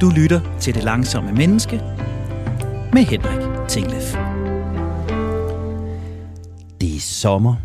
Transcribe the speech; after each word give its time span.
Du 0.00 0.10
lytter 0.10 0.58
til 0.60 0.74
Det 0.74 0.84
Langsomme 0.84 1.32
Menneske 1.32 1.76
med 2.92 3.02
Henrik 3.04 3.68
Tinglef. 3.68 4.16
Det 6.80 6.96
er 6.96 7.00
sommer, 7.00 7.56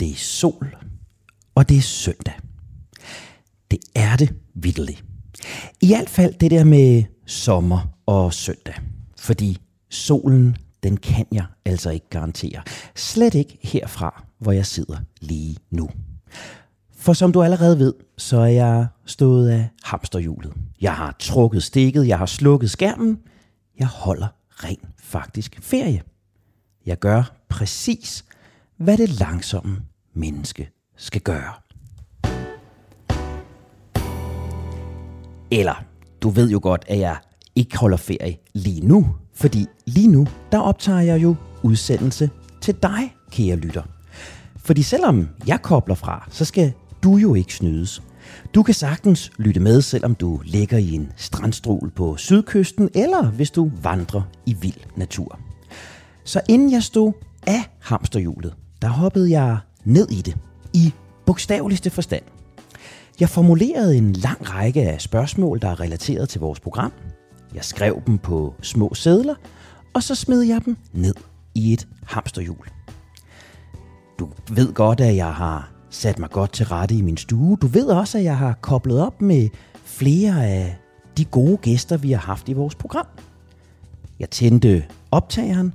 det 0.00 0.10
er 0.10 0.16
sol, 0.16 0.76
og 1.54 1.68
det 1.68 1.76
er 1.76 1.82
søndag. 1.82 2.34
Det 3.70 3.78
er 3.94 4.16
det 4.16 4.34
vidderligt. 4.54 5.04
I 5.80 5.86
hvert 5.86 6.10
fald 6.10 6.34
det 6.34 6.50
der 6.50 6.64
med 6.64 7.04
sommer 7.26 7.88
og 8.06 8.34
søndag. 8.34 8.74
Fordi 9.18 9.58
solen, 9.90 10.56
den 10.82 10.96
kan 10.96 11.26
jeg 11.32 11.44
altså 11.64 11.90
ikke 11.90 12.08
garantere. 12.10 12.62
Slet 12.96 13.34
ikke 13.34 13.58
herfra, 13.62 14.24
hvor 14.38 14.52
jeg 14.52 14.66
sidder 14.66 14.96
lige 15.20 15.56
nu. 15.70 15.90
For 17.00 17.12
som 17.12 17.32
du 17.32 17.42
allerede 17.42 17.78
ved, 17.78 17.94
så 18.18 18.38
er 18.38 18.46
jeg 18.46 18.86
stået 19.06 19.48
af 19.48 19.68
hamsterhjulet. 19.82 20.52
Jeg 20.80 20.94
har 20.94 21.16
trukket 21.18 21.62
stikket, 21.62 22.08
jeg 22.08 22.18
har 22.18 22.26
slukket 22.26 22.70
skærmen. 22.70 23.18
Jeg 23.78 23.86
holder 23.86 24.26
rent 24.50 24.88
faktisk 24.98 25.58
ferie. 25.62 26.02
Jeg 26.86 26.98
gør 26.98 27.22
præcis, 27.48 28.24
hvad 28.76 28.98
det 28.98 29.20
langsomme 29.20 29.76
menneske 30.14 30.70
skal 30.96 31.20
gøre. 31.20 31.52
Eller, 35.50 35.84
du 36.22 36.28
ved 36.28 36.50
jo 36.50 36.60
godt, 36.62 36.84
at 36.88 36.98
jeg 36.98 37.16
ikke 37.54 37.78
holder 37.78 37.96
ferie 37.96 38.36
lige 38.54 38.86
nu, 38.86 39.14
fordi 39.34 39.66
lige 39.86 40.08
nu, 40.08 40.26
der 40.52 40.58
optager 40.58 41.00
jeg 41.00 41.22
jo 41.22 41.36
udsendelse 41.62 42.30
til 42.60 42.76
dig, 42.82 43.14
kære 43.30 43.56
lytter. 43.56 43.82
Fordi 44.56 44.82
selvom 44.82 45.28
jeg 45.46 45.62
kobler 45.62 45.94
fra, 45.94 46.28
så 46.30 46.44
skal 46.44 46.72
du 47.02 47.16
jo 47.16 47.34
ikke 47.34 47.54
snydes. 47.54 48.02
Du 48.54 48.62
kan 48.62 48.74
sagtens 48.74 49.32
lytte 49.38 49.60
med, 49.60 49.82
selvom 49.82 50.14
du 50.14 50.40
ligger 50.44 50.78
i 50.78 50.92
en 50.92 51.12
strandstol 51.16 51.90
på 51.90 52.16
sydkysten, 52.16 52.90
eller 52.94 53.30
hvis 53.30 53.50
du 53.50 53.70
vandrer 53.82 54.22
i 54.46 54.56
vild 54.60 54.80
natur. 54.96 55.38
Så 56.24 56.40
inden 56.48 56.72
jeg 56.72 56.82
stod 56.82 57.12
af 57.46 57.70
hamsterhjulet, 57.80 58.54
der 58.82 58.88
hoppede 58.88 59.30
jeg 59.30 59.58
ned 59.84 60.10
i 60.10 60.22
det, 60.22 60.36
i 60.72 60.92
bogstaveligste 61.26 61.90
forstand. 61.90 62.22
Jeg 63.20 63.28
formulerede 63.28 63.96
en 63.96 64.12
lang 64.12 64.54
række 64.54 64.82
af 64.82 65.00
spørgsmål, 65.00 65.60
der 65.60 65.68
er 65.68 65.80
relateret 65.80 66.28
til 66.28 66.40
vores 66.40 66.60
program. 66.60 66.92
Jeg 67.54 67.64
skrev 67.64 68.02
dem 68.06 68.18
på 68.18 68.54
små 68.62 68.94
sædler, 68.94 69.34
og 69.94 70.02
så 70.02 70.14
smed 70.14 70.42
jeg 70.42 70.64
dem 70.64 70.76
ned 70.92 71.14
i 71.54 71.72
et 71.72 71.88
hamsterhjul. 72.04 72.66
Du 74.18 74.28
ved 74.50 74.72
godt, 74.72 75.00
at 75.00 75.16
jeg 75.16 75.34
har 75.34 75.70
sat 75.90 76.18
mig 76.18 76.30
godt 76.30 76.52
til 76.52 76.66
rette 76.66 76.94
i 76.94 77.02
min 77.02 77.16
stue. 77.16 77.56
Du 77.56 77.66
ved 77.66 77.86
også, 77.86 78.18
at 78.18 78.24
jeg 78.24 78.38
har 78.38 78.58
koblet 78.60 79.00
op 79.00 79.22
med 79.22 79.48
flere 79.84 80.46
af 80.46 80.76
de 81.16 81.24
gode 81.24 81.56
gæster, 81.56 81.96
vi 81.96 82.12
har 82.12 82.18
haft 82.18 82.48
i 82.48 82.52
vores 82.52 82.74
program. 82.74 83.06
Jeg 84.20 84.30
tændte 84.30 84.84
optageren, 85.10 85.74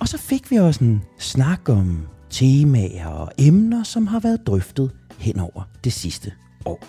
og 0.00 0.08
så 0.08 0.18
fik 0.18 0.50
vi 0.50 0.56
også 0.56 0.84
en 0.84 1.02
snak 1.18 1.68
om 1.68 2.06
temaer 2.30 3.06
og 3.06 3.32
emner, 3.38 3.82
som 3.82 4.06
har 4.06 4.20
været 4.20 4.46
drøftet 4.46 4.90
hen 5.18 5.40
over 5.40 5.62
det 5.84 5.92
sidste 5.92 6.32
år. 6.64 6.84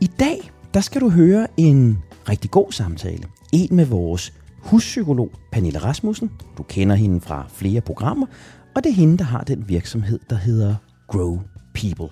I 0.00 0.06
dag, 0.06 0.50
der 0.74 0.80
skal 0.80 1.00
du 1.00 1.10
høre 1.10 1.46
en 1.56 1.98
rigtig 2.28 2.50
god 2.50 2.72
samtale. 2.72 3.24
En 3.52 3.76
med 3.76 3.84
vores 3.84 4.32
huspsykolog 4.58 5.30
Pernille 5.52 5.78
Rasmussen. 5.78 6.30
Du 6.58 6.62
kender 6.62 6.96
hende 6.96 7.20
fra 7.20 7.46
flere 7.48 7.80
programmer, 7.80 8.26
og 8.74 8.84
det 8.84 8.90
er 8.90 8.94
hende, 8.94 9.18
der 9.18 9.24
har 9.24 9.44
den 9.44 9.68
virksomhed, 9.68 10.20
der 10.30 10.36
hedder 10.36 10.74
Grow 11.10 11.40
People. 11.74 12.08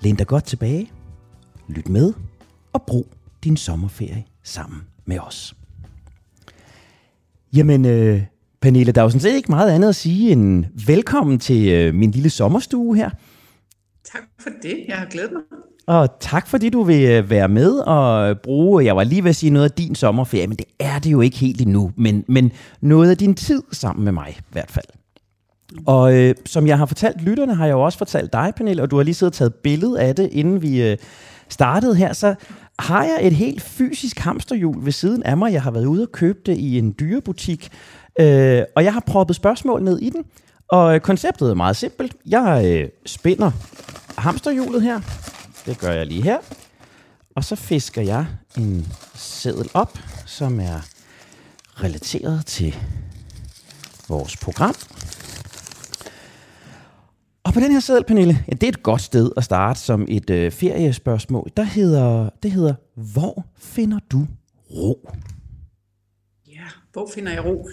Læn 0.00 0.14
dig 0.14 0.26
godt 0.26 0.44
tilbage, 0.44 0.90
lyt 1.68 1.88
med 1.88 2.12
og 2.72 2.82
brug 2.82 3.06
din 3.44 3.56
sommerferie 3.56 4.24
sammen 4.42 4.80
med 5.04 5.18
os. 5.18 5.56
Jamen, 7.56 7.84
øh, 7.84 8.22
Pernille, 8.60 8.92
der 8.92 9.00
er 9.00 9.04
jo 9.04 9.10
sådan 9.10 9.20
set 9.20 9.34
ikke 9.34 9.50
meget 9.50 9.70
andet 9.70 9.88
at 9.88 9.96
sige 9.96 10.32
end 10.32 10.64
velkommen 10.86 11.38
til 11.38 11.68
øh, 11.68 11.94
min 11.94 12.10
lille 12.10 12.30
sommerstue 12.30 12.96
her. 12.96 13.10
Tak 14.12 14.22
for 14.40 14.50
det. 14.62 14.84
Jeg 14.88 14.96
har 14.96 15.06
glædet 15.06 15.32
mig. 15.32 15.42
Og 15.86 16.08
tak 16.20 16.46
fordi 16.46 16.70
du 16.70 16.82
vil 16.82 17.04
øh, 17.08 17.30
være 17.30 17.48
med 17.48 17.78
og 17.78 18.40
bruge, 18.40 18.84
jeg 18.84 18.96
var 18.96 19.04
lige 19.04 19.24
ved 19.24 19.30
at 19.30 19.36
sige 19.36 19.50
noget 19.50 19.70
af 19.70 19.76
din 19.76 19.94
sommerferie, 19.94 20.46
men 20.46 20.56
det 20.56 20.66
er 20.78 20.98
det 20.98 21.12
jo 21.12 21.20
ikke 21.20 21.36
helt 21.36 21.60
endnu, 21.60 21.92
men, 21.96 22.24
men 22.28 22.52
noget 22.80 23.10
af 23.10 23.16
din 23.16 23.34
tid 23.34 23.62
sammen 23.72 24.04
med 24.04 24.12
mig 24.12 24.36
i 24.38 24.42
hvert 24.52 24.70
fald. 24.70 24.86
Og 25.86 26.14
øh, 26.14 26.34
som 26.46 26.66
jeg 26.66 26.78
har 26.78 26.86
fortalt 26.86 27.22
lytterne, 27.22 27.54
har 27.54 27.66
jeg 27.66 27.72
jo 27.72 27.82
også 27.82 27.98
fortalt 27.98 28.32
dig, 28.32 28.52
Pernille, 28.56 28.82
og 28.82 28.90
du 28.90 28.96
har 28.96 29.02
lige 29.02 29.14
siddet 29.14 29.32
og 29.32 29.36
taget 29.36 29.54
billede 29.54 30.00
af 30.00 30.14
det, 30.14 30.28
inden 30.32 30.62
vi 30.62 30.82
øh, 30.82 30.96
startede 31.48 31.94
her, 31.94 32.12
så 32.12 32.34
har 32.78 33.04
jeg 33.04 33.18
et 33.20 33.32
helt 33.32 33.62
fysisk 33.62 34.18
hamsterhjul 34.18 34.84
ved 34.84 34.92
siden 34.92 35.22
af 35.22 35.36
mig. 35.36 35.52
Jeg 35.52 35.62
har 35.62 35.70
været 35.70 35.86
ude 35.86 36.02
og 36.02 36.12
købe 36.12 36.38
det 36.46 36.58
i 36.58 36.78
en 36.78 36.94
dyrebutik, 37.00 37.68
øh, 38.20 38.62
og 38.76 38.84
jeg 38.84 38.92
har 38.92 39.02
proppet 39.06 39.36
spørgsmål 39.36 39.82
ned 39.82 39.98
i 39.98 40.10
den. 40.10 40.24
Og 40.68 40.94
øh, 40.94 41.00
konceptet 41.00 41.50
er 41.50 41.54
meget 41.54 41.76
simpelt. 41.76 42.12
Jeg 42.26 42.62
øh, 42.66 42.88
spænder 43.06 43.50
hamsterhjulet 44.18 44.82
her. 44.82 45.00
Det 45.66 45.78
gør 45.78 45.92
jeg 45.92 46.06
lige 46.06 46.22
her. 46.22 46.38
Og 47.36 47.44
så 47.44 47.56
fisker 47.56 48.02
jeg 48.02 48.26
en 48.58 48.86
seddel 49.14 49.70
op, 49.74 49.98
som 50.26 50.60
er 50.60 50.80
relateret 51.82 52.46
til 52.46 52.76
vores 54.08 54.36
program. 54.36 54.74
Og 57.46 57.52
på 57.52 57.60
den 57.60 57.72
her 57.72 57.80
seddel, 57.80 58.04
Pernille, 58.04 58.44
ja, 58.48 58.52
det 58.52 58.62
er 58.62 58.68
et 58.68 58.82
godt 58.82 59.02
sted 59.02 59.30
at 59.36 59.44
starte 59.44 59.80
som 59.80 60.06
et 60.08 60.30
øh, 60.30 60.52
feriespørgsmål. 60.52 61.50
Der 61.56 61.62
hedder, 61.62 62.30
det 62.42 62.50
hedder, 62.50 62.74
hvor 62.94 63.46
finder 63.58 63.98
du 64.10 64.26
ro? 64.70 65.10
Ja, 66.48 66.66
hvor 66.92 67.10
finder 67.14 67.32
jeg 67.32 67.44
ro? 67.44 67.68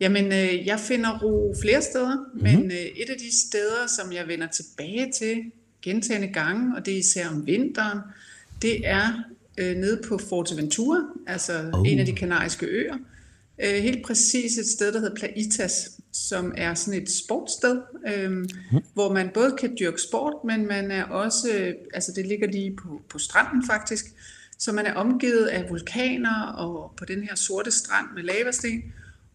Jamen, 0.00 0.24
øh, 0.24 0.66
jeg 0.66 0.80
finder 0.80 1.18
ro 1.18 1.54
flere 1.62 1.82
steder, 1.82 2.16
mm-hmm. 2.16 2.42
men 2.42 2.70
øh, 2.70 2.76
et 2.76 3.10
af 3.10 3.16
de 3.18 3.40
steder, 3.48 3.86
som 3.98 4.12
jeg 4.12 4.28
vender 4.28 4.46
tilbage 4.46 5.12
til 5.12 5.36
gentagende 5.82 6.28
gange, 6.28 6.76
og 6.76 6.86
det 6.86 6.94
er 6.94 6.98
især 6.98 7.28
om 7.28 7.46
vinteren, 7.46 7.98
det 8.62 8.88
er 8.88 9.22
øh, 9.58 9.76
nede 9.76 10.00
på 10.08 10.18
Forteventura, 10.28 11.02
altså 11.26 11.70
oh. 11.74 11.88
en 11.88 11.98
af 11.98 12.06
de 12.06 12.12
kanariske 12.12 12.66
øer. 12.66 12.94
Øh, 13.64 13.82
helt 13.82 14.06
præcis 14.06 14.58
et 14.58 14.66
sted, 14.66 14.92
der 14.92 15.00
hedder 15.00 15.14
Plaitas, 15.14 15.99
som 16.12 16.52
er 16.56 16.74
sådan 16.74 17.02
et 17.02 17.10
sportssted, 17.10 17.82
øh, 18.08 18.30
mm. 18.30 18.46
hvor 18.94 19.12
man 19.12 19.30
både 19.34 19.56
kan 19.58 19.76
dyrke 19.80 20.00
sport, 20.00 20.34
men 20.44 20.66
man 20.66 20.90
er 20.90 21.04
også, 21.04 21.48
øh, 21.58 21.74
altså 21.94 22.12
det 22.16 22.26
ligger 22.26 22.46
lige 22.46 22.76
på, 22.76 23.02
på 23.08 23.18
stranden 23.18 23.66
faktisk, 23.66 24.04
så 24.58 24.72
man 24.72 24.86
er 24.86 24.94
omgivet 24.94 25.46
af 25.46 25.70
vulkaner 25.70 26.42
og 26.46 26.92
på 26.96 27.04
den 27.04 27.22
her 27.22 27.34
sorte 27.34 27.70
strand 27.70 28.06
med 28.14 28.22
lavasten, 28.22 28.82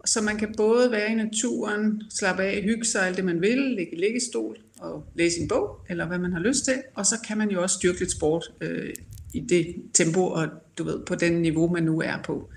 så 0.06 0.22
man 0.22 0.38
kan 0.38 0.54
både 0.58 0.92
være 0.92 1.12
i 1.12 1.16
naturen, 1.16 2.04
slappe 2.10 2.44
af, 2.44 2.62
hygge 2.64 2.86
sig 2.86 3.08
alt 3.08 3.18
det 3.18 3.26
man 3.26 3.42
vil, 3.42 3.58
ligge 3.58 3.96
i 3.96 4.00
liggestol 4.00 4.58
og 4.80 5.06
læse 5.16 5.40
en 5.40 5.48
bog, 5.48 5.80
eller 5.90 6.08
hvad 6.08 6.18
man 6.18 6.34
har 6.34 6.40
lyst 6.40 6.66
til, 6.66 6.82
og 6.96 7.06
så 7.06 7.16
kan 7.28 7.38
man 7.38 7.50
jo 7.50 7.62
også 7.62 7.76
styrke 7.76 8.00
lidt 8.00 8.12
sport 8.12 8.52
øh, 8.62 8.94
i 9.34 9.40
det 9.40 9.76
tempo 9.94 10.28
og 10.28 10.48
du 10.78 10.84
ved, 10.84 11.00
på 11.06 11.16
den 11.16 11.42
niveau, 11.42 11.74
man 11.74 11.84
nu 11.84 12.02
er 12.02 12.18
på. 12.24 12.50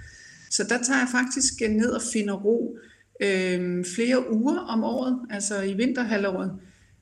Så 0.50 0.62
der 0.62 0.82
tager 0.82 0.98
jeg 0.98 1.08
faktisk 1.12 1.60
ned 1.60 1.90
og 1.90 2.02
finder 2.12 2.34
ro 2.34 2.78
øh, 3.20 3.84
flere 3.94 4.32
uger 4.32 4.58
om 4.58 4.84
året, 4.84 5.18
altså 5.30 5.62
i 5.62 5.74
vinterhalvåret, 5.74 6.52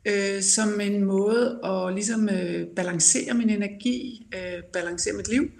øh, 0.09 0.43
som 0.43 0.81
en 0.81 1.05
måde 1.05 1.61
at 1.65 1.95
ligesom 1.95 2.29
øh, 2.29 2.67
balancere 2.77 3.35
min 3.35 3.51
energi, 3.51 4.27
øh, 4.35 4.63
balancere 4.73 5.15
mit 5.17 5.29
liv, 5.29 5.51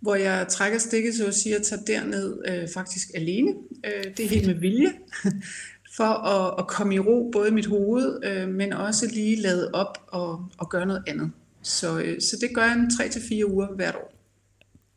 hvor 0.00 0.14
jeg 0.14 0.46
trækker 0.48 0.78
stikket, 0.78 1.14
så 1.14 1.26
at 1.26 1.34
sige, 1.34 1.56
og 1.56 1.62
tager 1.62 1.82
derned 1.82 2.38
øh, 2.48 2.68
faktisk 2.74 3.08
alene. 3.14 3.50
Øh, 3.86 4.04
det 4.16 4.24
er 4.24 4.28
helt 4.28 4.46
med 4.46 4.54
vilje, 4.54 4.92
for 5.96 6.04
at, 6.04 6.54
at 6.58 6.66
komme 6.66 6.94
i 6.94 6.98
ro, 6.98 7.30
både 7.32 7.48
i 7.48 7.52
mit 7.52 7.66
hoved, 7.66 8.24
øh, 8.24 8.48
men 8.48 8.72
også 8.72 9.06
lige 9.06 9.36
lade 9.36 9.70
op 9.72 9.98
og, 10.08 10.48
og 10.58 10.70
gøre 10.70 10.86
noget 10.86 11.02
andet. 11.06 11.30
Så, 11.62 11.98
øh, 11.98 12.20
så 12.20 12.36
det 12.40 12.54
gør 12.54 12.62
jeg 12.62 12.72
en 12.72 12.86
3-4 12.86 13.44
uger 13.44 13.66
hvert 13.66 13.94
år 13.94 14.13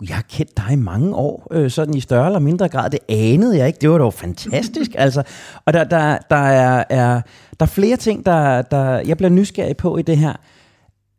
jeg 0.02 0.16
har 0.16 0.26
kendt 0.30 0.58
dig 0.58 0.74
i 0.74 0.76
mange 0.76 1.16
år, 1.16 1.48
øh, 1.52 1.72
sådan 1.72 1.94
i 1.94 2.00
større 2.00 2.26
eller 2.26 2.40
mindre 2.40 2.70
grad. 2.70 2.90
Det 2.90 3.00
anede 3.10 3.58
jeg 3.58 3.68
ikke. 3.68 3.80
Det 3.82 3.90
var 3.90 3.98
dog 3.98 4.14
fantastisk. 4.14 4.92
altså. 5.06 5.24
Og 5.66 5.74
der, 5.74 5.84
der, 5.84 6.18
der, 6.30 6.36
er, 6.36 6.84
er, 6.90 7.22
der 7.60 7.66
er 7.66 7.70
flere 7.70 7.98
ting, 7.98 8.26
der, 8.26 8.62
der 8.62 9.00
jeg 9.00 9.18
bliver 9.18 9.30
nysgerrig 9.30 9.78
på 9.78 9.98
i 9.98 10.02
det 10.02 10.18
her. 10.18 10.34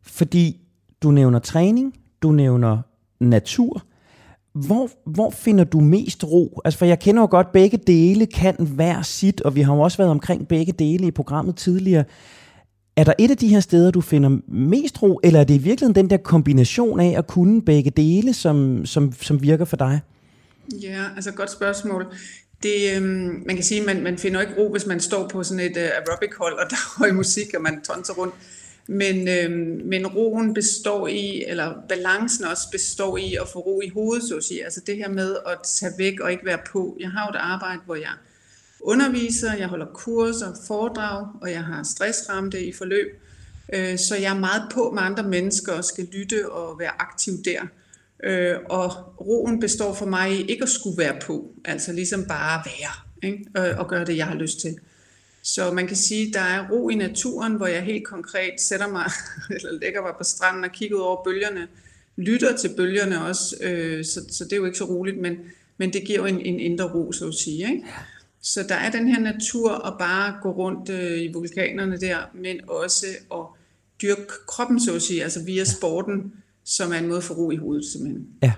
Fordi 0.03 0.59
du 1.03 1.11
nævner 1.11 1.39
træning, 1.39 1.93
du 2.21 2.31
nævner 2.31 2.77
natur. 3.19 3.83
Hvor, 4.53 4.89
hvor 5.05 5.29
finder 5.29 5.63
du 5.63 5.79
mest 5.79 6.23
ro? 6.23 6.61
Altså, 6.65 6.77
for 6.77 6.85
jeg 6.85 6.99
kender 6.99 7.21
jo 7.21 7.27
godt, 7.31 7.47
at 7.47 7.53
begge 7.53 7.77
dele 7.77 8.25
kan 8.25 8.55
være 8.59 9.03
sit, 9.03 9.41
og 9.41 9.55
vi 9.55 9.61
har 9.61 9.75
jo 9.75 9.81
også 9.81 9.97
været 9.97 10.11
omkring 10.11 10.47
begge 10.47 10.71
dele 10.71 11.07
i 11.07 11.11
programmet 11.11 11.55
tidligere. 11.55 12.03
Er 12.99 13.03
der 13.03 13.13
et 13.19 13.31
af 13.31 13.37
de 13.37 13.47
her 13.47 13.59
steder, 13.59 13.91
du 13.91 14.01
finder 14.01 14.37
mest 14.47 15.01
ro, 15.01 15.19
eller 15.23 15.39
er 15.39 15.43
det 15.43 15.53
i 15.53 15.57
virkeligheden 15.57 15.95
den 15.95 16.09
der 16.09 16.17
kombination 16.17 16.99
af 16.99 17.17
at 17.17 17.27
kunne 17.27 17.61
begge 17.61 17.91
dele, 17.91 18.33
som, 18.33 18.85
som, 18.85 19.13
som 19.21 19.41
virker 19.41 19.65
for 19.65 19.77
dig? 19.77 20.01
Ja, 20.81 21.05
altså 21.15 21.31
godt 21.31 21.51
spørgsmål. 21.51 22.05
Det, 22.63 22.95
øhm, 22.95 23.43
man 23.45 23.55
kan 23.55 23.63
sige, 23.63 23.79
at 23.79 23.85
man, 23.85 24.03
man 24.03 24.17
finder 24.17 24.41
ikke 24.41 24.53
ro, 24.57 24.71
hvis 24.71 24.85
man 24.85 24.99
står 24.99 25.27
på 25.27 25.43
sådan 25.43 25.59
et 25.59 25.77
øh, 25.77 25.83
aerobic 25.83 26.29
hold, 26.37 26.53
og 26.53 26.65
der 26.69 26.75
er 26.75 26.99
høj 26.99 27.11
musik, 27.11 27.53
og 27.55 27.61
man 27.61 27.81
tonser 27.81 28.13
rundt. 28.13 28.35
Men, 28.87 29.27
øhm, 29.27 29.81
men 29.85 30.07
roen 30.07 30.53
består 30.53 31.07
i, 31.07 31.43
eller 31.47 31.73
balancen 31.89 32.45
også 32.45 32.71
består 32.71 33.17
i 33.17 33.35
at 33.41 33.47
få 33.53 33.59
ro 33.59 33.81
i 33.81 33.89
hovedet, 33.89 34.23
så 34.29 34.35
at 34.35 34.43
sige. 34.43 34.63
Altså 34.63 34.81
det 34.87 34.97
her 34.97 35.09
med 35.09 35.35
at 35.47 35.57
tage 35.63 35.91
væk 35.97 36.19
og 36.19 36.31
ikke 36.31 36.45
være 36.45 36.59
på. 36.71 36.97
Jeg 36.99 37.09
har 37.09 37.25
jo 37.25 37.29
et 37.29 37.39
arbejde, 37.39 37.81
hvor 37.85 37.95
jeg 37.95 38.11
underviser, 38.81 39.53
jeg 39.53 39.67
holder 39.67 39.85
kurser, 39.93 40.55
foredrag, 40.67 41.27
og 41.41 41.51
jeg 41.51 41.63
har 41.63 41.83
stressramte 41.83 42.65
i 42.65 42.73
forløb. 42.73 43.21
Øh, 43.73 43.97
så 43.97 44.15
jeg 44.15 44.35
er 44.35 44.39
meget 44.39 44.63
på 44.71 44.91
med 44.91 45.03
andre 45.03 45.23
mennesker 45.23 45.73
og 45.73 45.85
skal 45.85 46.07
lytte 46.11 46.51
og 46.51 46.79
være 46.79 47.01
aktiv 47.01 47.33
der. 47.45 47.61
Øh, 48.23 48.55
og 48.69 48.91
roen 49.21 49.59
består 49.59 49.93
for 49.93 50.05
mig 50.05 50.31
i 50.31 50.45
ikke 50.45 50.63
at 50.63 50.69
skulle 50.69 50.97
være 50.97 51.19
på, 51.21 51.51
altså 51.65 51.93
ligesom 51.93 52.25
bare 52.25 52.63
være 52.65 53.29
ikke? 53.29 53.77
og 53.79 53.89
gøre 53.89 54.05
det, 54.05 54.17
jeg 54.17 54.25
har 54.25 54.35
lyst 54.35 54.59
til. 54.59 54.79
Så 55.41 55.71
man 55.71 55.87
kan 55.87 55.97
sige, 55.97 56.27
at 56.27 56.33
der 56.33 56.39
er 56.39 56.69
ro 56.69 56.89
i 56.89 56.95
naturen, 56.95 57.53
hvor 57.53 57.67
jeg 57.67 57.81
helt 57.81 58.07
konkret 58.07 58.53
sætter 58.61 58.87
mig, 58.87 59.05
eller 59.55 59.71
lægger 59.71 60.01
mig 60.01 60.11
på 60.17 60.23
stranden 60.23 60.63
og 60.63 60.71
kigger 60.71 60.97
ud 60.97 61.01
over 61.01 61.23
bølgerne, 61.23 61.67
lytter 62.17 62.57
til 62.57 62.71
bølgerne 62.77 63.25
også, 63.25 63.55
øh, 63.61 64.05
så, 64.05 64.25
så 64.29 64.43
det 64.43 64.53
er 64.53 64.57
jo 64.57 64.65
ikke 64.65 64.77
så 64.77 64.85
roligt, 64.85 65.17
men, 65.17 65.37
men 65.77 65.93
det 65.93 66.03
giver 66.03 66.19
jo 66.19 66.25
en, 66.25 66.41
en 66.41 66.59
indre 66.59 66.85
ro, 66.85 67.11
så 67.11 67.27
at 67.27 67.33
sige. 67.33 67.71
Ikke? 67.71 67.83
Så 68.41 68.65
der 68.69 68.75
er 68.75 68.91
den 68.91 69.07
her 69.07 69.19
natur 69.19 69.87
at 69.87 69.93
bare 69.99 70.33
gå 70.41 70.51
rundt 70.51 70.89
øh, 70.89 71.21
i 71.21 71.33
vulkanerne 71.33 71.97
der, 71.97 72.17
men 72.33 72.59
også 72.67 73.05
at 73.31 73.45
dyrke 74.01 74.21
kroppen, 74.47 74.79
så 74.79 74.95
at 74.95 75.01
sige, 75.01 75.23
altså 75.23 75.43
via 75.45 75.63
sporten, 75.63 76.33
som 76.65 76.91
er 76.91 76.97
en 76.97 77.07
måde 77.07 77.21
for 77.21 77.33
ro 77.33 77.51
i 77.51 77.55
hovedet, 77.55 77.85
simpelthen. 77.85 78.27
Ja. 78.43 78.53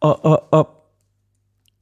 Og, 0.00 0.24
og, 0.24 0.52
og 0.52 0.68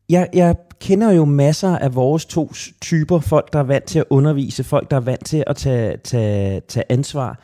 jeg, 0.08 0.28
jeg 0.34 0.56
kender 0.80 1.12
jo 1.12 1.24
masser 1.24 1.78
af 1.78 1.94
vores 1.94 2.24
to 2.24 2.52
typer, 2.80 3.20
folk 3.20 3.52
der 3.52 3.58
er 3.58 3.62
vant 3.62 3.84
til 3.84 3.98
at 3.98 4.04
undervise, 4.10 4.64
folk 4.64 4.90
der 4.90 4.96
er 4.96 5.00
vant 5.00 5.26
til 5.26 5.44
at 5.46 5.56
tage, 5.56 5.96
tage, 5.96 6.60
tage 6.60 6.84
ansvar. 6.88 7.40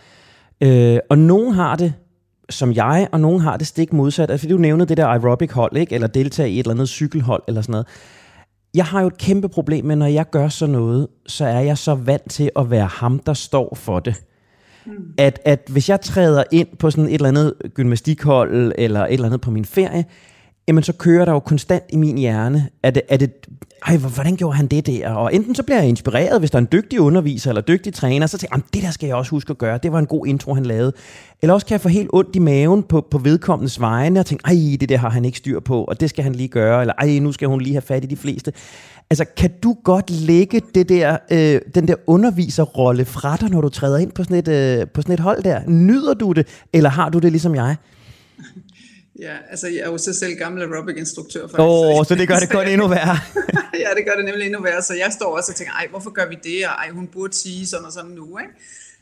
Øh, 0.60 0.98
og 1.10 1.18
nogen 1.18 1.54
har 1.54 1.76
det 1.76 1.94
som 2.50 2.72
jeg, 2.72 3.08
og 3.12 3.20
nogen 3.20 3.40
har 3.40 3.56
det 3.56 3.66
stik 3.66 3.92
modsat. 3.92 4.30
Altså, 4.30 4.48
du 4.48 4.58
nævnede 4.58 4.88
det 4.88 4.96
der 4.96 5.06
aerobic 5.06 5.50
hold, 5.50 5.76
ikke? 5.76 5.94
eller 5.94 6.08
deltage 6.08 6.50
i 6.50 6.54
et 6.54 6.58
eller 6.58 6.74
andet 6.74 6.88
cykelhold, 6.88 7.42
eller 7.48 7.62
sådan 7.62 7.70
noget. 7.70 7.86
Jeg 8.76 8.84
har 8.84 9.00
jo 9.00 9.06
et 9.06 9.18
kæmpe 9.18 9.48
problem 9.48 9.84
med, 9.84 9.96
når 9.96 10.06
jeg 10.06 10.30
gør 10.30 10.48
sådan 10.48 10.72
noget, 10.72 11.08
så 11.26 11.44
er 11.44 11.60
jeg 11.60 11.78
så 11.78 11.94
vant 11.94 12.30
til 12.30 12.50
at 12.56 12.70
være 12.70 12.86
ham, 12.86 13.18
der 13.18 13.34
står 13.34 13.74
for 13.74 14.00
det. 14.00 14.22
Mm. 14.86 14.92
At, 15.18 15.40
at 15.44 15.62
hvis 15.68 15.88
jeg 15.88 16.00
træder 16.00 16.44
ind 16.52 16.68
på 16.78 16.90
sådan 16.90 17.08
et 17.08 17.14
eller 17.14 17.28
andet 17.28 17.54
gymnastikhold, 17.74 18.72
eller 18.78 19.06
et 19.06 19.12
eller 19.12 19.26
andet 19.26 19.40
på 19.40 19.50
min 19.50 19.64
ferie, 19.64 20.04
jamen 20.68 20.82
så 20.82 20.92
kører 20.92 21.24
der 21.24 21.32
jo 21.32 21.38
konstant 21.38 21.84
i 21.88 21.96
min 21.96 22.18
hjerne, 22.18 22.68
at 22.82 22.94
det, 22.94 23.02
at 23.08 23.20
det, 23.20 23.46
ej, 23.86 23.96
hvordan 23.96 24.36
gjorde 24.36 24.56
han 24.56 24.66
det 24.66 24.86
der? 24.86 25.10
Og 25.10 25.34
enten 25.34 25.54
så 25.54 25.62
bliver 25.62 25.78
jeg 25.78 25.88
inspireret, 25.88 26.38
hvis 26.38 26.50
der 26.50 26.56
er 26.56 26.60
en 26.60 26.68
dygtig 26.72 27.00
underviser 27.00 27.50
eller 27.50 27.62
dygtig 27.62 27.94
træner, 27.94 28.26
så 28.26 28.38
tænker 28.38 28.56
jeg, 28.56 28.64
det 28.74 28.82
der 28.82 28.90
skal 28.90 29.06
jeg 29.06 29.16
også 29.16 29.30
huske 29.30 29.50
at 29.50 29.58
gøre, 29.58 29.78
det 29.82 29.92
var 29.92 29.98
en 29.98 30.06
god 30.06 30.26
intro, 30.26 30.54
han 30.54 30.66
lavede. 30.66 30.92
Eller 31.42 31.54
også 31.54 31.66
kan 31.66 31.72
jeg 31.72 31.80
få 31.80 31.88
helt 31.88 32.10
ondt 32.12 32.36
i 32.36 32.38
maven 32.38 32.82
på, 32.82 33.06
på 33.10 33.18
vedkommendes 33.18 33.80
vegne, 33.80 34.20
og 34.20 34.26
tænke, 34.26 34.42
ej, 34.44 34.76
det 34.80 34.88
der 34.88 34.96
har 34.96 35.10
han 35.10 35.24
ikke 35.24 35.38
styr 35.38 35.60
på, 35.60 35.84
og 35.84 36.00
det 36.00 36.10
skal 36.10 36.24
han 36.24 36.34
lige 36.34 36.48
gøre, 36.48 36.80
eller 36.80 36.94
ej, 36.98 37.18
nu 37.18 37.32
skal 37.32 37.48
hun 37.48 37.60
lige 37.60 37.74
have 37.74 37.82
fat 37.82 38.04
i 38.04 38.06
de 38.06 38.16
fleste. 38.16 38.52
Altså, 39.10 39.24
kan 39.36 39.50
du 39.62 39.76
godt 39.84 40.10
lægge 40.10 40.62
det 40.74 40.88
der, 40.88 41.16
øh, 41.30 41.60
den 41.74 41.88
der 41.88 41.94
underviserrolle 42.06 43.04
fra 43.04 43.36
dig, 43.36 43.50
når 43.50 43.60
du 43.60 43.68
træder 43.68 43.98
ind 43.98 44.12
på 44.12 44.24
sådan, 44.24 44.36
et, 44.36 44.48
øh, 44.48 44.86
på 44.94 45.02
sådan 45.02 45.12
et 45.12 45.20
hold 45.20 45.42
der? 45.42 45.60
Nyder 45.66 46.14
du 46.14 46.32
det, 46.32 46.46
eller 46.72 46.90
har 46.90 47.08
du 47.08 47.18
det 47.18 47.32
ligesom 47.32 47.54
jeg? 47.54 47.76
Ja, 49.18 49.36
altså 49.50 49.68
jeg 49.68 49.78
er 49.78 49.90
jo 49.90 49.98
så 49.98 50.12
selv 50.12 50.36
gammel 50.36 50.62
aerobic-instruktør 50.62 51.40
faktisk. 51.42 51.58
Åh, 51.58 51.98
oh, 51.98 52.04
så 52.06 52.14
det 52.14 52.28
gør 52.28 52.36
det 52.36 52.50
kun 52.50 52.66
endnu 52.66 52.88
værre. 52.88 53.18
ja, 53.84 53.88
det 53.96 54.04
gør 54.06 54.14
det 54.16 54.24
nemlig 54.24 54.46
endnu 54.46 54.62
værre, 54.62 54.82
så 54.82 54.94
jeg 54.94 55.12
står 55.12 55.36
også 55.36 55.52
og 55.52 55.56
tænker, 55.56 55.72
ej, 55.72 55.86
hvorfor 55.90 56.10
gør 56.10 56.28
vi 56.28 56.38
det, 56.44 56.66
og 56.66 56.72
ej, 56.72 56.90
hun 56.90 57.06
burde 57.06 57.34
sige 57.34 57.66
sådan 57.66 57.86
og 57.86 57.92
sådan 57.92 58.10
nu, 58.10 58.38
ikke? 58.38 58.52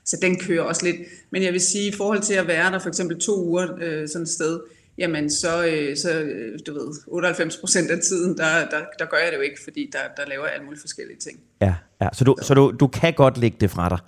Så 0.05 0.19
den 0.23 0.41
kører 0.41 0.63
også 0.63 0.85
lidt. 0.85 0.97
Men 1.31 1.43
jeg 1.43 1.53
vil 1.53 1.61
sige, 1.61 1.89
i 1.89 1.93
forhold 1.93 2.21
til 2.21 2.35
at 2.35 2.47
være 2.47 2.73
der 2.73 2.79
for 2.79 2.89
eksempel 2.89 3.21
to 3.21 3.45
uger 3.45 3.69
øh, 3.81 4.09
sådan 4.09 4.23
et 4.23 4.29
sted, 4.29 4.61
jamen 4.99 5.31
så, 5.31 5.67
øh, 5.67 5.97
så 5.97 6.21
øh, 6.21 6.59
du 6.67 6.73
ved, 6.73 6.95
98 7.07 7.57
procent 7.57 7.91
af 7.91 7.99
tiden, 7.99 8.39
der, 8.39 8.69
der, 8.71 8.81
der 8.99 9.05
gør 9.05 9.17
jeg 9.17 9.33
det 9.33 9.37
jo 9.37 9.43
ikke, 9.43 9.61
fordi 9.65 9.91
der, 9.93 9.99
der 10.17 10.29
laver 10.29 10.45
jeg 10.45 10.55
alle 10.55 10.65
mulige 10.65 10.81
forskellige 10.81 11.19
ting. 11.19 11.41
Ja, 11.61 11.75
ja. 12.01 12.09
så, 12.13 12.25
du, 12.25 12.37
så. 12.41 12.47
så 12.47 12.55
du, 12.55 12.75
du 12.81 12.87
kan 12.87 13.15
godt 13.15 13.39
lægge 13.39 13.57
det 13.61 13.71
fra 13.71 13.89
dig? 13.89 13.99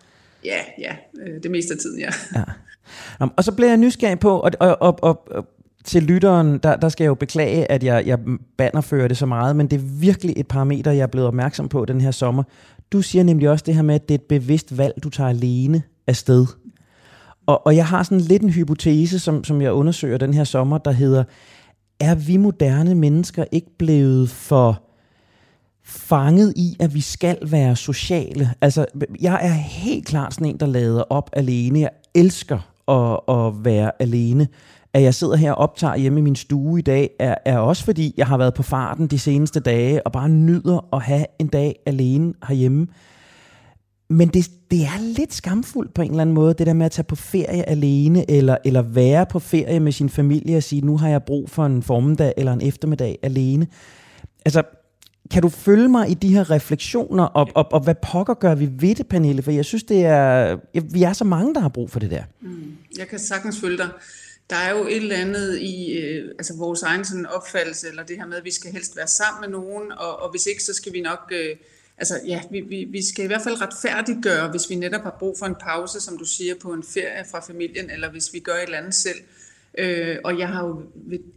Ja, 0.44 0.61
ja, 0.79 0.97
øh, 1.20 1.43
det 1.43 1.50
meste 1.50 1.75
af 1.75 1.79
tiden, 1.79 2.00
ja. 2.00 2.11
ja. 2.35 2.44
Og 3.37 3.44
så 3.44 3.52
bliver 3.52 3.69
jeg 3.69 3.76
nysgerrig 3.76 4.20
på, 4.20 4.38
og, 4.38 4.50
og, 4.61 5.02
og, 5.02 5.29
og 5.31 5.47
til 5.87 6.03
lytteren, 6.03 6.59
der, 6.59 6.77
der 6.77 6.88
skal 6.88 7.05
jeg 7.05 7.09
jo 7.09 7.15
beklage, 7.15 7.71
at 7.71 7.85
jeg, 7.85 8.06
jeg 8.06 8.19
bannerfører 8.56 9.09
det 9.09 9.17
så 9.17 9.27
meget, 9.27 9.56
men 9.56 9.67
det 9.67 9.77
er 9.77 9.85
virkelig 10.00 10.35
et 10.37 10.49
parameter, 10.49 10.91
jeg 10.91 11.03
er 11.03 11.06
blevet 11.06 11.29
opmærksom 11.29 11.69
på 11.69 11.85
den 11.85 12.00
her 12.00 12.11
sommer. 12.11 12.43
Du 12.93 13.03
siger 13.03 13.25
nemlig 13.25 13.50
også 13.50 13.65
det 13.67 13.75
her 13.75 13.83
med, 13.83 13.94
at 13.94 14.09
det 14.09 14.15
er 14.15 14.19
et 14.19 14.23
bevidst 14.23 14.79
valg, 14.79 14.94
du 15.03 15.11
tager 15.11 15.31
alene 15.31 15.83
afsted. 16.06 16.47
Og, 17.47 17.67
og 17.67 17.77
jeg 17.77 17.87
har 17.87 18.03
sådan 18.03 18.21
lidt 18.21 18.43
en 18.43 18.50
hypotese, 18.50 19.19
som, 19.19 19.44
som 19.44 19.61
jeg 19.61 19.73
undersøger 19.73 20.19
den 20.19 20.35
her 20.35 20.44
sommer, 20.44 20.79
der 20.79 20.91
hedder, 20.93 21.25
er 22.00 22.15
vi 22.15 22.37
moderne 22.37 22.94
mennesker 22.94 23.44
ikke 23.53 23.77
blevet 23.79 24.31
for 24.31 24.83
fanget 25.85 26.53
i, 26.56 26.77
at 26.81 26.94
vi 26.94 27.00
skal 27.00 27.38
være 27.43 27.77
sociale? 27.77 28.50
Altså, 28.61 28.87
jeg 29.21 29.41
er 29.43 29.53
helt 29.53 30.06
klart 30.06 30.35
sådan 30.35 30.47
en, 30.47 30.61
der 30.61 30.67
lader 30.67 31.03
op 31.03 31.31
alene. 31.33 31.81
Jeg 31.81 31.91
elsker 32.15 32.59
at, 32.88 33.37
at 33.37 33.65
være 33.65 34.03
alene 34.03 34.49
at 34.97 35.03
jeg 35.03 35.15
sidder 35.15 35.37
her 35.37 35.53
og 35.53 35.59
optager 35.59 35.97
hjemme 35.97 36.21
i 36.21 36.23
min 36.23 36.37
stue 36.37 36.79
i 36.79 36.83
dag, 36.83 37.11
er, 37.19 37.35
er 37.45 37.59
også 37.59 37.85
fordi, 37.85 38.15
jeg 38.17 38.27
har 38.27 38.39
været 38.39 38.55
på 38.55 38.63
farten 38.63 39.07
de 39.07 39.19
seneste 39.19 39.61
dage, 39.61 40.07
og 40.07 40.13
bare 40.13 40.29
nyder 40.29 40.89
at 40.93 41.03
have 41.03 41.27
en 41.39 41.47
dag 41.47 41.77
alene 41.87 42.35
herhjemme. 42.49 42.87
Men 44.11 44.29
det, 44.29 44.51
det 44.71 44.83
er 44.83 45.01
lidt 45.19 45.35
skamfuldt 45.35 45.95
på 45.95 46.03
en 46.03 46.11
eller 46.11 46.21
anden 46.21 46.35
måde, 46.35 46.55
det 46.55 46.67
der 46.67 46.73
med 46.73 46.87
at 46.87 46.93
tage 46.93 47.05
på 47.05 47.17
ferie 47.17 47.69
alene, 47.69 48.31
eller, 48.31 48.57
eller 48.65 48.83
være 48.83 49.27
på 49.27 49.39
ferie 49.39 49.81
med 49.81 49.93
sin 49.93 50.09
familie 50.09 50.57
og 50.57 50.63
sige, 50.63 50.83
nu 50.83 50.97
har 50.97 51.09
jeg 51.09 51.23
brug 51.23 51.51
for 51.51 51.67
en 51.67 51.83
formiddag 51.83 52.33
eller 52.37 52.53
en 52.53 52.63
eftermiddag 52.63 53.19
alene. 53.23 53.67
Altså, 54.45 54.63
kan 55.31 55.43
du 55.43 55.49
følge 55.49 55.89
mig 55.89 56.11
i 56.11 56.15
de 56.15 56.35
her 56.35 56.51
refleksioner, 56.51 57.25
og, 57.25 57.49
og, 57.55 57.73
og 57.73 57.81
hvad 57.81 57.95
pokker 58.03 58.35
gør 58.35 58.55
vi 58.55 58.69
ved 58.79 58.95
det, 58.95 59.07
Pernille? 59.07 59.43
For 59.43 59.51
jeg 59.51 59.65
synes, 59.65 59.85
det 59.85 60.05
er, 60.05 60.57
vi 60.93 61.03
er 61.03 61.13
så 61.13 61.25
mange, 61.25 61.55
der 61.55 61.61
har 61.61 61.69
brug 61.69 61.91
for 61.91 62.01
det 62.01 62.11
der. 62.11 62.23
Mm, 62.41 62.77
jeg 62.99 63.09
kan 63.09 63.19
sagtens 63.19 63.61
følge 63.61 63.79
dig 63.79 63.89
der 64.51 64.57
er 64.57 64.71
jo 64.71 64.87
et 64.87 64.97
eller 64.97 65.17
andet 65.17 65.59
i 65.59 65.99
øh, 65.99 66.35
altså 66.39 66.57
vores 66.57 66.83
egen 66.83 67.05
sådan 67.05 67.27
opfattelse, 67.27 67.89
eller 67.89 68.03
det 68.03 68.17
her 68.17 68.27
med, 68.27 68.37
at 68.37 68.45
vi 68.45 68.51
skal 68.51 68.73
helst 68.73 68.97
være 68.97 69.09
sammen 69.09 69.41
med 69.41 69.59
nogen, 69.59 69.93
og, 69.93 70.23
og 70.23 70.31
hvis 70.31 70.47
ikke, 70.47 70.63
så 70.63 70.75
skal 70.75 70.93
vi 70.93 71.01
nok... 71.01 71.33
Øh, 71.33 71.57
altså 71.99 72.21
ja, 72.27 72.43
vi, 72.51 72.61
vi, 72.61 72.85
vi 72.85 73.07
skal 73.07 73.25
i 73.25 73.27
hvert 73.27 73.43
fald 73.43 73.61
retfærdiggøre, 73.61 74.51
hvis 74.51 74.71
vi 74.71 74.75
netop 74.75 75.03
har 75.03 75.17
brug 75.19 75.39
for 75.39 75.47
en 75.47 75.55
pause, 75.55 76.01
som 76.01 76.19
du 76.19 76.25
siger, 76.25 76.55
på 76.63 76.73
en 76.73 76.83
ferie 76.83 77.25
fra 77.31 77.41
familien, 77.41 77.91
eller 77.91 78.11
hvis 78.11 78.33
vi 78.33 78.39
gør 78.39 78.55
et 78.55 78.63
eller 78.63 78.79
andet 78.79 78.95
selv. 78.95 79.19
Øh, 79.79 80.17
og 80.25 80.39
jeg 80.39 80.49
har 80.49 80.67
jo 80.67 80.83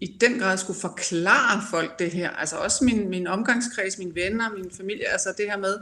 i 0.01 0.17
den 0.21 0.39
grad 0.39 0.57
skulle 0.57 0.79
forklare 0.79 1.61
folk 1.71 1.99
det 1.99 2.11
her, 2.11 2.29
altså 2.29 2.55
også 2.55 2.85
min, 2.85 3.09
min 3.09 3.27
omgangskreds, 3.27 3.97
mine 3.97 4.15
venner, 4.15 4.49
min 4.49 4.71
familie, 4.77 5.07
altså 5.07 5.33
det 5.37 5.45
her 5.45 5.57
med, 5.57 5.77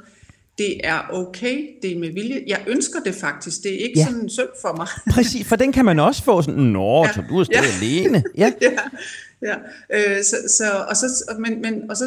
det 0.58 0.78
er 0.84 1.02
okay, 1.14 1.70
det 1.82 1.92
er 1.92 2.00
med 2.00 2.12
vilje. 2.12 2.44
Jeg 2.48 2.64
ønsker 2.68 3.00
det 3.00 3.16
faktisk, 3.16 3.64
det 3.64 3.74
er 3.74 3.78
ikke 3.78 4.00
ja. 4.00 4.06
sådan 4.06 4.30
synd 4.30 4.50
for 4.62 4.76
mig. 4.78 4.88
Præcis, 5.16 5.48
for 5.48 5.56
den 5.56 5.72
kan 5.72 5.86
man 5.86 6.00
også 6.00 6.24
få 6.24 6.42
sådan, 6.42 6.64
nå, 6.64 7.06
ja. 7.06 7.14
så 7.14 7.24
du 7.30 7.40
er 7.40 7.44
stadig 7.44 7.64
ja. 7.64 7.86
alene. 7.86 8.24
Ja, 8.38 8.52
ja. 8.62 8.72
ja. 9.42 9.56
Øh, 9.90 10.24
så, 10.24 10.36
så, 10.58 10.86
og 10.90 10.98
så, 10.98 11.36
men, 11.40 11.62
men, 11.62 11.90
og 11.90 11.98
så, 11.98 12.06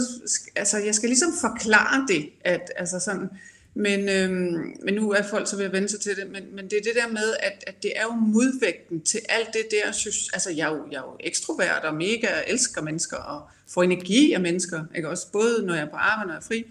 altså, 0.56 0.78
jeg 0.78 0.94
skal 0.94 1.08
ligesom 1.08 1.32
forklare 1.40 2.06
det, 2.08 2.28
at, 2.44 2.72
altså 2.76 3.00
sådan, 3.00 3.28
men, 3.74 4.08
øhm, 4.08 4.74
men 4.84 4.94
nu 4.94 5.12
er 5.12 5.22
folk 5.22 5.48
så 5.48 5.56
ved 5.56 5.64
at 5.64 5.72
vende 5.72 5.88
sig 5.88 6.00
til 6.00 6.16
det, 6.16 6.24
men, 6.32 6.42
men 6.56 6.64
det 6.64 6.72
er 6.72 6.82
det 6.82 6.92
der 6.94 7.08
med, 7.08 7.34
at, 7.40 7.64
at 7.66 7.82
det 7.82 7.92
er 7.96 8.02
jo 8.02 8.10
modvægten 8.10 9.00
til 9.00 9.20
alt 9.28 9.48
det 9.52 9.66
der, 9.70 9.92
synes, 9.92 10.16
altså 10.32 10.50
jeg 10.50 10.70
er, 10.70 10.76
jo, 10.76 10.86
jeg 10.90 10.96
er 10.96 11.02
jo 11.02 11.16
ekstrovert 11.20 11.84
og 11.84 11.94
mega 11.94 12.28
elsker 12.46 12.82
mennesker 12.82 13.16
og 13.16 13.42
får 13.74 13.82
energi 13.82 14.32
af 14.32 14.40
mennesker, 14.40 14.84
ikke? 14.96 15.08
også 15.08 15.26
både 15.32 15.66
når 15.66 15.74
jeg 15.74 15.82
er 15.82 15.90
på 15.90 15.96
arbejde 15.96 16.22
og 16.22 16.26
når 16.26 16.34
jeg 16.34 16.40
er 16.40 16.46
fri, 16.46 16.64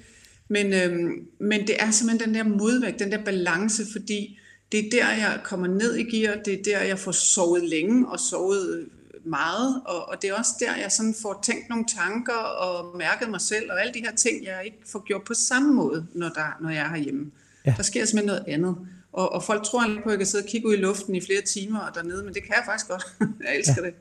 men, 0.50 0.74
øhm, 0.74 1.28
men 1.40 1.68
det 1.68 1.76
er 1.80 1.92
simpelthen 1.92 2.30
den 2.30 2.36
der 2.36 2.58
modvægt, 2.58 3.00
den 3.00 3.12
der 3.12 3.24
balance, 3.24 3.84
fordi 3.92 4.40
det 4.72 4.80
er 4.80 4.90
der, 4.92 5.10
jeg 5.10 5.40
kommer 5.44 5.68
ned 5.68 5.96
i 5.96 6.04
gear, 6.04 6.36
det 6.46 6.54
er 6.54 6.64
der, 6.64 6.80
jeg 6.80 7.00
får 7.00 7.12
sovet 7.12 7.64
længe 7.70 8.08
og 8.08 8.20
sovet 8.20 8.88
meget, 9.24 9.82
og, 9.86 10.10
og 10.10 10.22
det 10.22 10.30
er 10.30 10.34
også 10.34 10.52
der, 10.60 10.76
jeg 10.76 10.92
sådan 10.92 11.16
får 11.22 11.40
tænkt 11.44 11.70
nogle 11.70 11.86
tanker 11.98 12.34
og 12.34 12.98
mærket 12.98 13.30
mig 13.30 13.42
selv, 13.42 13.72
og 13.72 13.82
alle 13.82 13.94
de 13.94 14.00
her 14.00 14.16
ting, 14.16 14.46
jeg 14.46 14.62
ikke 14.66 14.78
får 14.92 15.04
gjort 15.06 15.24
på 15.24 15.34
samme 15.34 15.74
måde, 15.74 16.08
når, 16.14 16.30
der, 16.30 16.58
når 16.62 16.70
jeg 16.70 16.86
er 16.86 16.90
herhjemme. 16.90 17.32
Ja. 17.66 17.74
Der 17.78 17.84
sker 17.84 18.06
simpelthen 18.06 18.28
noget 18.28 18.44
andet. 18.48 18.76
Og, 19.14 19.32
og 19.34 19.44
folk 19.44 19.64
tror 19.64 19.84
på, 20.04 20.10
at 20.10 20.12
jeg 20.12 20.18
kan 20.18 20.28
sidde 20.28 20.44
og 20.44 20.50
kigge 20.50 20.68
ud 20.68 20.74
i 20.74 20.78
luften 20.78 21.16
i 21.16 21.22
flere 21.22 21.42
timer 21.42 21.80
og 21.80 21.96
dernede, 21.96 22.24
men 22.24 22.34
det 22.34 22.44
kan 22.44 22.54
jeg 22.56 22.64
faktisk 22.66 22.88
godt. 22.90 23.04
jeg 23.46 23.58
elsker 23.58 23.76
ja. 23.78 23.88
det. 23.88 23.96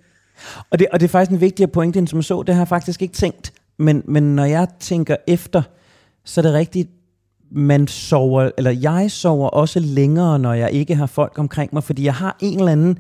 Og 0.71 0.79
det. 0.79 0.87
Og 0.93 1.01
det 1.01 1.07
er 1.07 1.11
faktisk 1.11 1.31
en 1.31 1.41
vigtig 1.41 1.73
pointe, 1.73 2.07
som 2.07 2.23
så, 2.23 2.43
det 2.43 2.55
har 2.55 2.61
jeg 2.61 2.69
faktisk 2.69 3.03
ikke 3.03 3.15
tænkt. 3.15 3.53
Men, 3.77 4.03
men 4.05 4.37
når 4.37 4.45
jeg 4.45 4.69
tænker 4.81 5.17
efter, 5.27 5.63
så 6.29 6.41
er 6.41 6.43
det 6.43 6.55
rigtigt, 6.55 6.91
man 7.51 7.87
sover, 7.87 8.51
eller 8.59 8.71
jeg 8.71 9.11
sover 9.11 9.49
også 9.49 9.81
længere, 9.81 10.39
når 10.39 10.53
jeg 10.53 10.73
ikke 10.73 10.95
har 10.95 11.07
folk 11.07 11.39
omkring 11.39 11.71
mig, 11.73 11.85
fordi 11.85 12.05
jeg 12.05 12.15
har 12.15 12.37
en 12.41 12.59
eller 12.59 12.73
anden, 12.73 12.91
et 12.91 12.99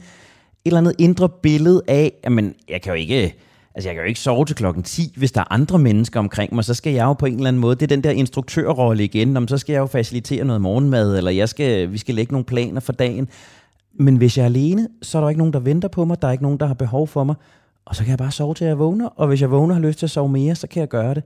eller 0.64 0.78
andet 0.78 0.94
indre 0.98 1.28
billede 1.28 1.82
af, 1.88 2.12
jamen, 2.24 2.54
jeg 2.68 2.82
kan 2.82 2.92
jo 2.92 2.98
ikke, 2.98 3.34
altså 3.74 3.88
jeg 3.88 3.94
kan 3.94 4.02
jo 4.02 4.08
ikke 4.08 4.20
sove 4.20 4.44
til 4.44 4.56
klokken 4.56 4.82
10, 4.82 5.14
hvis 5.16 5.32
der 5.32 5.40
er 5.40 5.52
andre 5.52 5.78
mennesker 5.78 6.20
omkring 6.20 6.54
mig, 6.54 6.64
så 6.64 6.74
skal 6.74 6.92
jeg 6.92 7.04
jo 7.04 7.12
på 7.12 7.26
en 7.26 7.34
eller 7.34 7.48
anden 7.48 7.60
måde, 7.60 7.74
det 7.74 7.82
er 7.82 7.96
den 7.96 8.04
der 8.04 8.10
instruktørrolle 8.10 9.04
igen, 9.04 9.36
om 9.36 9.48
så 9.48 9.58
skal 9.58 9.72
jeg 9.72 9.80
jo 9.80 9.86
facilitere 9.86 10.44
noget 10.44 10.62
morgenmad, 10.62 11.16
eller 11.16 11.30
jeg 11.30 11.48
skal, 11.48 11.92
vi 11.92 11.98
skal 11.98 12.14
lægge 12.14 12.32
nogle 12.32 12.44
planer 12.44 12.80
for 12.80 12.92
dagen. 12.92 13.28
Men 13.98 14.16
hvis 14.16 14.36
jeg 14.38 14.42
er 14.42 14.46
alene, 14.46 14.88
så 15.02 15.18
er 15.18 15.22
der 15.22 15.28
ikke 15.28 15.38
nogen, 15.38 15.52
der 15.52 15.60
venter 15.60 15.88
på 15.88 16.04
mig. 16.04 16.22
Der 16.22 16.28
er 16.28 16.32
ikke 16.32 16.44
nogen, 16.44 16.60
der 16.60 16.66
har 16.66 16.74
behov 16.74 17.08
for 17.08 17.24
mig. 17.24 17.34
Og 17.84 17.96
så 17.96 18.02
kan 18.02 18.10
jeg 18.10 18.18
bare 18.18 18.30
sove 18.30 18.54
til 18.54 18.66
jeg 18.66 18.78
vågner. 18.78 19.06
Og 19.06 19.28
hvis 19.28 19.40
jeg 19.40 19.50
vågner 19.50 19.74
og 19.74 19.80
har 19.80 19.88
lyst 19.88 19.98
til 19.98 20.06
at 20.06 20.10
sove 20.10 20.28
mere, 20.28 20.54
så 20.54 20.66
kan 20.66 20.80
jeg 20.80 20.88
gøre 20.88 21.14
det. 21.14 21.22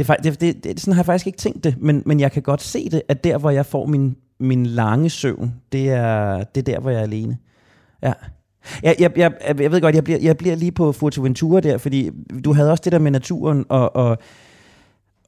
Det, 0.00 0.10
er, 0.10 0.14
det, 0.14 0.40
det, 0.40 0.64
det, 0.64 0.80
sådan 0.80 0.94
har 0.94 1.00
jeg 1.00 1.06
faktisk 1.06 1.26
ikke 1.26 1.38
tænkt 1.38 1.64
det, 1.64 1.74
men, 1.78 2.02
men 2.06 2.20
jeg 2.20 2.32
kan 2.32 2.42
godt 2.42 2.62
se 2.62 2.90
det, 2.90 3.02
at 3.08 3.24
der, 3.24 3.38
hvor 3.38 3.50
jeg 3.50 3.66
får 3.66 3.86
min, 3.86 4.16
min 4.38 4.66
lange 4.66 5.10
søvn, 5.10 5.54
det 5.72 5.90
er, 5.90 6.44
det 6.44 6.60
er 6.68 6.74
der, 6.74 6.80
hvor 6.80 6.90
jeg 6.90 6.98
er 6.98 7.02
alene. 7.02 7.38
Ja. 8.02 8.12
Jeg, 8.82 8.96
jeg, 8.98 9.12
jeg, 9.16 9.32
jeg 9.58 9.72
ved 9.72 9.80
godt, 9.80 9.94
jeg 9.94 10.04
bliver, 10.04 10.18
jeg 10.22 10.36
bliver 10.36 10.54
lige 10.54 10.72
på 10.72 10.92
Fuerteventura 10.92 11.60
der, 11.60 11.78
fordi 11.78 12.10
du 12.44 12.52
havde 12.52 12.70
også 12.70 12.82
det 12.84 12.92
der 12.92 12.98
med 12.98 13.10
naturen, 13.10 13.64
og, 13.68 13.96
og, 13.96 14.18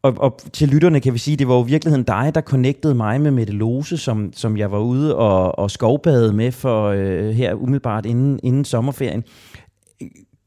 og, 0.02 0.14
og 0.16 0.38
til 0.52 0.68
lytterne 0.68 1.00
kan 1.00 1.12
vi 1.12 1.18
sige, 1.18 1.36
det 1.36 1.48
var 1.48 1.54
jo 1.54 1.64
i 1.64 1.68
virkeligheden 1.68 2.04
dig, 2.04 2.32
der 2.34 2.40
connectede 2.40 2.94
mig 2.94 3.20
med 3.20 3.30
Mette 3.30 3.52
Lose, 3.52 3.98
som, 3.98 4.32
som 4.32 4.56
jeg 4.56 4.72
var 4.72 4.78
ude 4.78 5.16
og, 5.16 5.58
og 5.58 5.70
skovbade 5.70 6.32
med 6.32 6.52
for 6.52 6.86
øh, 6.88 7.30
her 7.30 7.54
umiddelbart 7.54 8.06
inden, 8.06 8.40
inden 8.42 8.64
sommerferien. 8.64 9.24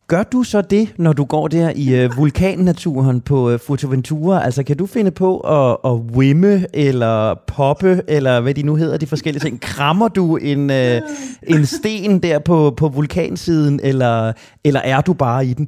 Gør 0.07 0.23
du 0.23 0.43
så 0.43 0.61
det, 0.61 0.93
når 0.97 1.13
du 1.13 1.23
går 1.23 1.47
der 1.47 1.71
i 1.75 1.95
øh, 1.95 2.17
vulkannaturen 2.17 3.21
på 3.21 3.49
øh, 3.49 3.59
Fuerteventura? 3.59 4.45
Altså, 4.45 4.63
kan 4.63 4.77
du 4.77 4.85
finde 4.85 5.11
på 5.11 5.39
at, 5.39 5.77
at 5.85 5.91
wimme 5.91 6.65
eller 6.73 7.35
poppe, 7.47 8.01
eller 8.07 8.39
hvad 8.41 8.53
de 8.53 8.63
nu 8.63 8.75
hedder, 8.75 8.97
de 8.97 9.07
forskellige 9.07 9.41
ting? 9.41 9.61
Krammer 9.61 10.07
du 10.07 10.35
en, 10.37 10.69
øh, 10.69 11.01
en 11.47 11.65
sten 11.65 12.19
der 12.19 12.39
på, 12.39 12.73
på 12.77 12.89
vulkansiden, 12.89 13.79
eller, 13.83 14.33
eller 14.63 14.79
er 14.79 15.01
du 15.01 15.13
bare 15.13 15.45
i 15.45 15.53
den? 15.53 15.67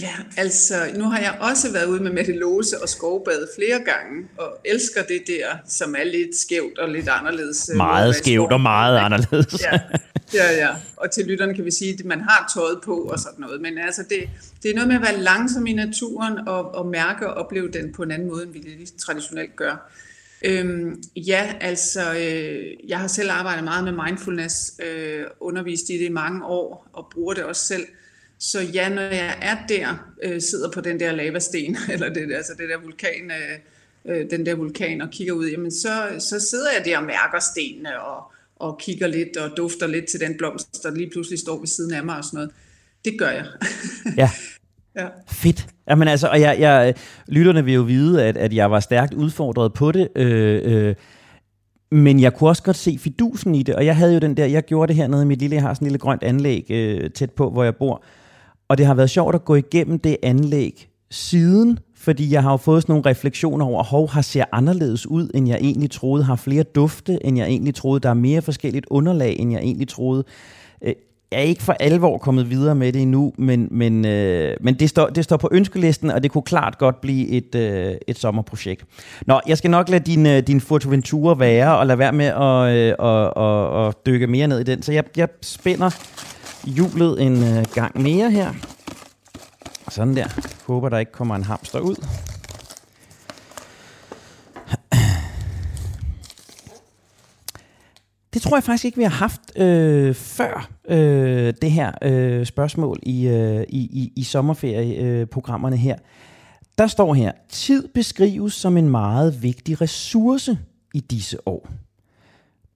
Ja, 0.00 0.14
altså 0.36 0.74
nu 0.94 1.04
har 1.04 1.18
jeg 1.18 1.36
også 1.40 1.72
været 1.72 1.86
ude 1.86 2.02
med 2.02 2.12
Mette 2.12 2.32
Lose 2.32 2.82
og 2.82 2.88
skovbade 2.88 3.48
flere 3.56 3.78
gange, 3.78 4.28
og 4.38 4.58
elsker 4.64 5.02
det 5.02 5.22
der, 5.26 5.46
som 5.68 5.94
er 5.98 6.04
lidt 6.04 6.36
skævt 6.36 6.78
og 6.78 6.88
lidt 6.88 7.08
anderledes. 7.08 7.70
Meget 7.76 8.16
skævt 8.16 8.52
og 8.52 8.60
meget 8.60 8.98
anderledes. 8.98 9.62
Ja, 9.62 9.80
Ja, 10.34 10.52
ja. 10.52 10.68
Og 10.96 11.10
til 11.10 11.26
lytterne 11.26 11.54
kan 11.54 11.64
vi 11.64 11.70
sige, 11.70 11.92
at 11.98 12.04
man 12.04 12.20
har 12.20 12.52
tøjet 12.54 12.78
på 12.84 12.96
og 12.96 13.18
sådan 13.18 13.40
noget. 13.40 13.60
Men 13.60 13.78
altså, 13.78 14.02
det, 14.02 14.28
det 14.62 14.70
er 14.70 14.74
noget 14.74 14.88
med 14.88 14.96
at 14.96 15.02
være 15.02 15.16
langsom 15.16 15.66
i 15.66 15.72
naturen 15.72 16.48
og, 16.48 16.74
og 16.74 16.86
mærke 16.86 17.28
og 17.30 17.34
opleve 17.34 17.68
den 17.68 17.92
på 17.92 18.02
en 18.02 18.10
anden 18.10 18.28
måde, 18.28 18.42
end 18.42 18.52
vi 18.52 18.58
lige 18.58 18.86
traditionelt 18.86 19.56
gør. 19.56 19.90
Øhm, 20.44 21.02
ja, 21.16 21.54
altså, 21.60 22.14
øh, 22.14 22.88
jeg 22.88 22.98
har 22.98 23.06
selv 23.06 23.30
arbejdet 23.30 23.64
meget 23.64 23.84
med 23.84 24.04
mindfulness, 24.04 24.72
øh, 24.86 25.24
undervist 25.40 25.90
i 25.90 25.92
det 25.92 26.04
i 26.04 26.12
mange 26.12 26.44
år 26.44 26.88
og 26.92 27.06
bruger 27.12 27.34
det 27.34 27.44
også 27.44 27.64
selv. 27.66 27.86
Så 28.38 28.60
ja, 28.74 28.88
når 28.88 29.02
jeg 29.02 29.38
er 29.42 29.56
der, 29.68 30.10
øh, 30.22 30.40
sidder 30.40 30.70
på 30.70 30.80
den 30.80 31.00
der 31.00 31.12
lavasten, 31.12 31.76
eller 31.92 32.08
det, 32.08 32.32
altså 32.34 32.52
det 32.58 32.68
der 32.68 32.80
vulkan, 32.82 33.30
øh, 33.30 34.16
øh, 34.16 34.30
den 34.30 34.46
der 34.46 34.54
vulkan 34.54 35.00
og 35.00 35.10
kigger 35.10 35.32
ud, 35.32 35.46
jamen 35.46 35.70
så, 35.70 35.88
så 36.18 36.40
sidder 36.50 36.68
jeg 36.76 36.84
der 36.84 36.98
og 36.98 37.04
mærker 37.04 37.40
stenene 37.40 38.00
og, 38.00 38.32
og 38.56 38.78
kigger 38.78 39.06
lidt 39.06 39.36
og 39.36 39.56
dufter 39.56 39.86
lidt 39.86 40.06
til 40.06 40.20
den 40.20 40.36
blomst, 40.38 40.82
der 40.82 40.90
lige 40.90 41.10
pludselig 41.10 41.38
står 41.38 41.58
ved 41.58 41.66
siden 41.66 41.94
af 41.94 42.04
mig 42.04 42.16
og 42.16 42.24
sådan 42.24 42.36
noget. 42.36 42.50
Det 43.04 43.18
gør 43.18 43.30
jeg. 43.30 43.46
ja. 44.16 44.30
ja. 45.00 45.08
Fedt. 45.28 45.66
Jamen 45.88 46.08
altså, 46.08 46.28
og 46.28 46.40
jeg, 46.40 46.56
jeg, 46.60 46.94
lytterne 47.28 47.64
vil 47.64 47.74
jo 47.74 47.82
vide, 47.82 48.24
at, 48.24 48.36
at 48.36 48.52
jeg 48.52 48.70
var 48.70 48.80
stærkt 48.80 49.14
udfordret 49.14 49.72
på 49.72 49.92
det, 49.92 50.08
øh, 50.16 50.88
øh, 50.88 50.94
men 51.90 52.20
jeg 52.20 52.34
kunne 52.34 52.50
også 52.50 52.62
godt 52.62 52.76
se 52.76 52.98
fidusen 52.98 53.54
i 53.54 53.62
det, 53.62 53.74
og 53.74 53.86
jeg 53.86 53.96
havde 53.96 54.12
jo 54.12 54.18
den 54.18 54.36
der, 54.36 54.46
jeg 54.46 54.62
gjorde 54.62 54.88
det 54.88 54.96
hernede 54.96 55.22
i 55.22 55.26
mit 55.26 55.38
lille, 55.38 55.56
jeg 55.56 55.62
har 55.62 55.74
sådan 55.74 55.86
en 55.86 55.90
lille 55.90 55.98
grønt 55.98 56.22
anlæg 56.22 56.66
øh, 56.70 57.10
tæt 57.10 57.30
på, 57.30 57.50
hvor 57.50 57.64
jeg 57.64 57.76
bor, 57.76 58.02
og 58.68 58.78
det 58.78 58.86
har 58.86 58.94
været 58.94 59.10
sjovt 59.10 59.34
at 59.34 59.44
gå 59.44 59.54
igennem 59.54 59.98
det 59.98 60.16
anlæg 60.22 60.88
siden, 61.10 61.78
fordi 61.96 62.32
jeg 62.32 62.42
har 62.42 62.50
jo 62.50 62.56
fået 62.56 62.82
sådan 62.82 62.92
nogle 62.92 63.10
refleksioner 63.10 63.66
over, 63.66 63.82
hov, 63.84 64.10
har 64.10 64.22
ser 64.22 64.44
anderledes 64.52 65.06
ud, 65.06 65.30
end 65.34 65.48
jeg 65.48 65.58
egentlig 65.60 65.90
troede, 65.90 66.24
har 66.24 66.36
flere 66.36 66.62
dufte, 66.62 67.26
end 67.26 67.38
jeg 67.38 67.46
egentlig 67.46 67.74
troede, 67.74 68.00
der 68.00 68.10
er 68.10 68.14
mere 68.14 68.42
forskelligt 68.42 68.86
underlag, 68.90 69.36
end 69.38 69.52
jeg 69.52 69.60
egentlig 69.60 69.88
troede. 69.88 70.24
Øh, 70.82 70.94
jeg 71.32 71.38
er 71.38 71.42
ikke 71.42 71.62
for 71.62 71.72
alvor 71.72 72.18
kommet 72.18 72.50
videre 72.50 72.74
med 72.74 72.92
det 72.92 73.02
endnu, 73.02 73.32
men, 73.38 73.68
men, 73.70 74.04
øh, 74.04 74.56
men 74.60 74.74
det, 74.74 74.90
står, 74.90 75.06
det 75.06 75.24
står 75.24 75.36
på 75.36 75.48
ønskelisten, 75.52 76.10
og 76.10 76.22
det 76.22 76.30
kunne 76.30 76.42
klart 76.42 76.78
godt 76.78 77.00
blive 77.00 77.28
et, 77.28 77.54
øh, 77.54 77.94
et 78.06 78.18
sommerprojekt. 78.18 78.84
Nå, 79.26 79.40
jeg 79.46 79.58
skal 79.58 79.70
nok 79.70 79.88
lade 79.88 80.04
din, 80.04 80.26
øh, 80.26 80.42
din 80.42 80.60
Fuerteventura 80.60 81.34
være, 81.34 81.78
og 81.78 81.86
lade 81.86 81.98
være 81.98 82.12
med 82.12 82.26
at, 82.26 82.76
øh, 82.76 82.94
og, 82.98 83.36
og, 83.36 83.70
og 83.70 83.94
dykke 84.06 84.26
mere 84.26 84.48
ned 84.48 84.60
i 84.60 84.64
den. 84.64 84.82
Så 84.82 84.92
jeg, 84.92 85.04
jeg 85.16 85.28
spænder 85.42 85.90
hjulet 86.64 87.22
en 87.22 87.42
øh, 87.42 87.64
gang 87.74 88.02
mere 88.02 88.30
her. 88.30 88.52
Sådan 89.90 90.16
der. 90.16 90.28
Håber, 90.66 90.88
der 90.88 90.98
ikke 90.98 91.12
kommer 91.12 91.36
en 91.36 91.44
hamster 91.44 91.80
ud. 91.80 91.96
Det 98.34 98.42
tror 98.42 98.56
jeg 98.56 98.64
faktisk 98.64 98.84
ikke, 98.84 98.98
vi 98.98 99.02
har 99.02 99.10
haft 99.10 99.40
øh, 99.56 100.14
før 100.14 100.70
øh, 100.88 101.54
det 101.62 101.70
her 101.70 101.92
øh, 102.02 102.46
spørgsmål 102.46 102.98
i, 103.02 103.26
øh, 103.26 103.64
i, 103.68 103.78
i, 103.78 104.12
i 104.16 104.22
sommerferieprogrammerne 104.22 105.76
øh, 105.76 105.80
her. 105.80 105.96
Der 106.78 106.86
står 106.86 107.14
her, 107.14 107.32
tid 107.48 107.88
beskrives 107.94 108.54
som 108.54 108.76
en 108.76 108.90
meget 108.90 109.42
vigtig 109.42 109.80
ressource 109.80 110.58
i 110.94 111.00
disse 111.00 111.48
år. 111.48 111.68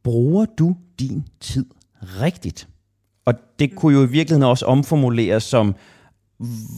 Bruger 0.03 0.45
du 0.45 0.77
din 0.99 1.25
tid 1.41 1.67
rigtigt? 2.03 2.69
Og 3.25 3.35
det 3.59 3.77
kunne 3.77 3.99
jo 3.99 4.03
i 4.05 4.11
virkeligheden 4.11 4.51
også 4.51 4.67
omformuleres 4.67 5.43
som, 5.43 5.75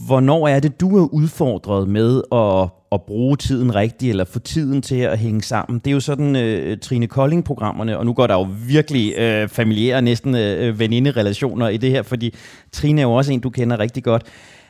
hvornår 0.05 0.47
er 0.47 0.59
det, 0.59 0.79
du 0.79 0.97
er 0.97 1.07
udfordret 1.13 1.89
med 1.89 2.21
at, 2.31 2.69
at 2.91 3.01
bruge 3.07 3.37
tiden 3.37 3.75
rigtigt, 3.75 4.09
eller 4.09 4.25
få 4.25 4.39
tiden 4.39 4.81
til 4.81 4.95
at 4.95 5.19
hænge 5.19 5.41
sammen? 5.41 5.79
Det 5.79 5.87
er 5.87 5.93
jo 5.93 5.99
sådan 5.99 6.35
uh, 6.35 6.79
Trine 6.79 7.07
Kolding-programmerne, 7.07 7.97
og 7.97 8.05
nu 8.05 8.13
går 8.13 8.27
der 8.27 8.33
jo 8.33 8.47
virkelig 8.67 9.15
uh, 9.17 9.49
familiære, 9.49 10.01
næsten 10.01 10.33
uh, 10.35 10.79
veninderelationer 10.79 11.69
i 11.69 11.77
det 11.77 11.91
her, 11.91 12.03
fordi 12.03 12.33
Trine 12.71 13.01
er 13.01 13.05
jo 13.05 13.13
også 13.13 13.33
en, 13.33 13.39
du 13.39 13.49
kender 13.49 13.79
rigtig 13.79 14.03
godt. 14.03 14.23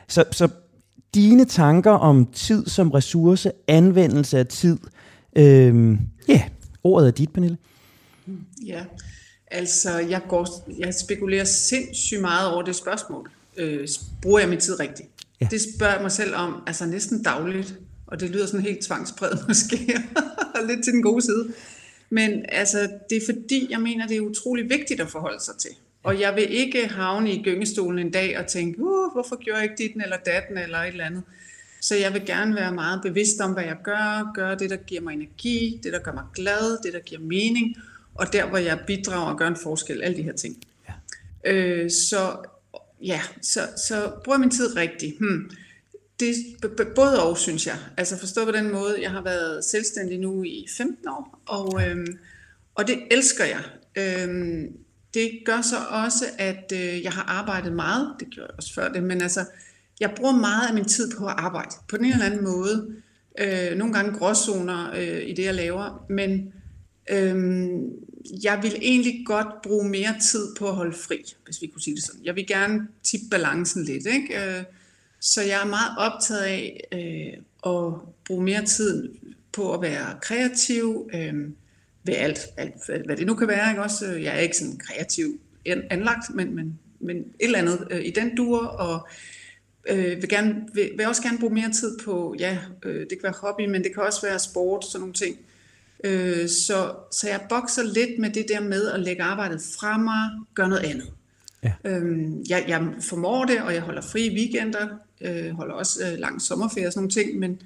Så, 0.08 0.24
så 0.32 0.48
dine 1.16 1.46
tanker 1.46 1.92
om 1.92 2.26
tid 2.34 2.66
som 2.66 2.92
ressource, 2.92 3.52
anvendelse 3.68 4.40
af 4.40 4.48
tid, 4.48 4.78
ja, 5.36 5.70
uh, 5.70 5.96
yeah, 6.30 6.42
ordet 6.84 7.08
er 7.08 7.12
dit, 7.12 7.34
Pernille. 7.34 7.58
Ja, 8.68 8.80
altså 9.56 9.98
jeg, 9.98 10.22
går, 10.30 10.70
jeg 10.80 10.94
spekulerer 10.94 11.44
sindssygt 11.44 12.22
meget 12.22 12.52
over 12.54 12.62
det 12.62 12.76
spørgsmål 12.76 13.30
øh, 13.58 13.88
bruger 14.22 14.40
jeg 14.40 14.50
min 14.50 14.60
tid 14.60 14.80
rigtigt? 14.80 15.10
Ja. 15.42 15.48
Det 15.52 15.62
spørger 15.62 15.94
jeg 15.94 16.02
mig 16.02 16.12
selv 16.12 16.36
om, 16.36 16.64
altså 16.68 16.86
næsten 16.86 17.24
dagligt, 17.24 17.76
og 18.08 18.20
det 18.20 18.30
lyder 18.30 18.46
sådan 18.46 18.62
helt 18.62 18.82
tvangspræget 18.82 19.44
måske, 19.48 19.78
lidt 20.68 20.84
til 20.84 20.94
den 20.94 21.04
gode 21.04 21.22
side. 21.22 21.54
Men 22.10 22.46
altså, 22.50 22.90
det 23.10 23.16
er 23.16 23.26
fordi, 23.26 23.68
jeg 23.70 23.80
mener, 23.80 24.08
det 24.08 24.18
er 24.18 24.22
utrolig 24.22 24.70
vigtigt 24.70 25.02
at 25.02 25.10
forholde 25.10 25.44
sig 25.44 25.56
til. 25.60 25.72
Og 26.04 26.20
jeg 26.20 26.36
vil 26.36 26.54
ikke 26.54 26.88
havne 26.88 27.32
i 27.32 27.44
gyngestolen 27.44 28.00
en 28.00 28.12
dag 28.12 28.40
og 28.40 28.48
tænke, 28.48 28.80
uh, 28.80 29.12
hvorfor 29.14 29.44
gjorde 29.44 29.60
jeg 29.60 29.64
ikke 29.64 29.84
dit 29.84 30.04
eller 30.04 30.18
datten 30.26 30.58
eller 30.58 30.78
et 30.78 30.88
eller 30.88 31.06
andet. 31.06 31.24
Så 31.82 31.96
jeg 31.96 32.14
vil 32.14 32.26
gerne 32.26 32.56
være 32.56 32.74
meget 32.74 33.02
bevidst 33.04 33.42
om, 33.42 33.52
hvad 33.52 33.64
jeg 33.64 33.78
gør, 33.84 34.32
gøre 34.36 34.56
det, 34.56 34.70
der 34.70 34.76
giver 34.76 35.02
mig 35.02 35.14
energi, 35.14 35.80
det, 35.84 35.94
der 35.94 36.00
gør 36.00 36.12
mig 36.12 36.24
glad, 36.34 36.84
det, 36.84 36.94
der 36.94 37.00
giver 37.00 37.22
mening, 37.22 37.76
og 38.16 38.34
der, 38.34 38.50
hvor 38.50 38.58
jeg 38.58 38.80
bidrager 38.88 39.32
og 39.32 39.38
gør 39.38 39.48
en 39.48 39.58
forskel, 39.64 40.02
alle 40.02 40.18
de 40.18 40.24
her 40.24 40.34
ting. 40.34 40.64
Ja. 40.88 40.94
Øh, 41.52 41.92
så 41.92 42.38
ja, 43.02 43.22
så, 43.42 43.60
så 43.88 44.12
bruger 44.24 44.38
min 44.38 44.50
tid 44.50 44.76
rigtigt. 44.76 45.20
Hmm. 45.20 45.50
Det 46.20 46.36
er 46.64 46.86
både 46.96 47.24
og, 47.24 47.38
synes 47.38 47.68
jeg. 47.68 47.78
Altså 47.98 48.18
forstå 48.18 48.46
på 48.46 48.52
den 48.52 48.72
måde, 48.72 49.02
jeg 49.02 49.12
har 49.12 49.22
været 49.22 49.66
selvstændig 49.66 50.20
nu 50.20 50.44
i 50.44 50.66
15 50.78 51.08
år, 51.08 51.42
og, 51.46 51.90
øhm, 51.90 52.18
og 52.76 52.88
det 52.88 53.00
elsker 53.12 53.46
jeg. 53.46 53.64
Øhm, 53.96 54.78
det 55.14 55.32
gør 55.46 55.62
så 55.62 55.76
også, 55.90 56.26
at 56.38 56.72
øh, 56.74 57.04
jeg 57.04 57.12
har 57.12 57.24
arbejdet 57.24 57.74
meget, 57.74 58.14
det 58.20 58.28
gjorde 58.30 58.48
jeg 58.50 58.58
også 58.58 58.74
før 58.74 58.92
det, 58.92 59.04
men 59.04 59.22
altså, 59.22 59.46
jeg 60.00 60.14
bruger 60.16 60.34
meget 60.34 60.68
af 60.68 60.74
min 60.74 60.86
tid 60.86 61.12
på 61.18 61.26
at 61.26 61.34
arbejde, 61.38 61.76
på 61.88 61.98
den 61.98 62.06
eller 62.06 62.26
anden 62.26 62.44
måde. 62.44 62.96
Øh, 63.40 63.78
nogle 63.78 63.94
gange 63.94 64.18
gråzoner 64.20 64.92
øh, 64.96 65.30
i 65.30 65.34
det, 65.34 65.44
jeg 65.44 65.56
laver, 65.56 66.06
men 66.10 66.54
øhm, 67.10 67.90
jeg 68.44 68.60
vil 68.64 68.76
egentlig 68.82 69.26
godt 69.26 69.62
bruge 69.64 69.90
mere 69.90 70.16
tid 70.32 70.56
på 70.56 70.70
at 70.70 70.76
holde 70.76 70.98
fri, 70.98 71.36
hvis 71.46 71.62
vi 71.62 71.68
kunne 71.68 71.82
sige 71.82 71.96
det 71.96 72.04
sådan. 72.04 72.26
Jeg 72.26 72.36
vil 72.36 72.48
gerne 72.48 72.88
tippe 73.04 73.26
balancen 73.32 73.84
lidt. 73.84 74.06
Ikke? 74.06 74.58
Øh, 74.58 74.64
så 75.20 75.42
jeg 75.42 75.62
er 75.62 75.66
meget 75.66 75.98
optaget 75.98 76.42
af 76.42 76.88
øh, 76.92 77.74
at 77.74 77.94
bruge 78.26 78.44
mere 78.44 78.66
tid 78.66 79.10
på 79.52 79.74
at 79.74 79.82
være 79.82 80.18
kreativ 80.22 81.10
øh, 81.14 81.50
ved 82.04 82.16
alt, 82.16 82.40
alt, 82.58 83.06
hvad 83.06 83.18
det 83.18 83.28
nu 83.28 83.36
kan 83.36 83.48
være. 83.48 83.70
Ikke? 83.70 83.84
Også, 83.84 84.06
øh, 84.06 84.24
jeg 84.24 84.36
er 84.36 84.40
ikke 84.40 84.58
sådan 84.58 84.78
kreativ 84.78 85.40
anlagt, 85.66 86.36
men, 86.36 86.56
men, 86.56 86.80
men 87.00 87.18
et 87.18 87.26
eller 87.40 87.60
andet 87.60 87.88
øh, 87.92 88.06
i 88.06 88.12
den 88.12 88.38
dur, 88.38 88.66
og 88.66 89.08
øh, 89.90 90.22
vil, 90.22 90.30
gerne, 90.30 90.56
vil, 90.74 90.92
vil 90.98 91.08
også 91.08 91.22
gerne 91.22 91.40
bruge 91.40 91.54
mere 91.54 91.72
tid 91.72 91.98
på, 92.06 92.36
ja, 92.40 92.58
øh, 92.84 93.00
det 93.00 93.10
kan 93.10 93.24
være 93.24 93.34
hobby, 93.42 93.66
men 93.66 93.84
det 93.84 93.94
kan 93.94 94.04
også 94.04 94.22
være 94.28 94.40
sport, 94.40 94.86
sådan 94.86 95.00
nogle 95.00 95.14
ting. 95.14 95.38
Øh, 95.40 95.55
så, 96.50 96.94
så 97.12 97.28
jeg 97.30 97.42
bokser 97.50 97.84
lidt 97.84 98.20
med 98.20 98.30
det 98.30 98.46
der 98.50 98.60
med 98.60 98.88
at 98.88 99.00
lægge 99.00 99.24
arbejdet 99.24 99.62
fra 99.80 99.98
mig, 99.98 100.30
gøre 100.56 100.70
noget 100.70 100.84
andet. 100.84 101.08
Ja. 101.64 101.74
Øhm, 101.86 102.44
jeg, 102.50 102.66
jeg 102.68 102.88
formår 103.02 103.46
det, 103.46 103.62
og 103.62 103.74
jeg 103.74 103.82
holder 103.82 104.02
fri 104.02 104.36
weekender, 104.36 104.88
øh, 105.22 105.52
holder 105.52 105.74
også 105.74 106.08
øh, 106.08 106.20
lang 106.20 106.42
sommerferie 106.42 106.88
og 106.88 106.94
sådan 106.94 107.00
nogle 107.00 107.12
ting, 107.12 107.40
men, 107.40 107.62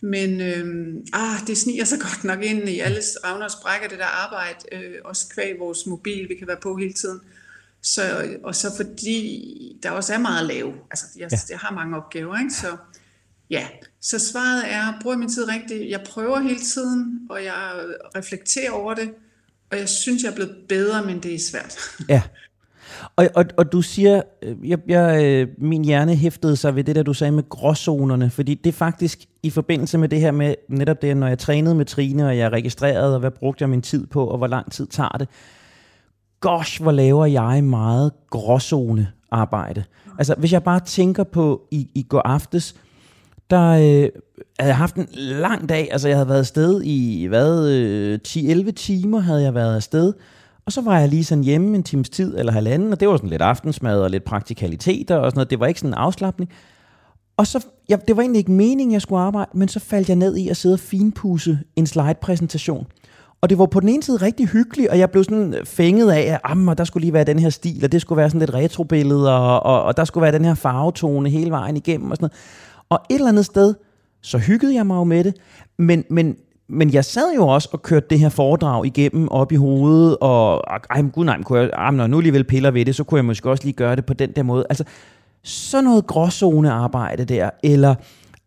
Men 0.00 0.40
øh, 0.40 0.96
ah, 1.12 1.46
det 1.46 1.58
sniger 1.58 1.84
så 1.84 1.98
godt 2.08 2.24
nok 2.24 2.42
ind 2.42 2.68
i 2.68 2.78
alle 2.80 3.00
ravne 3.24 3.44
og 3.44 3.50
sprækker, 3.50 3.88
det 3.88 3.98
der 3.98 4.04
arbejde, 4.04 4.58
øh, 4.72 4.94
også 5.04 5.28
kvæg 5.34 5.58
vores 5.58 5.86
mobil, 5.86 6.28
vi 6.28 6.34
kan 6.34 6.46
være 6.46 6.60
på 6.62 6.76
hele 6.76 6.92
tiden. 6.92 7.20
Så, 7.82 8.36
og 8.44 8.54
så 8.54 8.76
fordi 8.76 9.78
der 9.82 9.90
også 9.90 10.14
er 10.14 10.18
meget 10.18 10.46
lav, 10.46 10.74
altså 10.90 11.06
jeg, 11.16 11.28
ja. 11.32 11.38
jeg 11.50 11.58
har 11.58 11.74
mange 11.74 11.96
opgaver, 11.96 12.38
ikke? 12.38 12.54
så 12.54 12.76
ja. 13.50 13.66
Så 14.00 14.18
svaret 14.18 14.72
er, 14.72 14.92
brug 15.02 15.18
min 15.18 15.28
tid 15.28 15.48
rigtigt. 15.48 15.90
Jeg 15.90 16.00
prøver 16.10 16.40
hele 16.40 16.60
tiden, 16.60 17.20
og 17.30 17.44
jeg 17.44 17.72
reflekterer 18.16 18.70
over 18.70 18.94
det, 18.94 19.10
og 19.70 19.78
jeg 19.78 19.88
synes, 19.88 20.22
jeg 20.22 20.30
er 20.30 20.34
blevet 20.34 20.56
bedre, 20.68 21.02
men 21.02 21.20
det 21.22 21.34
er 21.34 21.38
svært. 21.38 21.78
Ja. 22.08 22.22
Og, 23.16 23.28
og, 23.34 23.44
og 23.56 23.72
du 23.72 23.82
siger, 23.82 24.22
øh, 24.42 24.68
jeg, 24.68 24.78
jeg, 24.88 25.24
øh, 25.24 25.48
min 25.58 25.84
hjerne 25.84 26.16
hæftede 26.16 26.56
sig 26.56 26.76
ved 26.76 26.84
det 26.84 26.96
der, 26.96 27.02
du 27.02 27.14
sagde 27.14 27.32
med 27.32 27.48
gråzonerne, 27.48 28.30
fordi 28.30 28.54
det 28.54 28.70
er 28.70 28.72
faktisk 28.76 29.18
i 29.42 29.50
forbindelse 29.50 29.98
med 29.98 30.08
det 30.08 30.20
her 30.20 30.30
med, 30.30 30.54
netop 30.68 31.02
det, 31.02 31.16
når 31.16 31.28
jeg 31.28 31.38
trænede 31.38 31.74
med 31.74 31.84
Trine, 31.84 32.26
og 32.26 32.38
jeg 32.38 32.52
registrerede, 32.52 33.14
og 33.14 33.20
hvad 33.20 33.30
brugte 33.30 33.62
jeg 33.62 33.68
min 33.68 33.82
tid 33.82 34.06
på, 34.06 34.26
og 34.26 34.38
hvor 34.38 34.46
lang 34.46 34.72
tid 34.72 34.86
tager 34.86 35.16
det. 35.18 35.28
Gosh, 36.40 36.82
hvor 36.82 36.92
laver 36.92 37.26
jeg 37.26 37.64
meget 37.64 38.12
gråzone 38.30 39.08
arbejde. 39.30 39.84
Altså, 40.18 40.34
hvis 40.38 40.52
jeg 40.52 40.62
bare 40.62 40.80
tænker 40.80 41.24
på 41.24 41.62
i, 41.70 41.88
i 41.94 42.02
går 42.02 42.22
aftes, 42.24 42.74
der 43.50 43.70
øh, 43.70 44.08
havde 44.58 44.68
jeg 44.68 44.76
haft 44.76 44.96
en 44.96 45.08
lang 45.14 45.68
dag, 45.68 45.88
altså 45.92 46.08
jeg 46.08 46.16
havde 46.16 46.28
været 46.28 46.38
afsted 46.38 46.82
i, 46.82 47.26
hvad, 47.26 47.68
øh, 47.68 48.18
10-11 48.28 48.70
timer 48.70 49.20
havde 49.20 49.42
jeg 49.42 49.54
været 49.54 49.76
afsted, 49.76 50.12
og 50.66 50.72
så 50.72 50.80
var 50.80 50.98
jeg 50.98 51.08
lige 51.08 51.24
sådan 51.24 51.44
hjemme 51.44 51.76
en 51.76 51.82
times 51.82 52.10
tid 52.10 52.38
eller 52.38 52.52
halvanden, 52.52 52.92
og 52.92 53.00
det 53.00 53.08
var 53.08 53.16
sådan 53.16 53.30
lidt 53.30 53.42
aftensmad 53.42 54.00
og 54.00 54.10
lidt 54.10 54.24
praktikaliteter 54.24 55.16
og 55.16 55.30
sådan 55.30 55.38
noget. 55.38 55.50
Det 55.50 55.60
var 55.60 55.66
ikke 55.66 55.80
sådan 55.80 55.90
en 55.90 55.94
afslappning. 55.94 56.50
Og 57.36 57.46
så, 57.46 57.66
ja, 57.88 57.96
det 58.08 58.16
var 58.16 58.22
egentlig 58.22 58.38
ikke 58.38 58.52
meningen, 58.52 58.92
jeg 58.92 59.02
skulle 59.02 59.20
arbejde, 59.20 59.50
men 59.54 59.68
så 59.68 59.80
faldt 59.80 60.08
jeg 60.08 60.16
ned 60.16 60.36
i 60.36 60.48
at 60.48 60.56
sidde 60.56 60.72
og 60.72 60.80
finpudse 60.80 61.58
en 61.76 61.86
slide-præsentation. 61.86 62.86
Og 63.42 63.50
det 63.50 63.58
var 63.58 63.66
på 63.66 63.80
den 63.80 63.88
ene 63.88 64.02
side 64.02 64.16
rigtig 64.16 64.46
hyggeligt, 64.46 64.88
og 64.88 64.98
jeg 64.98 65.10
blev 65.10 65.24
sådan 65.24 65.54
fænget 65.64 66.10
af, 66.10 66.20
at 66.20 66.40
ah, 66.44 66.78
der 66.78 66.84
skulle 66.84 67.00
lige 67.00 67.12
være 67.12 67.24
den 67.24 67.38
her 67.38 67.50
stil, 67.50 67.84
og 67.84 67.92
det 67.92 68.00
skulle 68.00 68.16
være 68.16 68.30
sådan 68.30 68.40
lidt 68.40 68.54
retrobillede, 68.54 69.36
og, 69.36 69.62
og, 69.62 69.82
og 69.82 69.96
der 69.96 70.04
skulle 70.04 70.22
være 70.22 70.32
den 70.32 70.44
her 70.44 70.54
farvetone 70.54 71.30
hele 71.30 71.50
vejen 71.50 71.76
igennem 71.76 72.10
og 72.10 72.16
sådan 72.16 72.24
noget. 72.24 72.32
Og 72.90 73.00
et 73.10 73.14
eller 73.14 73.28
andet 73.28 73.46
sted, 73.46 73.74
så 74.22 74.38
hyggede 74.38 74.74
jeg 74.74 74.86
mig 74.86 74.94
jo 74.96 75.04
med 75.04 75.24
det, 75.24 75.34
men, 75.78 76.04
men 76.10 76.36
men 76.72 76.92
jeg 76.92 77.04
sad 77.04 77.34
jo 77.36 77.48
også 77.48 77.68
og 77.72 77.82
kørte 77.82 78.06
det 78.10 78.18
her 78.18 78.28
foredrag 78.28 78.86
igennem 78.86 79.28
op 79.28 79.52
i 79.52 79.56
hovedet, 79.56 80.16
og 80.20 80.64
ej, 80.90 81.02
gud 81.02 81.24
nej, 81.24 81.42
kunne 81.42 81.58
jeg, 81.58 81.70
ej, 81.72 81.90
når 81.90 82.06
nu 82.06 82.16
alligevel 82.16 82.44
piller 82.44 82.70
ved 82.70 82.84
det, 82.84 82.96
så 82.96 83.04
kunne 83.04 83.18
jeg 83.18 83.24
måske 83.24 83.50
også 83.50 83.64
lige 83.64 83.72
gøre 83.72 83.96
det 83.96 84.06
på 84.06 84.14
den 84.14 84.32
der 84.36 84.42
måde. 84.42 84.66
Altså, 84.70 84.84
sådan 85.42 85.84
noget 85.84 86.06
gråzonearbejde 86.06 87.24
der, 87.24 87.50
eller 87.62 87.94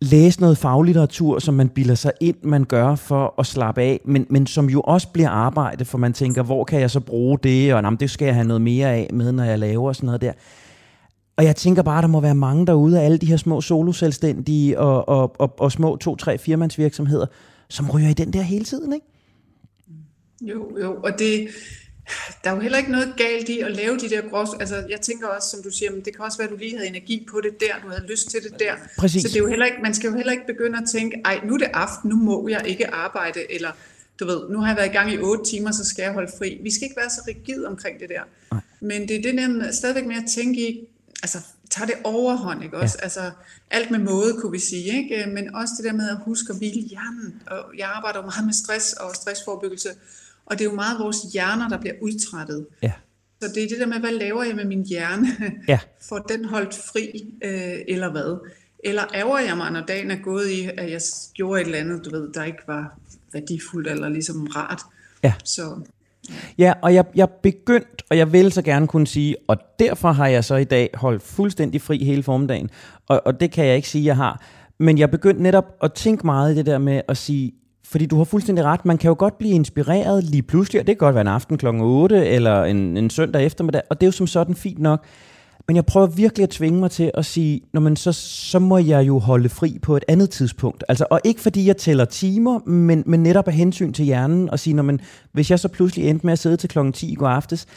læse 0.01 0.41
noget 0.41 0.57
faglitteratur, 0.57 1.39
som 1.39 1.53
man 1.53 1.69
bilder 1.69 1.95
sig 1.95 2.11
ind, 2.21 2.35
man 2.43 2.63
gør 2.63 2.95
for 2.95 3.33
at 3.39 3.45
slappe 3.45 3.81
af, 3.81 4.01
men, 4.05 4.25
men 4.29 4.47
som 4.47 4.69
jo 4.69 4.81
også 4.81 5.07
bliver 5.07 5.29
arbejde, 5.29 5.85
for 5.85 5.97
man 5.97 6.13
tænker, 6.13 6.43
hvor 6.43 6.63
kan 6.63 6.79
jeg 6.79 6.91
så 6.91 6.99
bruge 6.99 7.39
det, 7.43 7.73
og 7.73 7.81
jamen, 7.83 7.99
det 7.99 8.09
skal 8.09 8.25
jeg 8.25 8.35
have 8.35 8.47
noget 8.47 8.61
mere 8.61 8.93
af 8.93 9.09
med, 9.13 9.31
når 9.31 9.43
jeg 9.43 9.59
laver 9.59 9.93
sådan 9.93 10.05
noget 10.05 10.21
der. 10.21 10.31
Og 11.35 11.43
jeg 11.43 11.55
tænker 11.55 11.81
bare, 11.81 12.01
der 12.01 12.07
må 12.07 12.21
være 12.21 12.35
mange 12.35 12.67
derude 12.67 12.99
af 12.99 13.05
alle 13.05 13.17
de 13.17 13.25
her 13.25 13.37
små 13.37 13.61
soloselvstændige 13.61 14.79
og, 14.79 15.09
og, 15.09 15.35
og, 15.41 15.59
og 15.59 15.71
små 15.71 15.95
to-tre 15.95 16.37
firmandsvirksomheder, 16.37 17.25
som 17.69 17.91
ryger 17.91 18.09
i 18.09 18.13
den 18.13 18.33
der 18.33 18.41
hele 18.41 18.65
tiden, 18.65 18.93
ikke? 18.93 19.05
Jo, 20.41 20.77
jo, 20.81 20.99
og 21.03 21.19
det, 21.19 21.47
der 22.43 22.49
er 22.49 22.55
jo 22.55 22.61
heller 22.61 22.77
ikke 22.77 22.91
noget 22.91 23.13
galt 23.17 23.49
i 23.49 23.59
at 23.59 23.71
lave 23.75 23.97
de 23.97 24.09
der 24.09 24.21
grås... 24.29 24.49
Altså, 24.59 24.75
jeg 24.89 25.01
tænker 25.01 25.27
også, 25.27 25.49
som 25.49 25.63
du 25.63 25.69
siger, 25.69 25.91
men 25.91 26.01
det 26.05 26.15
kan 26.15 26.25
også 26.25 26.37
være, 26.37 26.47
at 26.47 26.51
du 26.51 26.57
lige 26.57 26.75
havde 26.75 26.87
energi 26.87 27.27
på 27.31 27.41
det 27.41 27.59
der, 27.59 27.73
du 27.83 27.89
havde 27.89 28.05
lyst 28.11 28.29
til 28.29 28.39
det 28.43 28.59
der. 28.59 28.73
Præcis. 28.97 29.21
Så 29.21 29.27
det 29.27 29.35
er 29.35 29.39
jo 29.39 29.47
heller 29.47 29.65
ikke, 29.65 29.77
man 29.83 29.93
skal 29.93 30.09
jo 30.09 30.15
heller 30.15 30.31
ikke 30.31 30.45
begynde 30.47 30.77
at 30.77 30.83
tænke, 30.89 31.21
ej, 31.25 31.39
nu 31.45 31.53
er 31.53 31.57
det 31.57 31.69
aften, 31.73 32.09
nu 32.09 32.15
må 32.15 32.47
jeg 32.47 32.61
ikke 32.65 32.93
arbejde, 32.93 33.39
eller 33.49 33.71
du 34.19 34.25
ved, 34.25 34.49
nu 34.49 34.59
har 34.59 34.67
jeg 34.67 34.77
været 34.77 34.89
i 34.89 34.91
gang 34.91 35.13
i 35.13 35.17
otte 35.17 35.43
timer, 35.43 35.71
så 35.71 35.85
skal 35.85 36.03
jeg 36.03 36.13
holde 36.13 36.31
fri. 36.37 36.59
Vi 36.63 36.71
skal 36.71 36.83
ikke 36.83 36.97
være 36.97 37.09
så 37.09 37.21
rigid 37.27 37.65
omkring 37.65 37.99
det 37.99 38.09
der. 38.09 38.21
Nej. 38.51 38.61
Men 38.81 39.07
det 39.07 39.15
er 39.17 39.21
det 39.21 39.33
der 39.37 39.71
stadigvæk 39.71 40.05
med 40.05 40.15
at 40.15 40.25
tænke 40.35 40.69
i, 40.69 40.87
altså 41.23 41.37
tager 41.69 41.85
det 41.85 41.95
overhånd, 42.03 42.63
ikke 42.63 42.77
også? 42.77 42.97
Ja. 42.99 43.03
Altså 43.03 43.31
alt 43.71 43.91
med 43.91 43.99
måde, 43.99 44.33
kunne 44.41 44.51
vi 44.51 44.59
sige, 44.59 44.83
ikke? 44.83 45.25
Men 45.33 45.55
også 45.55 45.73
det 45.77 45.85
der 45.85 45.93
med 45.93 46.09
at 46.09 46.17
huske 46.25 46.45
at 46.49 46.57
hvile 46.57 46.81
hjernen. 46.81 47.41
Og 47.47 47.65
jeg 47.77 47.89
arbejder 47.95 48.19
jo 48.19 48.25
meget 48.25 48.45
med 48.45 48.53
stress 48.53 48.93
og 48.93 49.15
stressforebyggelse, 49.15 49.89
og 50.45 50.59
det 50.59 50.65
er 50.65 50.69
jo 50.69 50.75
meget 50.75 50.99
vores 50.99 51.17
hjerner, 51.33 51.69
der 51.69 51.79
bliver 51.79 51.95
udtrættet. 52.01 52.67
Ja. 52.81 52.91
Så 53.41 53.51
det 53.55 53.63
er 53.63 53.67
det 53.67 53.79
der 53.79 53.85
med, 53.85 53.99
hvad 53.99 54.11
laver 54.11 54.43
jeg 54.43 54.55
med 54.55 54.65
min 54.65 54.85
hjerne? 54.85 55.27
Ja. 55.67 55.79
Får 56.01 56.19
den 56.19 56.45
holdt 56.45 56.75
fri, 56.75 57.33
øh, 57.43 57.79
eller 57.87 58.11
hvad? 58.11 58.49
Eller 58.83 59.03
ærger 59.13 59.39
jeg 59.39 59.57
mig, 59.57 59.71
når 59.71 59.81
dagen 59.81 60.11
er 60.11 60.21
gået 60.23 60.49
i, 60.49 60.69
at 60.77 60.91
jeg 60.91 61.01
gjorde 61.33 61.61
et 61.61 61.65
eller 61.65 61.79
andet, 61.79 62.05
du 62.05 62.09
ved, 62.09 62.33
der 62.33 62.43
ikke 62.43 62.63
var 62.67 62.99
værdifuldt 63.33 63.87
eller 63.87 64.09
ligesom 64.09 64.47
rart. 64.47 64.81
Ja. 65.23 65.33
Så 65.43 65.79
Ja, 66.57 66.73
og 66.81 66.93
jeg, 66.93 67.05
jeg 67.15 67.29
begyndt, 67.29 68.03
og 68.09 68.17
jeg 68.17 68.33
vil 68.33 68.51
så 68.51 68.61
gerne 68.61 68.87
kunne 68.87 69.07
sige, 69.07 69.35
og 69.47 69.57
derfor 69.79 70.11
har 70.11 70.27
jeg 70.27 70.43
så 70.43 70.55
i 70.55 70.63
dag 70.63 70.89
holdt 70.93 71.23
fuldstændig 71.23 71.81
fri 71.81 72.03
hele 72.03 72.23
formiddagen, 72.23 72.69
og, 73.07 73.21
og 73.25 73.39
det 73.39 73.51
kan 73.51 73.65
jeg 73.65 73.75
ikke 73.75 73.89
sige, 73.89 74.05
jeg 74.05 74.15
har, 74.15 74.41
men 74.79 74.97
jeg 74.97 75.11
begyndt 75.11 75.41
netop 75.41 75.65
at 75.83 75.93
tænke 75.93 76.25
meget 76.25 76.53
i 76.53 76.57
det 76.57 76.65
der 76.65 76.77
med 76.77 77.01
at 77.07 77.17
sige, 77.17 77.51
fordi 77.85 78.05
du 78.05 78.17
har 78.17 78.23
fuldstændig 78.23 78.65
ret, 78.65 78.85
man 78.85 78.97
kan 78.97 79.07
jo 79.07 79.15
godt 79.19 79.37
blive 79.37 79.53
inspireret 79.53 80.23
lige 80.23 80.43
pludselig, 80.43 80.81
og 80.81 80.87
det 80.87 80.97
kan 80.97 81.05
godt 81.05 81.15
være 81.15 81.21
en 81.21 81.27
aften 81.27 81.57
kl. 81.57 81.67
8, 81.67 82.27
eller 82.27 82.63
en, 82.63 82.97
en 82.97 83.09
søndag 83.09 83.45
eftermiddag, 83.45 83.81
og 83.89 84.01
det 84.01 84.05
er 84.05 84.07
jo 84.07 84.11
som 84.11 84.27
sådan 84.27 84.55
fint 84.55 84.79
nok, 84.79 85.05
men 85.67 85.75
jeg 85.75 85.85
prøver 85.85 86.07
virkelig 86.07 86.43
at 86.43 86.49
tvinge 86.49 86.79
mig 86.79 86.91
til 86.91 87.11
at 87.13 87.25
sige, 87.25 87.61
når 87.73 87.81
man 87.81 87.95
så, 87.95 88.11
så 88.11 88.59
må 88.59 88.77
jeg 88.77 89.07
jo 89.07 89.19
holde 89.19 89.49
fri 89.49 89.79
på 89.81 89.97
et 89.97 90.03
andet 90.07 90.29
tidspunkt. 90.29 90.83
Altså, 90.87 91.05
og 91.09 91.19
ikke 91.23 91.41
fordi 91.41 91.67
jeg 91.67 91.77
tæller 91.77 92.05
timer, 92.05 92.59
men, 92.59 93.03
men 93.05 93.23
netop 93.23 93.47
af 93.47 93.53
hensyn 93.53 93.93
til 93.93 94.05
hjernen 94.05 94.49
og 94.49 94.59
sige, 94.59 94.73
når 94.73 94.83
man, 94.83 94.99
hvis 95.31 95.51
jeg 95.51 95.59
så 95.59 95.67
pludselig 95.67 96.09
endte 96.09 96.25
med 96.25 96.33
at 96.33 96.39
sidde 96.39 96.57
til 96.57 96.69
klokken 96.69 96.93
10 96.93 97.11
i 97.11 97.15
går 97.15 97.27
aftes, 97.27 97.67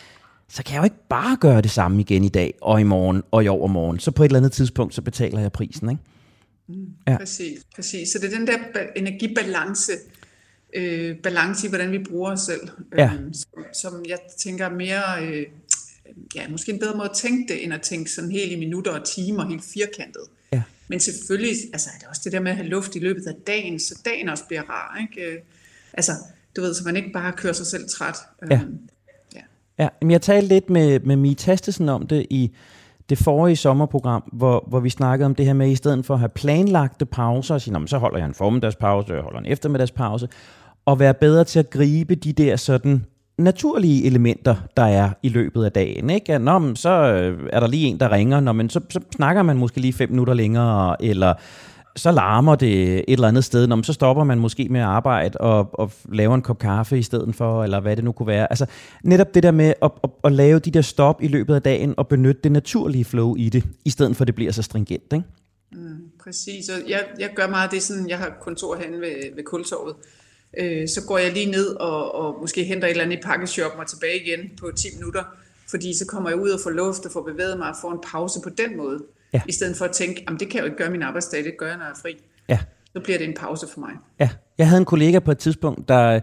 så 0.48 0.62
kan 0.62 0.74
jeg 0.74 0.78
jo 0.80 0.84
ikke 0.84 1.08
bare 1.08 1.36
gøre 1.36 1.60
det 1.60 1.70
samme 1.70 2.00
igen 2.00 2.24
i 2.24 2.28
dag, 2.28 2.54
og 2.62 2.80
i 2.80 2.84
morgen, 2.84 3.22
og 3.30 3.44
i 3.44 3.48
overmorgen. 3.48 3.98
Så 3.98 4.10
på 4.10 4.22
et 4.22 4.28
eller 4.28 4.38
andet 4.38 4.52
tidspunkt, 4.52 4.94
så 4.94 5.02
betaler 5.02 5.40
jeg 5.40 5.52
prisen, 5.52 5.90
ikke? 5.90 6.02
Mm, 6.68 6.86
ja. 7.08 7.16
Præcis, 7.16 7.58
præcis. 7.74 8.08
Så 8.08 8.18
det 8.18 8.32
er 8.32 8.38
den 8.38 8.46
der 8.46 8.58
energibalance, 8.96 9.92
øh, 10.74 11.16
balance 11.22 11.66
i, 11.66 11.68
hvordan 11.68 11.92
vi 11.92 11.98
bruger 11.98 12.32
os 12.32 12.40
selv, 12.40 12.68
øh, 12.92 12.98
ja. 12.98 13.10
som, 13.32 13.64
som 13.74 14.04
jeg 14.08 14.18
tænker 14.38 14.70
mere 14.70 15.02
øh, 15.22 15.46
ja, 16.34 16.48
måske 16.48 16.72
en 16.72 16.78
bedre 16.78 16.96
måde 16.96 17.08
at 17.08 17.16
tænke 17.16 17.52
det, 17.52 17.64
end 17.64 17.74
at 17.74 17.82
tænke 17.82 18.10
sådan 18.10 18.30
helt 18.30 18.52
i 18.52 18.56
minutter 18.56 18.92
og 18.92 19.04
timer, 19.04 19.48
helt 19.48 19.64
firkantet. 19.64 20.22
Ja. 20.52 20.62
Men 20.88 21.00
selvfølgelig 21.00 21.56
altså, 21.72 21.90
er 21.94 21.98
det 21.98 22.08
også 22.08 22.20
det 22.24 22.32
der 22.32 22.40
med 22.40 22.50
at 22.50 22.56
have 22.56 22.68
luft 22.68 22.96
i 22.96 22.98
løbet 22.98 23.26
af 23.26 23.34
dagen, 23.46 23.80
så 23.80 24.00
dagen 24.04 24.28
også 24.28 24.44
bliver 24.46 24.62
rar. 24.62 24.98
Ikke? 25.00 25.30
Øh, 25.30 25.38
altså, 25.92 26.12
du 26.56 26.60
ved, 26.60 26.74
så 26.74 26.84
man 26.84 26.96
ikke 26.96 27.12
bare 27.12 27.32
kører 27.32 27.52
sig 27.52 27.66
selv 27.66 27.88
træt. 27.88 28.16
Ja. 28.50 28.56
Øhm, 28.56 28.78
ja. 29.34 29.40
ja. 29.78 29.88
Men 30.00 30.10
jeg 30.10 30.22
talte 30.22 30.48
lidt 30.48 30.70
med, 30.70 31.00
med 31.00 31.16
Mie 31.16 31.34
Tastesen 31.34 31.88
om 31.88 32.06
det 32.06 32.26
i 32.30 32.52
det 33.08 33.18
forrige 33.18 33.56
sommerprogram, 33.56 34.22
hvor, 34.32 34.64
hvor 34.68 34.80
vi 34.80 34.90
snakkede 34.90 35.26
om 35.26 35.34
det 35.34 35.46
her 35.46 35.52
med, 35.52 35.66
at 35.66 35.72
i 35.72 35.76
stedet 35.76 36.06
for 36.06 36.14
at 36.14 36.20
have 36.20 36.28
planlagte 36.28 37.06
pauser, 37.06 37.54
og 37.54 37.60
sige, 37.60 37.88
så 37.88 37.98
holder 37.98 38.18
jeg 38.18 38.26
en 38.26 38.34
formiddagspause, 38.34 39.14
jeg 39.14 39.22
holder 39.22 39.38
en 39.38 39.46
eftermiddagspause, 39.46 40.28
og 40.84 40.98
være 40.98 41.14
bedre 41.14 41.44
til 41.44 41.58
at 41.58 41.70
gribe 41.70 42.14
de 42.14 42.32
der 42.32 42.56
sådan 42.56 43.04
naturlige 43.38 44.06
elementer, 44.06 44.56
der 44.76 44.82
er 44.82 45.10
i 45.22 45.28
løbet 45.28 45.64
af 45.64 45.72
dagen. 45.72 46.10
Ikke? 46.10 46.38
Nå, 46.38 46.58
men 46.58 46.76
så 46.76 46.90
øh, 46.90 47.48
er 47.52 47.60
der 47.60 47.66
lige 47.66 47.86
en, 47.86 48.00
der 48.00 48.12
ringer, 48.12 48.40
Nå, 48.40 48.52
men 48.52 48.70
så, 48.70 48.80
så 48.90 49.00
snakker 49.16 49.42
man 49.42 49.56
måske 49.56 49.80
lige 49.80 49.92
fem 49.92 50.10
minutter 50.10 50.34
længere, 50.34 51.04
eller 51.04 51.34
så 51.96 52.10
larmer 52.10 52.54
det 52.54 52.98
et 52.98 53.04
eller 53.08 53.28
andet 53.28 53.44
sted, 53.44 53.66
Nå, 53.66 53.76
men 53.76 53.84
så 53.84 53.92
stopper 53.92 54.24
man 54.24 54.38
måske 54.38 54.68
med 54.70 54.80
at 54.80 54.86
arbejde 54.86 55.38
og, 55.38 55.80
og 55.80 55.92
laver 56.12 56.34
en 56.34 56.42
kop 56.42 56.58
kaffe 56.58 56.98
i 56.98 57.02
stedet 57.02 57.34
for, 57.34 57.64
eller 57.64 57.80
hvad 57.80 57.96
det 57.96 58.04
nu 58.04 58.12
kunne 58.12 58.26
være. 58.26 58.52
Altså 58.52 58.66
netop 59.04 59.34
det 59.34 59.42
der 59.42 59.50
med 59.50 59.74
at, 59.82 59.90
at, 60.04 60.10
at 60.24 60.32
lave 60.32 60.58
de 60.58 60.70
der 60.70 60.82
stop 60.82 61.22
i 61.22 61.28
løbet 61.28 61.54
af 61.54 61.62
dagen 61.62 61.94
og 61.96 62.08
benytte 62.08 62.40
det 62.44 62.52
naturlige 62.52 63.04
flow 63.04 63.36
i 63.36 63.48
det, 63.48 63.64
i 63.84 63.90
stedet 63.90 64.16
for 64.16 64.24
at 64.24 64.26
det 64.26 64.34
bliver 64.34 64.52
så 64.52 64.62
stringent. 64.62 65.12
Ikke? 65.12 65.24
Mm, 65.72 65.98
præcis, 66.24 66.68
og 66.68 66.90
jeg, 66.90 67.04
jeg 67.18 67.30
gør 67.34 67.48
meget 67.48 67.70
det 67.70 67.82
sådan, 67.82 68.08
jeg 68.08 68.18
har 68.18 68.36
kontor 68.40 68.76
hen 68.76 69.00
ved, 69.00 69.34
ved 69.36 69.44
Kultorvet, 69.44 69.94
øh, 70.58 70.88
så 70.88 71.02
går 71.06 71.18
jeg 71.18 71.32
lige 71.32 71.50
ned 71.50 71.66
og, 71.66 72.14
og 72.14 72.36
måske 72.40 72.64
henter 72.64 72.86
et 72.86 72.90
eller 72.90 73.04
andet 73.04 73.16
i 73.16 73.22
pakkeshop 73.22 73.72
og 73.78 73.86
tilbage 73.86 74.24
igen 74.26 74.50
på 74.60 74.70
10 74.76 74.88
minutter, 74.94 75.22
fordi 75.70 75.98
så 75.98 76.06
kommer 76.06 76.30
jeg 76.30 76.38
ud 76.38 76.50
og 76.50 76.60
får 76.62 76.70
luft 76.70 77.06
og 77.06 77.12
får 77.12 77.22
bevæget 77.22 77.58
mig 77.58 77.68
og 77.68 77.76
får 77.80 77.92
en 77.92 77.98
pause 78.12 78.40
på 78.44 78.50
den 78.50 78.76
måde, 78.76 78.98
ja. 79.32 79.42
i 79.48 79.52
stedet 79.52 79.76
for 79.76 79.84
at 79.84 79.90
tænke, 79.90 80.24
jamen 80.26 80.40
det 80.40 80.48
kan 80.48 80.56
jeg 80.56 80.62
jo 80.62 80.66
ikke 80.66 80.78
gøre 80.78 80.90
min 80.90 81.02
arbejdsdag, 81.02 81.44
det 81.44 81.54
gør 81.58 81.66
jeg, 81.66 81.76
når 81.76 81.84
jeg 81.84 81.90
er 81.90 82.00
fri. 82.02 82.16
Ja. 82.48 82.58
Så 82.92 83.00
bliver 83.00 83.18
det 83.18 83.28
en 83.28 83.34
pause 83.34 83.66
for 83.72 83.80
mig. 83.80 83.90
Ja, 84.20 84.28
jeg 84.58 84.68
havde 84.68 84.78
en 84.78 84.84
kollega 84.84 85.18
på 85.18 85.30
et 85.30 85.38
tidspunkt, 85.38 85.88
der, 85.88 86.20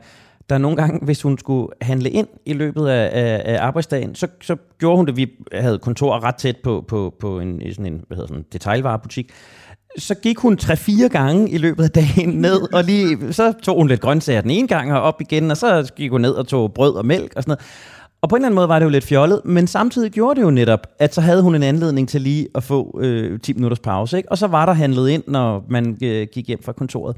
der 0.49 0.57
nogle 0.57 0.77
gange, 0.77 1.05
hvis 1.05 1.21
hun 1.21 1.37
skulle 1.37 1.67
handle 1.81 2.09
ind 2.09 2.27
i 2.45 2.53
løbet 2.53 2.87
af, 2.87 3.09
af, 3.13 3.41
af 3.53 3.61
arbejdsdagen, 3.61 4.15
så, 4.15 4.27
så 4.41 4.55
gjorde 4.79 4.97
hun 4.97 5.05
det, 5.05 5.17
vi 5.17 5.31
havde 5.51 5.79
kontor 5.79 6.23
ret 6.23 6.35
tæt 6.35 6.57
på, 6.63 6.85
på, 6.87 7.15
på 7.19 7.39
en, 7.39 7.61
sådan 7.73 7.85
en 7.85 8.03
hvad 8.07 8.17
hedder 8.17 8.27
sådan, 8.27 8.41
en 8.41 8.45
detailvarebutik, 8.53 9.31
så 9.97 10.15
gik 10.15 10.37
hun 10.37 10.57
tre-fire 10.57 11.09
gange 11.09 11.49
i 11.49 11.57
løbet 11.57 11.83
af 11.83 11.91
dagen 11.91 12.29
ned, 12.29 12.73
og 12.73 12.83
lige, 12.83 13.33
så 13.33 13.53
tog 13.63 13.77
hun 13.77 13.87
lidt 13.87 14.01
grøntsager 14.01 14.41
den 14.41 14.51
ene 14.51 14.67
gang 14.67 14.93
og 14.93 15.01
op 15.01 15.21
igen, 15.21 15.51
og 15.51 15.57
så 15.57 15.91
gik 15.95 16.11
hun 16.11 16.21
ned 16.21 16.31
og 16.31 16.47
tog 16.47 16.73
brød 16.73 16.95
og 16.95 17.05
mælk 17.05 17.33
og 17.35 17.43
sådan 17.43 17.51
noget. 17.51 17.65
Og 18.21 18.29
på 18.29 18.35
en 18.35 18.39
eller 18.39 18.47
anden 18.47 18.55
måde 18.55 18.67
var 18.67 18.79
det 18.79 18.85
jo 18.85 18.89
lidt 18.89 19.03
fjollet, 19.03 19.41
men 19.45 19.67
samtidig 19.67 20.11
gjorde 20.11 20.39
det 20.39 20.45
jo 20.45 20.51
netop, 20.51 20.87
at 20.99 21.13
så 21.13 21.21
havde 21.21 21.41
hun 21.41 21.55
en 21.55 21.63
anledning 21.63 22.09
til 22.09 22.21
lige 22.21 22.47
at 22.55 22.63
få 22.63 22.99
øh, 23.01 23.39
10 23.39 23.53
minutters 23.53 23.79
pause, 23.79 24.17
ikke? 24.17 24.31
og 24.31 24.37
så 24.37 24.47
var 24.47 24.65
der 24.65 24.73
handlet 24.73 25.09
ind, 25.09 25.23
når 25.27 25.65
man 25.69 25.97
øh, 26.03 26.27
gik 26.33 26.47
hjem 26.47 26.63
fra 26.63 26.71
kontoret. 26.71 27.15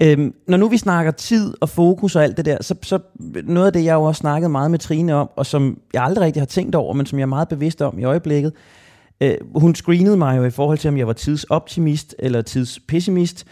Øhm, 0.00 0.34
når 0.48 0.56
nu 0.56 0.68
vi 0.68 0.76
snakker 0.76 1.12
tid 1.12 1.54
og 1.60 1.68
fokus 1.68 2.16
og 2.16 2.22
alt 2.24 2.36
det 2.36 2.44
der, 2.44 2.56
så, 2.60 2.74
så 2.82 2.98
noget 3.44 3.66
af 3.66 3.72
det, 3.72 3.84
jeg 3.84 3.94
jo 3.94 4.04
har 4.04 4.12
snakket 4.12 4.50
meget 4.50 4.70
med 4.70 4.78
Trine 4.78 5.14
om, 5.14 5.30
og 5.36 5.46
som 5.46 5.78
jeg 5.94 6.04
aldrig 6.04 6.24
rigtig 6.24 6.40
har 6.40 6.46
tænkt 6.46 6.74
over, 6.74 6.94
men 6.94 7.06
som 7.06 7.18
jeg 7.18 7.22
er 7.22 7.26
meget 7.26 7.48
bevidst 7.48 7.82
om 7.82 7.98
i 7.98 8.04
øjeblikket, 8.04 8.52
øh, 9.22 9.36
hun 9.54 9.74
screenede 9.74 10.16
mig 10.16 10.38
jo 10.38 10.44
i 10.44 10.50
forhold 10.50 10.78
til, 10.78 10.88
om 10.88 10.98
jeg 10.98 11.06
var 11.06 11.12
tidsoptimist 11.12 12.14
eller 12.18 12.42
tidspessimist, 12.42 13.46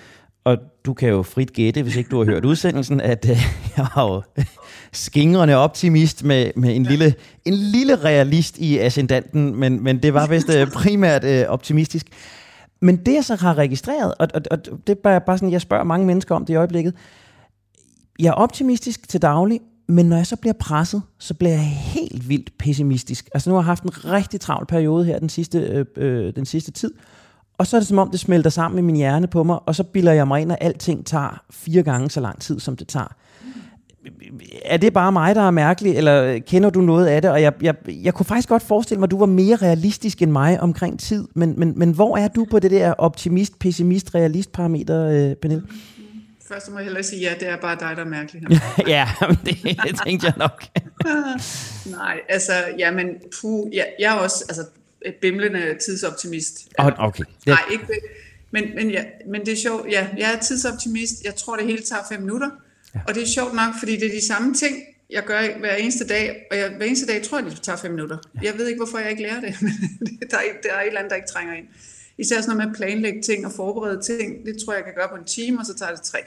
og 0.44 0.58
du 0.84 0.94
kan 0.94 1.08
jo 1.08 1.22
frit 1.22 1.52
gætte, 1.52 1.82
hvis 1.82 1.96
ikke 1.96 2.10
du 2.10 2.18
har 2.18 2.24
hørt 2.24 2.44
udsendelsen, 2.44 3.00
at 3.12 3.30
øh, 3.30 3.36
jeg 3.76 3.86
har 3.86 4.04
jo 4.06 4.22
skingrende 4.92 5.54
optimist 5.54 6.24
med, 6.24 6.50
med 6.56 6.76
en, 6.76 6.82
lille, 6.82 7.14
en 7.44 7.54
lille 7.54 7.96
realist 7.96 8.58
i 8.58 8.78
ascendanten, 8.78 9.56
men, 9.56 9.84
men 9.84 10.02
det 10.02 10.14
var 10.14 10.26
vist 10.26 10.50
øh, 10.50 10.70
primært 10.70 11.24
øh, 11.24 11.44
optimistisk. 11.48 12.06
Men 12.82 12.96
det 12.96 13.14
jeg 13.14 13.24
så 13.24 13.34
har 13.34 13.58
registreret, 13.58 14.14
og, 14.18 14.28
og, 14.34 14.40
og 14.50 14.58
det 14.86 14.88
er 14.88 15.00
bare, 15.02 15.20
bare 15.20 15.38
sådan, 15.38 15.52
jeg 15.52 15.60
spørger 15.60 15.84
mange 15.84 16.06
mennesker 16.06 16.34
om 16.34 16.44
det 16.44 16.52
i 16.52 16.56
øjeblikket, 16.56 16.94
jeg 18.18 18.28
er 18.28 18.32
optimistisk 18.32 19.08
til 19.08 19.22
daglig, 19.22 19.60
men 19.90 20.06
når 20.06 20.16
jeg 20.16 20.26
så 20.26 20.36
bliver 20.36 20.54
presset, 20.54 21.02
så 21.18 21.34
bliver 21.34 21.52
jeg 21.52 21.66
helt 21.70 22.28
vildt 22.28 22.58
pessimistisk. 22.58 23.28
Altså 23.34 23.50
nu 23.50 23.54
har 23.54 23.62
jeg 23.62 23.66
haft 23.66 23.82
en 23.82 24.04
rigtig 24.04 24.40
travl 24.40 24.66
periode 24.66 25.04
her 25.04 25.18
den 25.18 25.28
sidste, 25.28 25.58
øh, 25.58 25.86
øh, 25.96 26.32
den 26.36 26.46
sidste 26.46 26.70
tid, 26.70 26.90
og 27.58 27.66
så 27.66 27.76
er 27.76 27.80
det 27.80 27.88
som 27.88 27.98
om, 27.98 28.10
det 28.10 28.20
smelter 28.20 28.50
sammen 28.50 28.78
i 28.78 28.82
min 28.82 28.96
hjerne 28.96 29.26
på 29.26 29.42
mig, 29.42 29.58
og 29.66 29.74
så 29.74 29.84
bilder 29.84 30.12
jeg 30.12 30.28
mig 30.28 30.40
ind, 30.42 30.52
at 30.52 30.58
alting 30.60 31.06
tager 31.06 31.42
fire 31.50 31.82
gange 31.82 32.10
så 32.10 32.20
lang 32.20 32.40
tid, 32.40 32.60
som 32.60 32.76
det 32.76 32.88
tager. 32.88 33.14
Er 34.64 34.76
det 34.76 34.92
bare 34.92 35.12
mig, 35.12 35.34
der 35.34 35.40
er 35.40 35.50
mærkelig, 35.50 35.96
eller 35.96 36.38
kender 36.38 36.70
du 36.70 36.80
noget 36.80 37.06
af 37.06 37.22
det? 37.22 37.30
Og 37.30 37.42
jeg, 37.42 37.52
jeg, 37.62 37.74
jeg 37.88 38.14
kunne 38.14 38.26
faktisk 38.26 38.48
godt 38.48 38.62
forestille 38.62 38.98
mig, 38.98 39.06
at 39.06 39.10
du 39.10 39.18
var 39.18 39.26
mere 39.26 39.56
realistisk 39.56 40.22
end 40.22 40.30
mig 40.30 40.60
omkring 40.60 40.98
tid, 40.98 41.28
men, 41.34 41.54
men, 41.56 41.72
men 41.76 41.90
hvor 41.90 42.16
er 42.16 42.28
du 42.28 42.46
på 42.50 42.58
det 42.58 42.70
der 42.70 42.92
optimist, 42.92 43.58
pessimist, 43.58 44.14
realist 44.14 44.52
parameter, 44.52 45.06
øh, 45.06 45.36
Pernille? 45.36 45.62
Først 46.52 46.70
må 46.70 46.78
jeg 46.78 46.84
hellere 46.84 47.02
sige, 47.02 47.20
ja, 47.20 47.34
det 47.40 47.48
er 47.48 47.56
bare 47.56 47.76
dig, 47.80 47.96
der 47.96 48.02
er 48.02 48.08
mærkelig. 48.08 48.42
ja, 48.86 49.08
det, 49.44 49.58
det 49.62 50.00
tænkte 50.06 50.26
jeg 50.26 50.34
nok. 50.36 50.64
Nej, 51.98 52.20
altså, 52.28 52.52
jamen, 52.78 53.08
puh, 53.40 53.74
jeg, 53.74 53.86
jeg 53.98 54.14
er 54.14 54.18
også, 54.18 54.44
altså, 54.48 54.64
bimlende 55.20 55.78
tidsoptimist. 55.84 56.68
Oh, 56.78 56.92
okay. 56.98 57.24
Ja. 57.46 57.50
Nej, 57.50 57.62
ikke 57.72 57.84
men, 58.50 58.64
men, 58.74 58.90
ja, 58.90 59.04
men 59.26 59.40
det 59.40 59.52
er 59.52 59.56
sjovt. 59.56 59.90
Ja, 59.90 60.08
jeg 60.18 60.34
er 60.34 60.38
tidsoptimist. 60.38 61.24
Jeg 61.24 61.34
tror, 61.34 61.56
det 61.56 61.66
hele 61.66 61.82
tager 61.82 62.02
fem 62.12 62.20
minutter. 62.20 62.50
Ja. 62.94 63.00
Og 63.08 63.14
det 63.14 63.22
er 63.22 63.26
sjovt 63.26 63.54
nok, 63.54 63.74
fordi 63.78 63.96
det 63.96 64.06
er 64.06 64.20
de 64.20 64.26
samme 64.26 64.54
ting, 64.54 64.76
jeg 65.10 65.24
gør 65.24 65.58
hver 65.58 65.74
eneste 65.74 66.06
dag. 66.06 66.46
Og 66.50 66.56
jeg, 66.56 66.70
hver 66.76 66.86
eneste 66.86 67.06
dag 67.06 67.22
tror 67.22 67.38
jeg, 67.38 67.50
det 67.50 67.62
tager 67.62 67.78
fem 67.78 67.90
minutter. 67.90 68.18
Ja. 68.34 68.40
Jeg 68.42 68.58
ved 68.58 68.66
ikke, 68.66 68.78
hvorfor 68.78 68.98
jeg 68.98 69.10
ikke 69.10 69.22
lærer 69.22 69.40
det, 69.40 69.56
men 69.62 69.72
der 70.30 70.36
er, 70.36 70.42
der 70.62 70.72
er 70.74 70.80
et 70.80 70.86
eller 70.86 70.98
andet, 70.98 71.10
der 71.10 71.16
ikke 71.16 71.28
trænger 71.28 71.54
ind. 71.54 71.66
Især 72.18 72.40
sådan 72.40 72.56
noget 72.56 72.68
med 72.68 72.74
at 72.74 72.76
planlægge 72.76 73.22
ting 73.22 73.46
og 73.46 73.52
forberede 73.52 74.02
ting. 74.02 74.46
Det 74.46 74.56
tror 74.64 74.72
jeg, 74.72 74.78
jeg 74.78 74.84
kan 74.84 74.94
gøre 74.94 75.08
på 75.08 75.16
en 75.16 75.24
time, 75.24 75.58
og 75.58 75.66
så 75.66 75.74
tager 75.74 75.94
det 75.94 76.02
tre. 76.02 76.18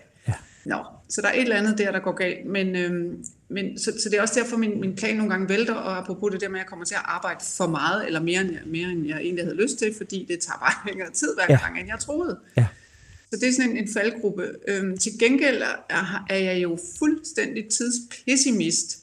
Nå, 0.66 0.84
så 1.10 1.22
der 1.22 1.28
er 1.28 1.34
et 1.34 1.42
eller 1.42 1.56
andet 1.56 1.78
der, 1.78 1.92
der 1.92 2.00
går 2.00 2.12
galt. 2.12 2.46
Men, 2.46 2.76
øhm, 2.76 3.26
men, 3.50 3.80
så, 3.80 3.94
så 4.04 4.10
det 4.10 4.18
er 4.18 4.22
også 4.22 4.40
derfor, 4.40 4.58
min, 4.58 4.82
min 4.82 4.96
plan 4.96 5.16
nogle 5.16 5.32
gange 5.32 5.50
vælter, 5.50 5.74
og 5.74 5.98
apropos 5.98 6.32
det 6.32 6.42
der 6.42 6.50
med, 6.50 6.60
at 6.60 6.64
jeg 6.64 6.70
kommer 6.70 6.86
til 6.86 6.96
at 6.96 7.02
arbejde 7.06 7.40
for 7.58 7.68
meget, 7.68 8.06
eller 8.06 8.20
mere, 8.20 8.50
mere 8.66 8.90
end 8.90 9.08
jeg 9.08 9.18
egentlig 9.18 9.46
havde 9.46 9.58
lyst 9.58 9.78
til, 9.78 9.94
fordi 9.98 10.26
det 10.30 10.40
tager 10.40 10.58
bare 10.58 10.74
længere 10.90 11.12
tid 11.12 11.36
hver 11.36 11.46
ja. 11.50 11.60
gang, 11.60 11.80
end 11.80 11.88
jeg 11.88 12.00
troede. 12.00 12.40
Ja. 12.58 12.66
Så 13.32 13.40
det 13.40 13.50
er 13.50 13.54
sådan 13.54 13.72
en, 13.72 13.78
en 13.78 13.94
faldgruppe. 13.94 14.56
Øhm, 14.68 14.98
til 14.98 15.12
gengæld 15.20 15.62
er, 15.90 16.26
er 16.30 16.38
jeg 16.38 16.64
jo 16.64 16.80
fuldstændig 17.00 17.66
tidspessimist, 17.70 19.00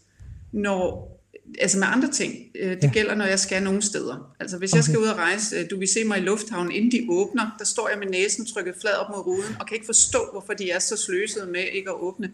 når 0.52 1.09
altså 1.58 1.78
med 1.78 1.86
andre 1.90 2.10
ting. 2.10 2.34
Øh, 2.54 2.70
det 2.70 2.82
ja. 2.82 2.90
gælder, 2.90 3.14
når 3.14 3.24
jeg 3.24 3.40
skal 3.40 3.62
nogle 3.62 3.82
steder. 3.82 4.34
Altså 4.40 4.58
hvis 4.58 4.72
okay. 4.72 4.76
jeg 4.76 4.84
skal 4.84 4.98
ud 4.98 5.06
og 5.06 5.16
rejse, 5.16 5.56
øh, 5.56 5.70
du 5.70 5.78
vil 5.78 5.88
se 5.88 6.04
mig 6.04 6.18
i 6.18 6.20
lufthavnen, 6.20 6.72
inden 6.72 6.90
de 6.90 7.06
åbner, 7.10 7.56
der 7.58 7.64
står 7.64 7.88
jeg 7.88 7.98
med 7.98 8.06
næsen 8.06 8.46
trykket 8.46 8.74
flad 8.80 8.92
op 8.92 9.06
mod 9.10 9.26
ruden, 9.26 9.56
og 9.60 9.66
kan 9.66 9.74
ikke 9.74 9.86
forstå, 9.86 10.28
hvorfor 10.32 10.52
de 10.52 10.70
er 10.70 10.78
så 10.78 10.96
sløsede 10.96 11.46
med 11.46 11.64
ikke 11.72 11.90
at 11.90 11.96
åbne, 12.00 12.30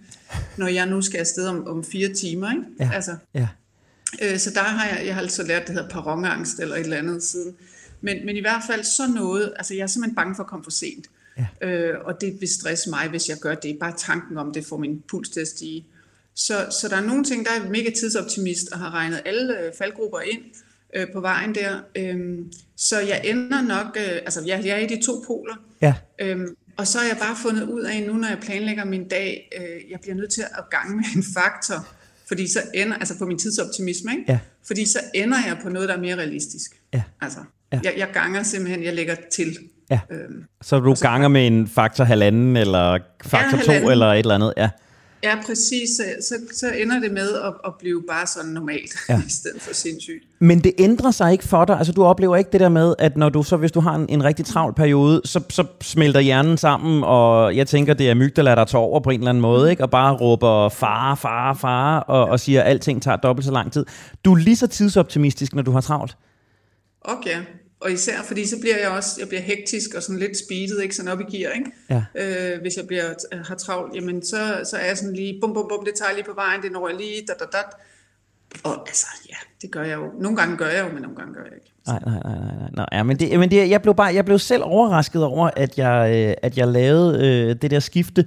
når 0.56 0.66
jeg 0.66 0.86
nu 0.86 1.02
skal 1.02 1.18
afsted 1.18 1.46
om, 1.46 1.66
om 1.66 1.84
fire 1.84 2.14
timer. 2.14 2.50
Ikke? 2.50 2.64
Ja. 2.80 2.90
Altså, 2.94 3.16
ja. 3.34 3.48
Øh, 4.22 4.38
så 4.38 4.50
der 4.50 4.62
har 4.62 4.88
jeg, 4.88 5.06
jeg 5.06 5.14
har 5.14 5.22
altså 5.22 5.42
lært, 5.42 5.66
det 5.66 5.74
hedder 5.74 5.88
perronangst 5.88 6.60
eller 6.60 6.74
et 6.76 6.80
eller 6.80 6.96
andet 6.96 7.22
siden. 7.22 7.56
Men, 8.00 8.26
men 8.26 8.36
i 8.36 8.40
hvert 8.40 8.62
fald 8.66 8.84
så 8.84 9.06
noget, 9.14 9.52
altså 9.56 9.74
jeg 9.74 9.82
er 9.82 9.86
simpelthen 9.86 10.14
bange 10.14 10.34
for 10.34 10.42
at 10.42 10.48
komme 10.48 10.64
for 10.64 10.70
sent. 10.70 11.06
Ja. 11.38 11.68
Øh, 11.68 11.94
og 12.04 12.20
det 12.20 12.36
vil 12.40 12.48
stresse 12.48 12.90
mig, 12.90 13.08
hvis 13.08 13.28
jeg 13.28 13.36
gør 13.40 13.54
det. 13.54 13.78
Bare 13.80 13.92
tanken 13.98 14.38
om 14.38 14.52
det 14.52 14.66
får 14.66 14.76
min 14.76 15.02
puls 15.08 15.28
til 15.28 15.40
at 15.40 15.48
stige. 15.48 15.84
Så, 16.36 16.66
så 16.80 16.88
der 16.88 16.96
er 16.96 17.06
nogle 17.06 17.24
ting, 17.24 17.44
der 17.44 17.50
er 17.50 17.70
mega 17.70 17.90
tidsoptimist 17.90 18.72
og 18.72 18.78
har 18.78 18.94
regnet 18.94 19.22
alle 19.24 19.60
øh, 19.60 19.72
faldgrupper 19.78 20.20
ind 20.20 20.42
øh, 20.96 21.06
på 21.12 21.20
vejen 21.20 21.54
der. 21.54 21.80
Øhm, 21.96 22.52
så 22.76 23.00
jeg 23.00 23.20
ender 23.24 23.62
nok, 23.62 23.86
øh, 23.96 24.16
altså 24.16 24.42
jeg, 24.46 24.62
jeg 24.64 24.70
er 24.70 24.78
i 24.78 24.86
de 24.86 25.02
to 25.06 25.24
poler. 25.26 25.54
Ja. 25.82 25.94
Øhm, 26.20 26.46
og 26.76 26.86
så 26.86 26.98
har 26.98 27.06
jeg 27.06 27.16
bare 27.16 27.36
fundet 27.42 27.62
ud 27.62 27.82
af 27.82 28.02
nu, 28.06 28.12
når 28.12 28.28
jeg 28.28 28.38
planlægger 28.42 28.84
min 28.84 29.08
dag, 29.08 29.48
øh, 29.58 29.90
jeg 29.90 29.98
bliver 30.02 30.14
nødt 30.14 30.30
til 30.30 30.42
at 30.42 30.70
gange 30.70 30.96
med 30.96 31.04
en 31.16 31.24
faktor. 31.34 31.86
Fordi 32.28 32.52
så 32.52 32.58
ender, 32.74 32.96
altså 32.96 33.18
på 33.18 33.26
min 33.26 33.38
tidsoptimisme, 33.38 34.12
ikke? 34.12 34.24
Ja. 34.28 34.38
Fordi 34.66 34.86
så 34.86 34.98
ender 35.14 35.38
jeg 35.46 35.58
på 35.62 35.68
noget, 35.68 35.88
der 35.88 35.94
er 35.94 36.00
mere 36.00 36.16
realistisk. 36.16 36.70
Ja. 36.94 37.02
Altså, 37.20 37.38
ja. 37.72 37.80
Jeg, 37.84 37.94
jeg 37.96 38.08
ganger 38.12 38.42
simpelthen, 38.42 38.84
jeg 38.84 38.94
lægger 38.94 39.14
til. 39.32 39.58
Ja. 39.90 40.00
Øhm, 40.10 40.44
så 40.62 40.80
du 40.80 40.94
ganger 41.00 41.28
med 41.28 41.46
en 41.46 41.68
faktor 41.68 42.04
halvanden, 42.04 42.56
eller 42.56 42.98
faktor 43.24 43.72
ja, 43.72 43.80
to, 43.80 43.90
eller 43.90 44.06
et 44.06 44.18
eller 44.18 44.34
andet, 44.34 44.54
ja. 44.56 44.70
Ja, 45.22 45.38
præcis. 45.46 45.88
Så, 46.20 46.34
så 46.52 46.72
ender 46.72 47.00
det 47.00 47.12
med 47.12 47.34
at, 47.34 47.52
at 47.66 47.72
blive 47.78 48.02
bare 48.08 48.26
sådan 48.26 48.50
normalt, 48.50 48.96
ja. 49.08 49.22
i 49.26 49.30
stedet 49.30 49.62
for 49.62 49.74
sindssygt. 49.74 50.24
Men 50.38 50.60
det 50.60 50.72
ændrer 50.78 51.10
sig 51.10 51.32
ikke 51.32 51.44
for 51.44 51.64
dig? 51.64 51.78
Altså 51.78 51.92
du 51.92 52.04
oplever 52.04 52.36
ikke 52.36 52.50
det 52.52 52.60
der 52.60 52.68
med, 52.68 52.94
at 52.98 53.16
når 53.16 53.28
du 53.28 53.42
så, 53.42 53.56
hvis 53.56 53.72
du 53.72 53.80
har 53.80 53.94
en, 53.94 54.06
en 54.08 54.24
rigtig 54.24 54.46
travl 54.46 54.74
periode, 54.74 55.20
så, 55.24 55.40
så 55.50 55.64
smelter 55.80 56.20
hjernen 56.20 56.56
sammen, 56.56 57.04
og 57.04 57.56
jeg 57.56 57.66
tænker, 57.66 57.94
det 57.94 58.10
er 58.10 58.14
mygdala, 58.14 58.54
der 58.54 58.64
tager 58.64 58.82
over 58.82 59.00
på 59.00 59.10
en 59.10 59.20
eller 59.20 59.30
anden 59.30 59.42
måde, 59.42 59.70
ikke? 59.70 59.82
og 59.82 59.90
bare 59.90 60.16
råber 60.16 60.68
far, 60.68 61.14
far, 61.14 61.54
far, 61.54 61.98
og, 61.98 62.24
og 62.24 62.40
siger, 62.40 62.62
at 62.62 62.70
alting 62.70 63.02
tager 63.02 63.16
dobbelt 63.16 63.44
så 63.44 63.52
lang 63.52 63.72
tid. 63.72 63.86
Du 64.24 64.32
er 64.32 64.36
lige 64.36 64.56
så 64.56 64.66
tidsoptimistisk, 64.66 65.54
når 65.54 65.62
du 65.62 65.70
har 65.70 65.80
travlt? 65.80 66.16
Okay, 67.00 67.36
og 67.80 67.92
især 67.92 68.22
fordi 68.22 68.46
så 68.46 68.56
bliver 68.60 68.78
jeg 68.78 68.88
også, 68.88 69.10
jeg 69.18 69.28
bliver 69.28 69.40
hektisk 69.40 69.94
og 69.94 70.02
sådan 70.02 70.18
lidt 70.18 70.38
speedet, 70.38 70.82
ikke? 70.82 70.96
sådan 70.96 71.12
op 71.12 71.20
i 71.20 71.36
gear, 71.36 71.52
ikke? 71.52 71.70
Ja. 71.90 72.04
Øh, 72.14 72.60
hvis 72.60 72.76
jeg 72.76 72.86
bliver, 72.86 73.04
har 73.46 73.54
travlt, 73.54 73.94
jamen 73.94 74.22
så, 74.24 74.60
så 74.70 74.76
er 74.76 74.86
jeg 74.86 74.96
sådan 74.96 75.16
lige, 75.16 75.38
bum, 75.40 75.54
bum, 75.54 75.66
bum, 75.68 75.84
det 75.84 75.94
tager 75.94 76.08
jeg 76.08 76.16
lige 76.16 76.26
på 76.26 76.34
vejen, 76.34 76.62
det 76.62 76.72
når 76.72 76.88
jeg 76.88 76.96
lige, 76.96 77.26
da, 77.28 77.32
da, 77.38 77.44
da. 77.52 77.58
Og 78.64 78.88
altså, 78.88 79.06
ja, 79.28 79.36
det 79.62 79.70
gør 79.70 79.84
jeg 79.84 79.96
jo. 79.96 80.12
Nogle 80.20 80.36
gange 80.36 80.56
gør 80.56 80.68
jeg 80.68 80.84
jo, 80.88 80.92
men 80.92 81.02
nogle 81.02 81.16
gange 81.16 81.34
gør 81.34 81.44
jeg 81.44 81.52
ikke. 81.54 81.72
Nej, 81.86 81.98
nej, 82.06 82.20
nej, 82.24 82.38
nej, 82.38 82.58
nej. 82.58 82.70
nej. 82.76 82.86
Ja, 82.92 83.02
men 83.02 83.18
det, 83.18 83.38
men 83.38 83.50
det, 83.50 83.70
jeg, 83.70 83.82
blev 83.82 83.94
bare, 83.94 84.14
jeg 84.14 84.24
blev 84.24 84.38
selv 84.38 84.62
overrasket 84.64 85.24
over, 85.24 85.50
at 85.56 85.78
jeg, 85.78 86.26
øh, 86.28 86.34
at 86.42 86.58
jeg 86.58 86.68
lavede 86.68 87.26
øh, 87.26 87.56
det 87.62 87.70
der 87.70 87.80
skifte, 87.80 88.26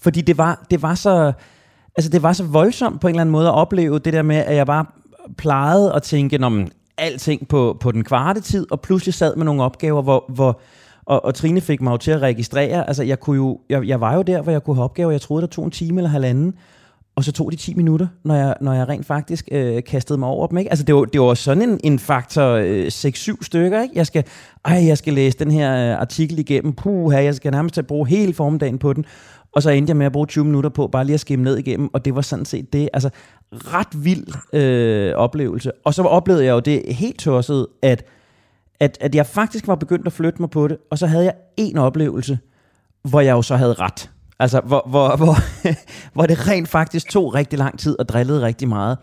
fordi 0.00 0.20
det 0.20 0.38
var, 0.38 0.66
det 0.70 0.82
var 0.82 0.94
så, 0.94 1.32
altså 1.96 2.10
det 2.10 2.22
var 2.22 2.32
så 2.32 2.44
voldsomt 2.44 3.00
på 3.00 3.08
en 3.08 3.14
eller 3.14 3.20
anden 3.20 3.32
måde 3.32 3.48
at 3.48 3.54
opleve 3.54 3.98
det 3.98 4.12
der 4.12 4.22
med, 4.22 4.36
at 4.36 4.56
jeg 4.56 4.66
bare 4.66 4.84
plejede 5.36 5.92
at 5.94 6.02
tænke, 6.02 6.38
man, 6.38 6.70
alting 6.98 7.48
på, 7.48 7.76
på 7.80 7.92
den 7.92 8.04
kvarte 8.04 8.40
tid, 8.40 8.66
og 8.72 8.80
pludselig 8.80 9.14
sad 9.14 9.36
med 9.36 9.44
nogle 9.44 9.62
opgaver, 9.62 10.02
hvor, 10.02 10.24
hvor 10.28 10.60
og, 11.08 11.24
og 11.24 11.34
Trine 11.34 11.60
fik 11.60 11.80
mig 11.80 11.92
jo 11.92 11.96
til 11.96 12.10
at 12.10 12.20
registrere, 12.20 12.88
altså 12.88 13.02
jeg, 13.02 13.20
kunne 13.20 13.36
jo, 13.36 13.60
jeg, 13.68 13.86
jeg 13.86 14.00
var 14.00 14.14
jo 14.14 14.22
der, 14.22 14.42
hvor 14.42 14.52
jeg 14.52 14.64
kunne 14.64 14.76
have 14.76 14.84
opgaver, 14.84 15.10
jeg 15.10 15.20
troede, 15.20 15.40
der 15.40 15.48
tog 15.48 15.64
en 15.64 15.70
time 15.70 15.98
eller 15.98 16.10
halvanden, 16.10 16.54
og 17.18 17.24
så 17.24 17.32
tog 17.32 17.52
de 17.52 17.56
10 17.56 17.74
minutter, 17.74 18.06
når 18.24 18.34
jeg, 18.34 18.54
når 18.60 18.72
jeg 18.72 18.88
rent 18.88 19.06
faktisk 19.06 19.48
øh, 19.52 19.82
kastede 19.82 20.18
mig 20.18 20.28
over 20.28 20.46
dem. 20.46 20.58
Ikke? 20.58 20.70
Altså 20.70 20.84
det 20.84 20.94
var, 20.94 21.04
det 21.04 21.20
var 21.20 21.34
sådan 21.34 21.68
en, 21.68 21.80
en 21.84 21.98
faktor 21.98 22.50
øh, 22.52 22.86
6-7 22.86 23.36
stykker. 23.42 23.82
Ikke? 23.82 23.92
Jeg, 23.94 24.06
skal, 24.06 24.24
ej, 24.64 24.86
jeg 24.86 24.98
skal 24.98 25.12
læse 25.12 25.38
den 25.38 25.50
her 25.50 25.92
øh, 25.92 26.00
artikel 26.00 26.38
igennem. 26.38 26.72
Puh, 26.72 27.12
jeg 27.12 27.34
skal 27.34 27.52
nærmest 27.52 27.80
bruge 27.88 28.08
hele 28.08 28.34
formiddagen 28.34 28.78
på 28.78 28.92
den. 28.92 29.04
Og 29.52 29.62
så 29.62 29.70
endte 29.70 29.90
jeg 29.90 29.96
med 29.96 30.06
at 30.06 30.12
bruge 30.12 30.26
20 30.26 30.44
minutter 30.44 30.70
på 30.70 30.86
bare 30.86 31.04
lige 31.04 31.14
at 31.14 31.20
skimme 31.20 31.44
ned 31.44 31.56
igennem, 31.56 31.90
og 31.92 32.04
det 32.04 32.14
var 32.14 32.20
sådan 32.20 32.44
set 32.44 32.72
det. 32.72 32.88
Altså, 32.92 33.10
ret 33.52 34.04
vild 34.04 34.26
øh, 34.52 35.14
oplevelse. 35.14 35.72
Og 35.84 35.94
så 35.94 36.02
oplevede 36.02 36.44
jeg 36.44 36.52
jo 36.52 36.60
det 36.60 36.82
helt 36.94 37.18
tosset, 37.18 37.66
at, 37.82 38.04
at, 38.80 38.98
at 39.00 39.14
jeg 39.14 39.26
faktisk 39.26 39.66
var 39.66 39.74
begyndt 39.74 40.06
at 40.06 40.12
flytte 40.12 40.42
mig 40.42 40.50
på 40.50 40.68
det, 40.68 40.76
og 40.90 40.98
så 40.98 41.06
havde 41.06 41.24
jeg 41.24 41.34
en 41.56 41.78
oplevelse, 41.78 42.38
hvor 43.02 43.20
jeg 43.20 43.32
jo 43.32 43.42
så 43.42 43.56
havde 43.56 43.74
ret. 43.74 44.10
Altså, 44.40 44.60
hvor, 44.60 44.86
hvor, 44.86 45.16
hvor, 45.16 45.36
hvor 46.14 46.26
det 46.26 46.48
rent 46.48 46.68
faktisk 46.68 47.10
tog 47.10 47.34
rigtig 47.34 47.58
lang 47.58 47.78
tid 47.78 47.98
og 47.98 48.08
drillede 48.08 48.42
rigtig 48.42 48.68
meget. 48.68 48.98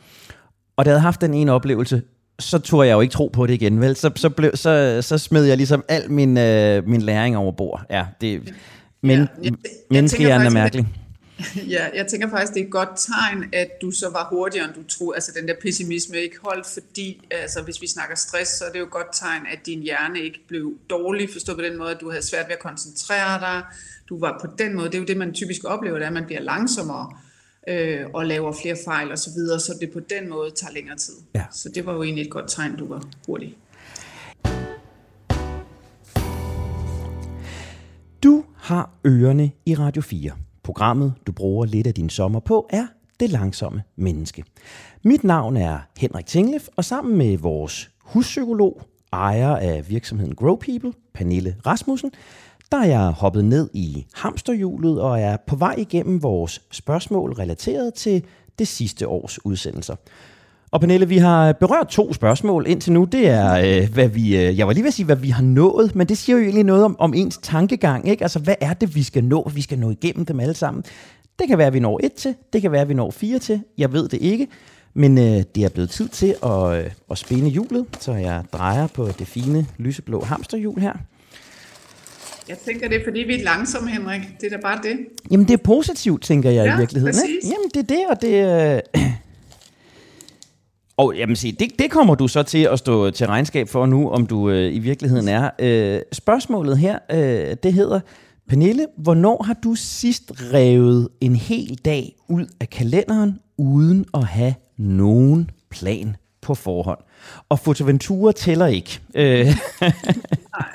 Og 0.77 0.85
da 0.85 0.89
jeg 0.89 0.93
havde 0.93 1.01
haft 1.01 1.21
den 1.21 1.33
ene 1.33 1.51
oplevelse, 1.51 2.01
så 2.39 2.59
turde 2.59 2.87
jeg 2.87 2.95
jo 2.95 3.01
ikke 3.01 3.11
tro 3.11 3.29
på 3.33 3.47
det 3.47 3.53
igen, 3.53 3.81
vel? 3.81 3.95
Så, 3.95 4.11
så, 4.15 4.29
blev, 4.29 4.51
så, 4.55 4.99
så 5.01 5.17
smed 5.17 5.43
jeg 5.43 5.57
ligesom 5.57 5.83
al 5.87 6.11
min, 6.11 6.37
øh, 6.37 6.87
min 6.87 7.01
læring 7.01 7.37
over 7.37 7.51
bord. 7.51 7.85
Ja, 7.89 8.05
det, 8.21 8.53
men, 9.03 9.19
ja, 9.19 9.27
jeg, 9.43 9.53
menneskehjernen 9.91 10.47
er 10.47 10.51
mærkelig. 10.51 10.87
Ja, 11.75 11.89
jeg 11.95 12.07
tænker 12.07 12.29
faktisk, 12.29 12.53
det 12.53 12.61
er 12.61 12.65
et 12.65 12.71
godt 12.71 12.89
tegn, 12.97 13.49
at 13.53 13.67
du 13.81 13.91
så 13.91 14.09
var 14.09 14.27
hurtigere, 14.31 14.65
end 14.67 14.75
du 14.75 14.83
troede. 14.83 15.15
Altså 15.15 15.31
den 15.39 15.47
der 15.47 15.53
pessimisme 15.61 16.17
ikke 16.17 16.37
holdt, 16.43 16.67
fordi 16.67 17.27
altså, 17.31 17.61
hvis 17.61 17.81
vi 17.81 17.87
snakker 17.87 18.15
stress, 18.15 18.51
så 18.51 18.65
er 18.65 18.71
det 18.71 18.79
jo 18.79 18.85
et 18.85 18.91
godt 18.91 19.07
tegn, 19.13 19.41
at 19.53 19.59
din 19.65 19.81
hjerne 19.81 20.19
ikke 20.19 20.39
blev 20.47 20.73
dårlig, 20.89 21.29
forstået 21.33 21.57
på 21.57 21.63
den 21.63 21.77
måde, 21.77 21.91
at 21.91 22.01
du 22.01 22.09
havde 22.09 22.25
svært 22.25 22.45
ved 22.47 22.53
at 22.53 22.59
koncentrere 22.59 23.39
dig. 23.39 23.63
Du 24.09 24.19
var 24.19 24.37
på 24.41 24.47
den 24.57 24.73
måde, 24.75 24.87
det 24.87 24.95
er 24.95 24.99
jo 24.99 25.05
det, 25.05 25.17
man 25.17 25.33
typisk 25.33 25.61
oplever, 25.63 25.95
det 25.95 26.03
er, 26.03 26.07
at 26.07 26.13
man 26.13 26.25
bliver 26.25 26.41
langsommere. 26.41 27.17
øh, 27.69 28.05
og 28.13 28.25
laver 28.25 28.51
flere 28.61 28.77
fejl 28.85 29.11
osv., 29.11 29.17
så, 29.17 29.29
videre, 29.35 29.59
så 29.59 29.73
det 29.81 29.91
på 29.91 29.99
den 29.99 30.29
måde 30.29 30.51
tager 30.51 30.73
længere 30.73 30.97
tid. 30.97 31.13
Ja. 31.35 31.45
Så 31.51 31.69
det 31.75 31.85
var 31.85 31.93
jo 31.93 32.03
egentlig 32.03 32.25
et 32.25 32.31
godt 32.31 32.45
tegn, 32.47 32.77
du 32.77 32.87
var 32.87 33.03
hurtig. 33.27 33.57
Du 38.23 38.45
har 38.57 38.89
ørerne 39.05 39.51
i 39.65 39.75
Radio 39.75 40.01
4. 40.01 40.31
Programmet, 40.65 41.13
du 41.28 41.32
bruger 41.32 41.65
lidt 41.65 41.88
af 41.88 41.93
din 41.93 42.10
sommer 42.10 42.39
på, 42.39 42.67
er 42.69 42.88
Det 43.19 43.30
Langsomme 43.30 43.84
Menneske. 43.95 44.43
Mit 45.04 45.23
navn 45.23 45.58
er 45.58 45.80
Henrik 45.97 46.25
Tinglef, 46.25 46.67
og 46.75 46.86
sammen 46.86 47.17
med 47.17 47.38
vores 47.38 47.91
huspsykolog, 48.01 48.82
ejer 49.13 49.56
af 49.56 49.89
virksomheden 49.89 50.36
Grow 50.36 50.56
People, 50.56 50.93
Pernille 51.13 51.56
Rasmussen, 51.65 52.12
der 52.71 52.78
er 52.78 52.86
jeg 52.86 53.10
hoppet 53.10 53.45
ned 53.45 53.69
i 53.73 54.06
hamsterhjulet 54.13 55.01
og 55.01 55.19
er 55.19 55.38
på 55.47 55.56
vej 55.56 55.75
igennem 55.78 56.23
vores 56.23 56.62
spørgsmål 56.71 57.34
relateret 57.34 57.93
til 57.93 58.23
det 58.60 58.67
sidste 58.67 59.08
års 59.08 59.45
udsendelser. 59.45 59.95
Og 60.71 60.80
Pernille, 60.80 61.08
vi 61.08 61.17
har 61.17 61.51
berørt 61.51 61.88
to 61.88 62.13
spørgsmål 62.13 62.65
indtil 62.67 62.93
nu. 62.93 63.04
Det 63.04 63.28
er, 63.28 63.54
øh, 63.54 63.93
hvad 63.93 64.08
vi, 64.08 64.38
øh, 64.38 64.58
jeg 64.58 64.67
var 64.67 64.73
lige 64.73 64.84
ved 64.84 64.88
at 64.88 64.93
sige, 64.93 65.06
hvad 65.06 65.15
vi 65.15 65.30
har 65.30 65.43
nået, 65.43 65.95
men 65.95 66.10
det 66.10 66.17
siger 66.17 66.38
jo 66.38 66.43
egentlig 66.43 66.63
noget 66.63 66.84
om, 66.84 66.95
om 66.99 67.13
ens 67.13 67.38
tankegang. 67.38 68.08
Ikke? 68.10 68.23
Altså, 68.23 68.39
hvad 68.39 68.56
er 68.62 68.73
det, 68.73 68.95
vi 68.95 69.04
skal 69.04 69.23
nå? 69.23 69.51
Vi 69.54 69.62
skal 69.62 69.80
nå 69.80 69.91
igennem 69.91 70.25
dem 70.25 70.39
alle 70.39 70.54
sammen. 70.54 70.84
Det 71.39 71.47
kan 71.47 71.58
være, 71.58 71.67
at 71.67 71.73
vi 71.73 71.80
når 71.80 71.99
et 72.04 72.13
til. 72.13 72.36
Det 72.54 72.62
kan 72.62 72.71
være, 72.71 72.82
at 72.82 72.89
vi 72.89 72.93
når 72.93 73.12
fire 73.12 73.39
til. 73.39 73.62
Jeg 73.78 73.93
ved 73.93 74.10
det 74.10 74.21
ikke. 74.21 74.47
Men 74.93 75.17
øh, 75.17 75.43
det 75.56 75.63
er 75.63 75.69
blevet 75.69 75.89
tid 75.89 76.08
til 76.08 76.36
at, 76.43 76.78
øh, 76.78 76.91
at 77.12 77.17
spænde 77.17 77.49
hjulet, 77.49 77.86
så 77.99 78.13
jeg 78.13 78.43
drejer 78.54 78.88
på 78.88 79.08
det 79.19 79.28
fine 79.28 79.65
lyseblå 79.78 80.21
hamsterhjul 80.21 80.80
her. 80.80 80.93
Jeg 82.49 82.58
tænker, 82.58 82.88
det 82.88 83.01
er 83.01 83.04
fordi, 83.04 83.19
vi 83.19 83.39
er 83.39 83.43
langsomme, 83.43 83.89
Henrik. 83.89 84.21
Det 84.41 84.54
er 84.54 84.58
da 84.58 84.62
bare 84.62 84.80
det. 84.84 84.97
Jamen, 85.32 85.47
det 85.47 85.54
er 85.54 85.63
positivt, 85.63 86.23
tænker 86.23 86.49
jeg 86.49 86.65
ja, 86.65 86.75
i 86.75 86.78
virkeligheden. 86.78 87.15
Ikke? 87.30 87.47
Jamen, 87.47 87.69
det 87.73 87.80
er 87.80 87.95
det, 87.95 88.06
og 88.10 88.21
det... 88.21 88.84
Øh... 88.95 89.01
Og 90.97 91.15
jamen, 91.15 91.36
se, 91.36 91.51
det, 91.51 91.79
det 91.79 91.91
kommer 91.91 92.15
du 92.15 92.27
så 92.27 92.43
til 92.43 92.67
at 92.71 92.79
stå 92.79 93.12
til 93.12 93.27
regnskab 93.27 93.69
for 93.69 93.86
nu, 93.86 94.10
om 94.10 94.25
du 94.25 94.49
øh, 94.49 94.73
i 94.73 94.79
virkeligheden 94.79 95.27
er. 95.27 95.49
Øh, 95.60 96.01
spørgsmålet 96.12 96.77
her, 96.77 96.99
øh, 97.12 97.55
det 97.63 97.73
hedder, 97.73 97.99
Pernille, 98.49 98.88
hvornår 98.97 99.43
har 99.43 99.53
du 99.53 99.75
sidst 99.75 100.31
revet 100.53 101.10
en 101.21 101.36
hel 101.36 101.79
dag 101.86 102.15
ud 102.29 102.45
af 102.60 102.69
kalenderen, 102.69 103.39
uden 103.58 104.05
at 104.13 104.25
have 104.25 104.53
nogen 104.77 105.51
plan 105.69 106.15
på 106.41 106.55
forhånd? 106.55 106.99
Og 107.49 107.60
Fotoventura 107.60 108.31
tæller 108.31 108.67
ikke. 108.67 108.99
Øh. 109.15 109.45
Nej. 109.45 110.69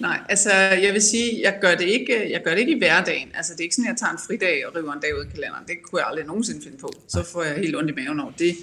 Nej, 0.00 0.18
altså 0.28 0.50
jeg 0.54 0.92
vil 0.92 1.02
sige, 1.02 1.40
jeg 1.42 1.58
gør 1.60 1.74
det 1.74 1.84
ikke, 1.84 2.32
jeg 2.32 2.40
gør 2.44 2.50
det 2.50 2.58
ikke 2.58 2.72
i 2.72 2.78
hverdagen. 2.78 3.28
Altså 3.34 3.52
det 3.52 3.60
er 3.60 3.64
ikke 3.64 3.74
sådan, 3.74 3.88
at 3.88 3.92
jeg 3.92 3.98
tager 3.98 4.12
en 4.12 4.18
fridag 4.26 4.66
og 4.66 4.76
river 4.76 4.92
en 4.92 5.00
dag 5.00 5.18
ud 5.18 5.24
af 5.24 5.32
kalenderen. 5.34 5.64
Det 5.66 5.74
kunne 5.82 6.00
jeg 6.00 6.08
aldrig 6.08 6.26
nogensinde 6.26 6.60
finde 6.62 6.78
på. 6.78 6.92
Så 7.08 7.24
får 7.32 7.42
jeg 7.42 7.54
helt 7.56 7.76
ondt 7.76 7.90
i 7.90 7.94
maven 7.94 8.20
over 8.20 8.32
det. 8.38 8.54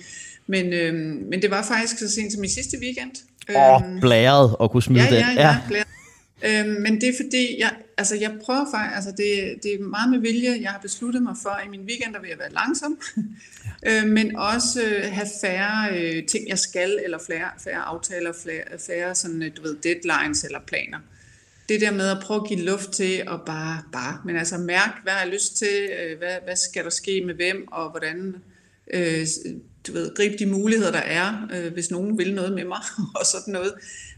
Men, 0.49 0.73
øhm, 0.73 1.23
men 1.29 1.41
det 1.41 1.51
var 1.51 1.63
faktisk 1.63 1.97
så 1.99 2.11
sent 2.11 2.33
som 2.33 2.43
i 2.43 2.47
sidste 2.47 2.77
weekend. 2.81 3.11
Åh, 3.55 3.55
oh, 3.55 3.83
øhm, 3.83 3.99
blæret 3.99 4.55
og 4.55 4.71
kunne 4.71 4.83
smide 4.83 5.03
ja, 5.03 5.15
den. 5.15 5.37
Ja, 5.37 5.49
ja, 5.49 5.57
ja. 5.71 5.83
Øhm, 6.43 6.81
men 6.81 7.01
det 7.01 7.09
er 7.09 7.13
fordi, 7.23 7.59
jeg, 7.59 7.71
altså 7.97 8.15
jeg 8.15 8.37
prøver 8.45 8.65
faktisk, 8.73 8.95
altså 8.95 9.11
det, 9.11 9.63
det 9.63 9.73
er 9.73 9.83
meget 9.83 10.09
med 10.09 10.19
vilje, 10.19 10.57
jeg 10.61 10.71
har 10.71 10.79
besluttet 10.79 11.23
mig 11.23 11.35
for, 11.43 11.49
at 11.49 11.65
i 11.65 11.69
min 11.69 11.81
weekend 11.81 12.13
der 12.13 12.21
vil 12.21 12.29
jeg 12.29 12.39
være 12.39 12.51
langsom, 12.51 12.99
ja. 13.85 14.01
øh, 14.03 14.07
men 14.07 14.35
også 14.35 14.81
øh, 14.81 15.03
have 15.11 15.27
færre 15.41 15.99
øh, 15.99 16.25
ting, 16.25 16.49
jeg 16.49 16.59
skal, 16.59 16.99
eller 17.03 17.17
færre, 17.27 17.49
færre 17.63 17.81
aftaler, 17.81 18.33
færre, 18.43 18.79
færre 18.87 19.15
sådan, 19.15 19.43
øh, 19.43 19.51
du 19.57 19.61
ved, 19.61 19.75
deadlines 19.83 20.43
eller 20.43 20.59
planer. 20.67 20.99
Det 21.69 21.81
der 21.81 21.91
med 21.91 22.07
at 22.07 22.17
prøve 22.23 22.41
at 22.41 22.47
give 22.47 22.61
luft 22.61 22.91
til 22.91 23.13
at 23.13 23.39
bare, 23.45 23.81
bare, 23.93 24.21
men 24.25 24.35
altså 24.35 24.57
mærke, 24.57 24.93
hvad 25.03 25.13
har 25.13 25.19
jeg 25.23 25.33
lyst 25.33 25.57
til, 25.57 25.89
øh, 25.99 26.17
hvad, 26.17 26.35
hvad 26.43 26.55
skal 26.55 26.83
der 26.83 26.89
ske 26.89 27.23
med 27.25 27.33
hvem, 27.33 27.67
og 27.71 27.89
hvordan, 27.89 28.35
øh, 28.93 29.27
du 29.89 29.93
ved, 29.93 30.15
gribe 30.15 30.35
de 30.39 30.45
muligheder, 30.45 30.91
der 30.91 30.99
er, 30.99 31.47
øh, 31.53 31.73
hvis 31.73 31.91
nogen 31.91 32.17
vil 32.17 32.35
noget 32.35 32.53
med 32.53 32.65
mig, 32.65 32.81
og 33.19 33.25
sådan 33.25 33.51
noget 33.51 33.73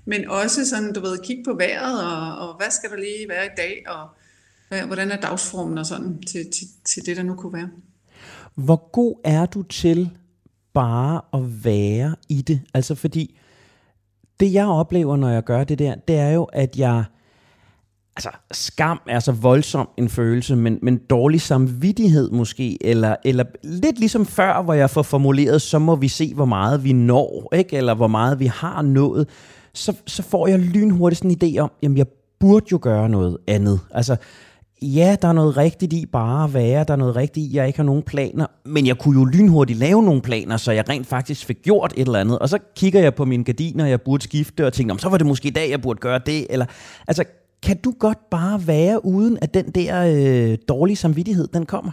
men 0.05 0.29
også 0.29 0.65
sådan, 0.65 0.93
du 0.93 0.99
ved, 0.99 1.19
kigge 1.23 1.43
på 1.43 1.53
vejret, 1.53 2.03
og, 2.03 2.47
og 2.47 2.57
hvad 2.57 2.71
skal 2.71 2.89
der 2.89 2.95
lige 2.95 3.29
være 3.29 3.45
i 3.45 3.55
dag, 3.57 3.83
og 3.87 4.07
hvad, 4.69 4.81
hvordan 4.81 5.11
er 5.11 5.21
dagsformen 5.21 5.77
og 5.77 5.85
sådan, 5.85 6.21
til, 6.21 6.51
til, 6.51 6.67
til 6.85 7.05
det, 7.05 7.17
der 7.17 7.23
nu 7.23 7.35
kunne 7.35 7.53
være. 7.53 7.69
Hvor 8.55 8.89
god 8.91 9.15
er 9.23 9.45
du 9.45 9.63
til 9.63 10.09
bare 10.73 11.21
at 11.33 11.63
være 11.65 12.15
i 12.29 12.41
det? 12.41 12.61
Altså 12.73 12.95
fordi, 12.95 13.39
det 14.39 14.53
jeg 14.53 14.65
oplever, 14.65 15.15
når 15.15 15.29
jeg 15.29 15.43
gør 15.43 15.63
det 15.63 15.79
der, 15.79 15.95
det 15.95 16.15
er 16.15 16.29
jo, 16.29 16.43
at 16.43 16.77
jeg, 16.77 17.03
altså 18.15 18.29
skam 18.51 19.01
er 19.07 19.19
så 19.19 19.31
voldsom 19.31 19.89
en 19.97 20.09
følelse, 20.09 20.55
men, 20.55 20.79
men 20.81 20.97
dårlig 20.97 21.41
samvittighed 21.41 22.31
måske, 22.31 22.77
eller, 22.81 23.15
eller 23.25 23.43
lidt 23.63 23.99
ligesom 23.99 24.25
før, 24.25 24.61
hvor 24.61 24.73
jeg 24.73 24.89
får 24.89 25.01
formuleret, 25.01 25.61
så 25.61 25.79
må 25.79 25.95
vi 25.95 26.07
se, 26.07 26.33
hvor 26.33 26.45
meget 26.45 26.83
vi 26.83 26.93
når, 26.93 27.49
ikke? 27.53 27.77
eller 27.77 27.93
hvor 27.93 28.07
meget 28.07 28.39
vi 28.39 28.45
har 28.45 28.81
nået 28.81 29.27
så, 29.73 29.95
så 30.07 30.23
får 30.23 30.47
jeg 30.47 30.59
lynhurtigt 30.59 31.17
sådan 31.17 31.31
en 31.31 31.37
idé 31.43 31.59
om, 31.59 31.71
jamen 31.83 31.97
jeg 31.97 32.07
burde 32.39 32.65
jo 32.71 32.79
gøre 32.81 33.09
noget 33.09 33.37
andet. 33.47 33.79
Altså, 33.91 34.15
ja, 34.81 35.15
der 35.21 35.27
er 35.27 35.33
noget 35.33 35.57
rigtigt 35.57 35.93
i 35.93 36.05
bare 36.05 36.43
at 36.43 36.53
være, 36.53 36.83
der 36.83 36.93
er 36.93 36.97
noget 36.97 37.15
rigtigt 37.15 37.45
i, 37.45 37.49
at 37.49 37.55
jeg 37.55 37.67
ikke 37.67 37.79
har 37.79 37.83
nogen 37.83 38.03
planer, 38.03 38.45
men 38.65 38.87
jeg 38.87 38.97
kunne 38.97 39.19
jo 39.19 39.25
lynhurtigt 39.25 39.79
lave 39.79 40.03
nogle 40.03 40.21
planer, 40.21 40.57
så 40.57 40.71
jeg 40.71 40.89
rent 40.89 41.07
faktisk 41.07 41.45
fik 41.45 41.57
gjort 41.63 41.93
et 41.97 42.05
eller 42.05 42.19
andet. 42.19 42.39
Og 42.39 42.49
så 42.49 42.57
kigger 42.75 43.01
jeg 43.01 43.15
på 43.15 43.25
mine 43.25 43.43
gardiner, 43.43 43.85
jeg 43.85 44.01
burde 44.01 44.23
skifte, 44.23 44.65
og 44.65 44.73
tænker, 44.73 44.97
så 44.97 45.09
var 45.09 45.17
det 45.17 45.27
måske 45.27 45.47
i 45.47 45.51
dag, 45.51 45.69
jeg 45.69 45.81
burde 45.81 45.99
gøre 45.99 46.19
det. 46.25 46.47
Eller, 46.49 46.65
altså, 47.07 47.23
kan 47.63 47.77
du 47.77 47.93
godt 47.99 48.29
bare 48.29 48.67
være 48.67 49.05
uden, 49.05 49.37
at 49.41 49.53
den 49.53 49.71
der 49.71 50.01
øh, 50.01 50.57
dårlige 50.67 50.97
samvittighed, 50.97 51.47
den 51.47 51.65
kommer? 51.65 51.91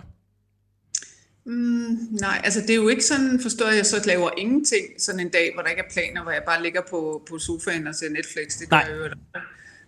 Mm, 1.47 1.99
nej, 2.11 2.41
altså 2.45 2.61
det 2.61 2.71
er 2.71 2.75
jo 2.75 2.89
ikke 2.89 3.05
sådan, 3.05 3.41
forstår 3.43 3.69
jeg, 3.69 3.87
så 3.87 4.03
laver 4.07 4.31
ingenting 4.39 4.87
sådan 4.99 5.21
en 5.21 5.29
dag, 5.29 5.51
hvor 5.55 5.63
der 5.63 5.71
ikke 5.71 5.83
er 5.83 5.93
planer, 5.93 6.23
hvor 6.23 6.33
jeg 6.33 6.43
bare 6.47 6.63
ligger 6.63 6.81
på, 6.91 7.23
på 7.31 7.39
sofaen 7.39 7.87
og 7.87 7.95
ser 7.95 8.11
Netflix. 8.11 8.59
Det 8.61 8.69
gør 8.69 8.77
nej. 8.77 8.87
jeg 8.89 8.97
jo 8.99 9.41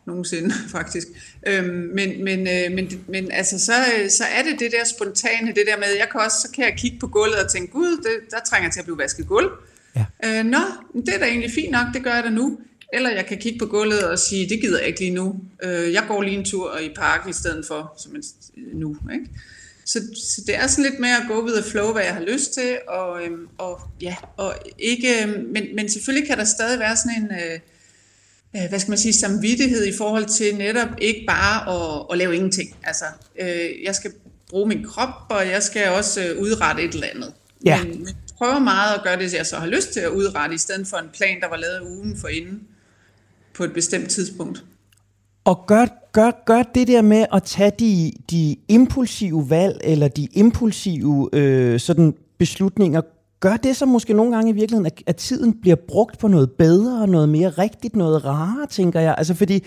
nogensinde, 0.06 0.54
faktisk. 0.76 1.06
Øhm, 1.46 1.66
men, 1.68 2.24
men, 2.24 2.38
øh, 2.48 2.72
men, 2.72 3.04
men 3.08 3.32
altså, 3.32 3.58
så, 3.58 3.72
så 4.08 4.24
er 4.24 4.42
det 4.42 4.60
det 4.60 4.72
der 4.72 4.84
spontane, 4.84 5.48
det 5.48 5.64
der 5.66 5.78
med, 5.78 5.86
jeg 5.98 6.08
kan 6.12 6.20
også, 6.20 6.36
så 6.40 6.48
kan 6.54 6.64
jeg 6.64 6.74
kigge 6.76 6.98
på 6.98 7.06
gulvet 7.06 7.44
og 7.44 7.50
tænke, 7.50 7.72
gud, 7.72 7.96
det, 7.96 8.30
der 8.30 8.40
trænger 8.46 8.70
til 8.70 8.80
at 8.80 8.84
blive 8.84 8.98
vasket 8.98 9.26
gulv. 9.26 9.50
Ja. 9.96 10.04
Øh, 10.24 10.44
nå, 10.44 10.62
det 11.06 11.14
er 11.14 11.18
da 11.18 11.24
egentlig 11.24 11.50
fint 11.50 11.70
nok, 11.70 11.86
det 11.94 12.04
gør 12.04 12.14
jeg 12.14 12.24
da 12.24 12.30
nu. 12.30 12.58
Eller 12.92 13.10
jeg 13.10 13.26
kan 13.26 13.38
kigge 13.38 13.58
på 13.58 13.66
gulvet 13.66 14.04
og 14.04 14.18
sige, 14.18 14.48
det 14.48 14.60
gider 14.60 14.78
jeg 14.78 14.88
ikke 14.88 15.00
lige 15.00 15.14
nu. 15.14 15.40
Øh, 15.62 15.92
jeg 15.92 16.04
går 16.08 16.22
lige 16.22 16.38
en 16.38 16.44
tur 16.44 16.78
i 16.78 16.90
parken 16.96 17.30
i 17.30 17.32
stedet 17.32 17.66
for, 17.66 17.94
som 17.98 18.12
nu. 18.72 18.96
Ikke? 19.12 19.26
Så, 19.84 20.00
så 20.14 20.42
det 20.46 20.56
er 20.56 20.66
sådan 20.66 20.90
lidt 20.90 21.00
mere 21.00 21.16
at 21.16 21.22
gå 21.28 21.44
videre 21.46 21.62
flow, 21.62 21.92
hvad 21.92 22.02
jeg 22.02 22.14
har 22.14 22.20
lyst 22.20 22.54
til, 22.54 22.78
og, 22.88 23.24
øhm, 23.24 23.48
og 23.58 23.80
ja, 24.00 24.16
og 24.36 24.54
ikke, 24.78 25.22
øhm, 25.22 25.44
men, 25.52 25.74
men 25.74 25.88
selvfølgelig 25.88 26.28
kan 26.28 26.38
der 26.38 26.44
stadig 26.44 26.78
være 26.78 26.96
sådan 26.96 27.22
en, 27.22 27.30
øh, 27.32 27.60
øh, 28.56 28.68
hvad 28.68 28.78
skal 28.78 28.90
man 28.90 28.98
sige, 28.98 29.12
samvittighed 29.12 29.86
i 29.86 29.92
forhold 29.98 30.26
til 30.26 30.56
netop 30.56 30.88
ikke 30.98 31.24
bare 31.26 31.74
at, 31.74 32.06
at 32.12 32.18
lave 32.18 32.34
ingenting. 32.34 32.76
Altså, 32.82 33.04
øh, 33.40 33.82
jeg 33.84 33.94
skal 33.94 34.12
bruge 34.48 34.68
min 34.68 34.84
krop, 34.84 35.14
og 35.30 35.48
jeg 35.48 35.62
skal 35.62 35.88
også 35.88 36.24
øh, 36.24 36.42
udrette 36.42 36.82
et 36.82 36.94
eller 36.94 37.06
andet. 37.14 37.32
Ja. 37.64 37.84
Men, 37.84 38.04
men 38.04 38.16
prøver 38.38 38.58
meget 38.58 38.94
at 38.94 39.02
gøre 39.02 39.18
det, 39.18 39.34
jeg 39.34 39.46
så 39.46 39.56
har 39.56 39.66
lyst 39.66 39.92
til 39.92 40.00
at 40.00 40.08
udrette, 40.08 40.54
i 40.54 40.58
stedet 40.58 40.86
for 40.86 40.96
en 40.96 41.08
plan, 41.14 41.40
der 41.40 41.48
var 41.48 41.56
lavet 41.56 41.80
ugen 41.80 42.16
for 42.20 42.28
inden 42.28 42.60
på 43.60 43.64
et 43.64 43.72
bestemt 43.72 44.08
tidspunkt. 44.08 44.64
Og 45.44 45.64
gør, 45.66 45.86
gør, 46.12 46.30
gør 46.46 46.62
det 46.62 46.88
der 46.88 47.02
med 47.02 47.26
at 47.32 47.42
tage 47.42 47.72
de, 47.78 48.12
de 48.30 48.56
impulsive 48.68 49.50
valg, 49.50 49.80
eller 49.84 50.08
de 50.08 50.28
impulsive 50.32 51.28
øh, 51.32 51.80
sådan 51.80 52.14
beslutninger, 52.38 53.00
gør 53.40 53.56
det 53.56 53.76
så 53.76 53.86
måske 53.86 54.12
nogle 54.12 54.34
gange 54.34 54.50
i 54.50 54.52
virkeligheden, 54.52 54.86
at, 54.86 55.02
at 55.06 55.16
tiden 55.16 55.60
bliver 55.60 55.76
brugt 55.88 56.18
på 56.18 56.28
noget 56.28 56.50
bedre, 56.50 57.06
noget 57.06 57.28
mere 57.28 57.48
rigtigt, 57.48 57.96
noget 57.96 58.24
rarere, 58.24 58.66
tænker 58.66 59.00
jeg. 59.00 59.14
Altså 59.18 59.34
fordi, 59.34 59.64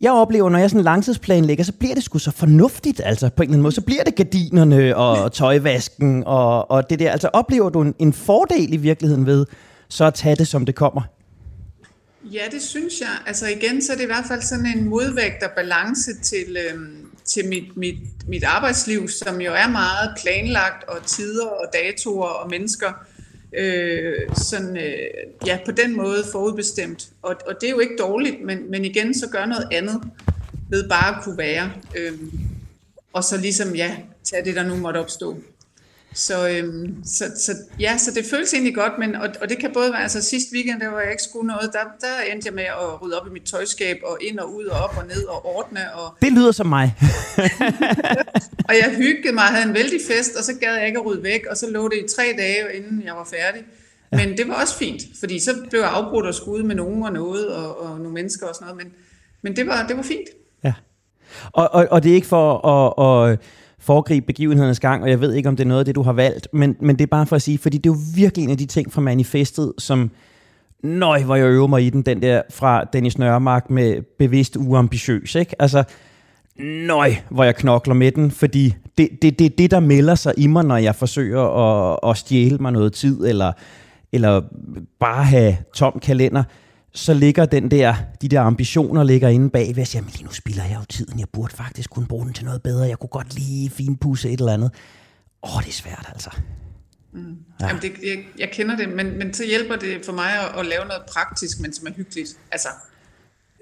jeg 0.00 0.12
oplever, 0.12 0.48
når 0.50 0.58
jeg 0.58 0.70
sådan 0.70 0.84
langtidsplanlægger, 0.84 1.64
så 1.64 1.72
bliver 1.72 1.94
det 1.94 2.02
sgu 2.02 2.18
så 2.18 2.30
fornuftigt, 2.30 3.00
altså 3.04 3.28
på 3.28 3.42
en 3.42 3.46
eller 3.46 3.52
anden 3.52 3.62
måde. 3.62 3.74
Så 3.74 3.80
bliver 3.80 4.04
det 4.04 4.14
gardinerne 4.14 4.96
og 4.96 5.32
tøjvasken 5.32 6.24
og, 6.26 6.70
og 6.70 6.90
det 6.90 6.98
der. 6.98 7.10
Altså 7.10 7.28
oplever 7.32 7.70
du 7.70 7.80
en, 7.80 7.94
en 7.98 8.12
fordel 8.12 8.72
i 8.72 8.76
virkeligheden 8.76 9.26
ved 9.26 9.46
så 9.88 10.04
at 10.04 10.14
tage 10.14 10.36
det, 10.36 10.48
som 10.48 10.66
det 10.66 10.74
kommer? 10.74 11.02
Ja, 12.24 12.44
det 12.50 12.62
synes 12.62 13.00
jeg. 13.00 13.18
Altså 13.26 13.46
igen, 13.46 13.82
så 13.82 13.92
er 13.92 13.96
det 13.96 14.02
i 14.02 14.06
hvert 14.06 14.24
fald 14.28 14.42
sådan 14.42 14.66
en 14.66 14.88
modvægt 14.88 15.42
og 15.42 15.50
balance 15.56 16.20
til, 16.22 16.56
øhm, 16.70 17.10
til 17.24 17.48
mit, 17.48 17.76
mit, 17.76 18.28
mit 18.28 18.44
arbejdsliv, 18.44 19.08
som 19.08 19.40
jo 19.40 19.52
er 19.52 19.68
meget 19.68 20.16
planlagt, 20.22 20.88
og 20.88 21.06
tider 21.06 21.46
og 21.46 21.66
datoer 21.72 22.28
og 22.28 22.50
mennesker, 22.50 22.92
øh, 23.58 24.14
sådan, 24.34 24.76
øh, 24.76 25.46
ja, 25.46 25.58
på 25.64 25.72
den 25.72 25.96
måde 25.96 26.24
forudbestemt. 26.32 27.08
Og, 27.22 27.36
og 27.46 27.54
det 27.60 27.66
er 27.66 27.70
jo 27.70 27.78
ikke 27.78 27.96
dårligt, 27.98 28.44
men, 28.44 28.70
men 28.70 28.84
igen, 28.84 29.14
så 29.14 29.28
gør 29.28 29.46
noget 29.46 29.68
andet 29.72 30.02
ved 30.70 30.88
bare 30.88 31.16
at 31.16 31.24
kunne 31.24 31.38
være. 31.38 31.72
Øh, 31.96 32.12
og 33.12 33.24
så 33.24 33.36
ligesom, 33.36 33.74
ja, 33.74 33.96
tage 34.24 34.44
det, 34.44 34.56
der 34.56 34.62
nu 34.62 34.76
måtte 34.76 34.98
opstå. 34.98 35.42
Så, 36.14 36.48
øhm, 36.48 37.04
så, 37.04 37.24
så, 37.38 37.52
ja, 37.80 37.98
så 37.98 38.10
det 38.14 38.24
føles 38.30 38.54
egentlig 38.54 38.74
godt, 38.74 38.92
men, 38.98 39.14
og, 39.14 39.28
og 39.42 39.48
det 39.48 39.58
kan 39.58 39.70
både 39.74 39.92
være, 39.92 40.02
altså 40.02 40.22
sidste 40.22 40.54
weekend, 40.54 40.80
der 40.80 40.88
var 40.88 41.00
jeg 41.00 41.10
ikke 41.10 41.22
skulle 41.22 41.46
noget, 41.46 41.70
der, 41.72 41.78
der 42.00 42.32
endte 42.32 42.46
jeg 42.46 42.54
med 42.54 42.64
at 42.64 43.02
rydde 43.02 43.20
op 43.20 43.26
i 43.26 43.30
mit 43.30 43.42
tøjskab, 43.42 43.96
og 44.04 44.18
ind 44.20 44.38
og 44.38 44.54
ud 44.54 44.64
og 44.64 44.84
op 44.84 44.96
og 44.96 45.06
ned 45.06 45.24
og 45.24 45.46
ordne. 45.56 45.94
Og, 45.94 46.14
Det 46.22 46.32
lyder 46.32 46.52
som 46.52 46.66
mig. 46.66 46.94
og 48.68 48.74
jeg 48.82 48.94
hyggede 48.96 49.34
mig, 49.34 49.42
havde 49.42 49.68
en 49.68 49.74
vældig 49.74 50.00
fest, 50.08 50.36
og 50.36 50.44
så 50.44 50.52
gad 50.60 50.74
jeg 50.74 50.86
ikke 50.86 50.98
at 50.98 51.06
rydde 51.06 51.22
væk, 51.22 51.46
og 51.50 51.56
så 51.56 51.70
lå 51.70 51.88
det 51.88 51.96
i 51.96 52.14
tre 52.16 52.34
dage, 52.38 52.76
inden 52.76 53.02
jeg 53.04 53.14
var 53.14 53.28
færdig. 53.30 53.62
Men 54.12 54.36
det 54.38 54.48
var 54.48 54.54
også 54.54 54.76
fint, 54.76 55.02
fordi 55.20 55.38
så 55.38 55.50
blev 55.70 55.80
jeg 55.80 55.90
afbrudt 55.90 56.26
og 56.26 56.34
skudt 56.34 56.64
med 56.66 56.74
nogen 56.74 57.02
og 57.02 57.12
noget, 57.12 57.48
og, 57.48 57.80
og 57.80 57.96
nogle 57.98 58.12
mennesker 58.12 58.46
og 58.46 58.54
sådan 58.54 58.66
noget, 58.66 58.84
men, 58.84 58.92
men 59.42 59.56
det, 59.56 59.66
var, 59.66 59.86
det 59.86 59.96
var 59.96 60.02
fint. 60.02 60.28
Ja. 60.64 60.72
Og, 61.52 61.74
og, 61.74 61.88
og 61.90 62.02
det 62.02 62.10
er 62.10 62.14
ikke 62.14 62.26
for 62.26 62.66
at, 62.66 63.30
at 63.30 63.38
foregribe 63.80 64.26
begivenhedernes 64.26 64.80
gang, 64.80 65.02
og 65.02 65.10
jeg 65.10 65.20
ved 65.20 65.34
ikke, 65.34 65.48
om 65.48 65.56
det 65.56 65.64
er 65.64 65.68
noget 65.68 65.78
af 65.78 65.84
det, 65.84 65.94
du 65.94 66.02
har 66.02 66.12
valgt, 66.12 66.48
men, 66.52 66.76
men 66.80 66.96
det 66.96 67.02
er 67.02 67.06
bare 67.06 67.26
for 67.26 67.36
at 67.36 67.42
sige, 67.42 67.58
fordi 67.58 67.78
det 67.78 67.90
er 67.90 67.94
jo 67.94 68.00
virkelig 68.14 68.44
en 68.44 68.50
af 68.50 68.58
de 68.58 68.66
ting 68.66 68.92
fra 68.92 69.00
manifestet, 69.00 69.72
som, 69.78 70.10
nøj, 70.82 71.22
hvor 71.22 71.36
jeg 71.36 71.46
øver 71.46 71.66
mig 71.66 71.82
i 71.82 71.90
den, 71.90 72.02
den 72.02 72.22
der 72.22 72.42
fra 72.50 72.84
Dennis 72.84 73.18
Nørmark 73.18 73.70
med 73.70 74.02
bevidst 74.18 74.56
uambitiøs, 74.56 75.34
ikke? 75.34 75.62
Altså, 75.62 75.84
nøj, 76.86 77.14
hvor 77.30 77.44
jeg 77.44 77.56
knokler 77.56 77.94
med 77.94 78.12
den, 78.12 78.30
fordi 78.30 78.74
det 78.98 79.04
er 79.04 79.16
det, 79.22 79.38
det, 79.38 79.58
det, 79.58 79.70
der 79.70 79.80
melder 79.80 80.14
sig 80.14 80.34
i 80.36 80.46
mig, 80.46 80.64
når 80.64 80.76
jeg 80.76 80.94
forsøger 80.94 81.42
at, 81.42 81.98
at 82.10 82.16
stjæle 82.16 82.58
mig 82.58 82.72
noget 82.72 82.92
tid, 82.92 83.26
eller, 83.26 83.52
eller 84.12 84.40
bare 85.00 85.24
have 85.24 85.56
tom 85.74 86.00
kalender, 86.02 86.42
så 86.92 87.14
ligger 87.14 87.44
den 87.44 87.70
der, 87.70 87.94
de 88.22 88.28
der 88.28 88.40
ambitioner 88.40 89.04
ligger 89.04 89.28
inde 89.28 89.50
bag, 89.50 89.74
jeg 89.76 89.86
siger, 89.86 90.02
men 90.02 90.10
lige 90.10 90.24
nu 90.24 90.32
spiller 90.32 90.64
jeg 90.64 90.76
jo 90.80 90.84
tiden, 90.88 91.18
jeg 91.18 91.28
burde 91.32 91.56
faktisk 91.56 91.90
kunne 91.90 92.06
bruge 92.06 92.26
den 92.26 92.34
til 92.34 92.44
noget 92.44 92.62
bedre, 92.62 92.88
jeg 92.88 92.98
kunne 92.98 93.08
godt 93.08 93.34
lige 93.34 93.70
finpudse 93.70 94.30
et 94.30 94.40
eller 94.40 94.52
andet. 94.52 94.70
Åh, 95.42 95.56
oh, 95.56 95.62
det 95.62 95.68
er 95.68 95.72
svært 95.72 96.06
altså. 96.12 96.30
Mm. 97.12 97.36
Ja. 97.60 97.66
Jamen 97.66 97.82
det, 97.82 97.92
jeg, 98.02 98.24
jeg 98.38 98.50
kender 98.52 98.76
det, 98.76 98.88
men, 98.88 99.18
men 99.18 99.34
så 99.34 99.44
hjælper 99.46 99.76
det 99.76 100.04
for 100.04 100.12
mig 100.12 100.32
at, 100.32 100.60
at 100.60 100.66
lave 100.66 100.84
noget 100.84 101.02
praktisk, 101.12 101.60
men 101.60 101.72
som 101.72 101.86
er 101.86 101.90
hyggeligt. 101.92 102.36
Altså, 102.52 102.68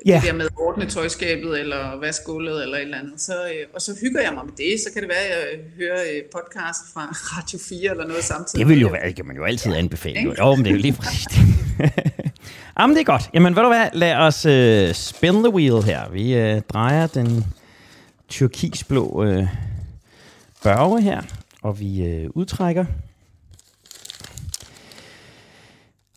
ja. 0.07 0.15
det 0.15 0.23
der 0.23 0.33
med 0.33 0.45
at 0.45 0.53
ordne 0.57 0.87
tøjskabet, 0.87 1.61
eller 1.61 2.01
vaskegulvet, 2.01 2.63
eller 2.63 2.77
et 2.77 2.83
eller 2.83 2.99
andet. 2.99 3.21
Så, 3.21 3.33
øh, 3.33 3.67
og 3.75 3.81
så 3.83 3.97
hygger 4.01 4.21
jeg 4.21 4.33
mig 4.35 4.45
med 4.45 4.53
det. 4.57 4.81
Så 4.81 4.93
kan 4.93 5.03
det 5.03 5.09
være, 5.09 5.19
at 5.19 5.31
jeg 5.31 5.61
hører 5.77 6.03
øh, 6.03 6.23
podcast 6.23 6.81
fra 6.95 7.09
Radio 7.13 7.59
4 7.69 7.91
eller 7.91 8.07
noget 8.07 8.25
samtidig. 8.25 8.67
Det 8.67 8.69
vil 8.69 8.81
jo 8.81 8.89
være, 8.89 9.07
det 9.07 9.17
kan 9.17 9.27
man 9.27 9.37
jo 9.37 9.45
altid 9.45 9.73
ja. 9.73 9.79
anbefale. 9.79 10.21
Jo 10.21 10.55
men 10.55 10.65
det 10.65 10.71
er 10.71 10.75
jo 10.75 10.81
lige 10.81 10.93
præcis 10.93 11.25
det. 11.25 11.39
Jamen, 12.81 12.97
det 12.97 13.01
er 13.01 13.05
godt. 13.05 13.31
Jamen, 13.35 13.57
ved 13.57 13.63
du 13.63 13.69
hvad? 13.69 13.89
Lad 13.93 14.15
os 14.15 14.47
øh, 14.47 14.95
spin 14.95 15.35
the 15.35 15.55
wheel 15.55 15.83
her. 15.83 16.11
Vi 16.11 16.35
øh, 16.35 16.61
drejer 16.69 17.07
den 17.07 17.45
turkisblå 18.29 19.25
øh, 19.25 19.47
børge 20.63 21.01
her, 21.03 21.23
og 21.63 21.81
vi 21.81 22.03
øh, 22.03 22.31
udtrækker. 22.35 22.85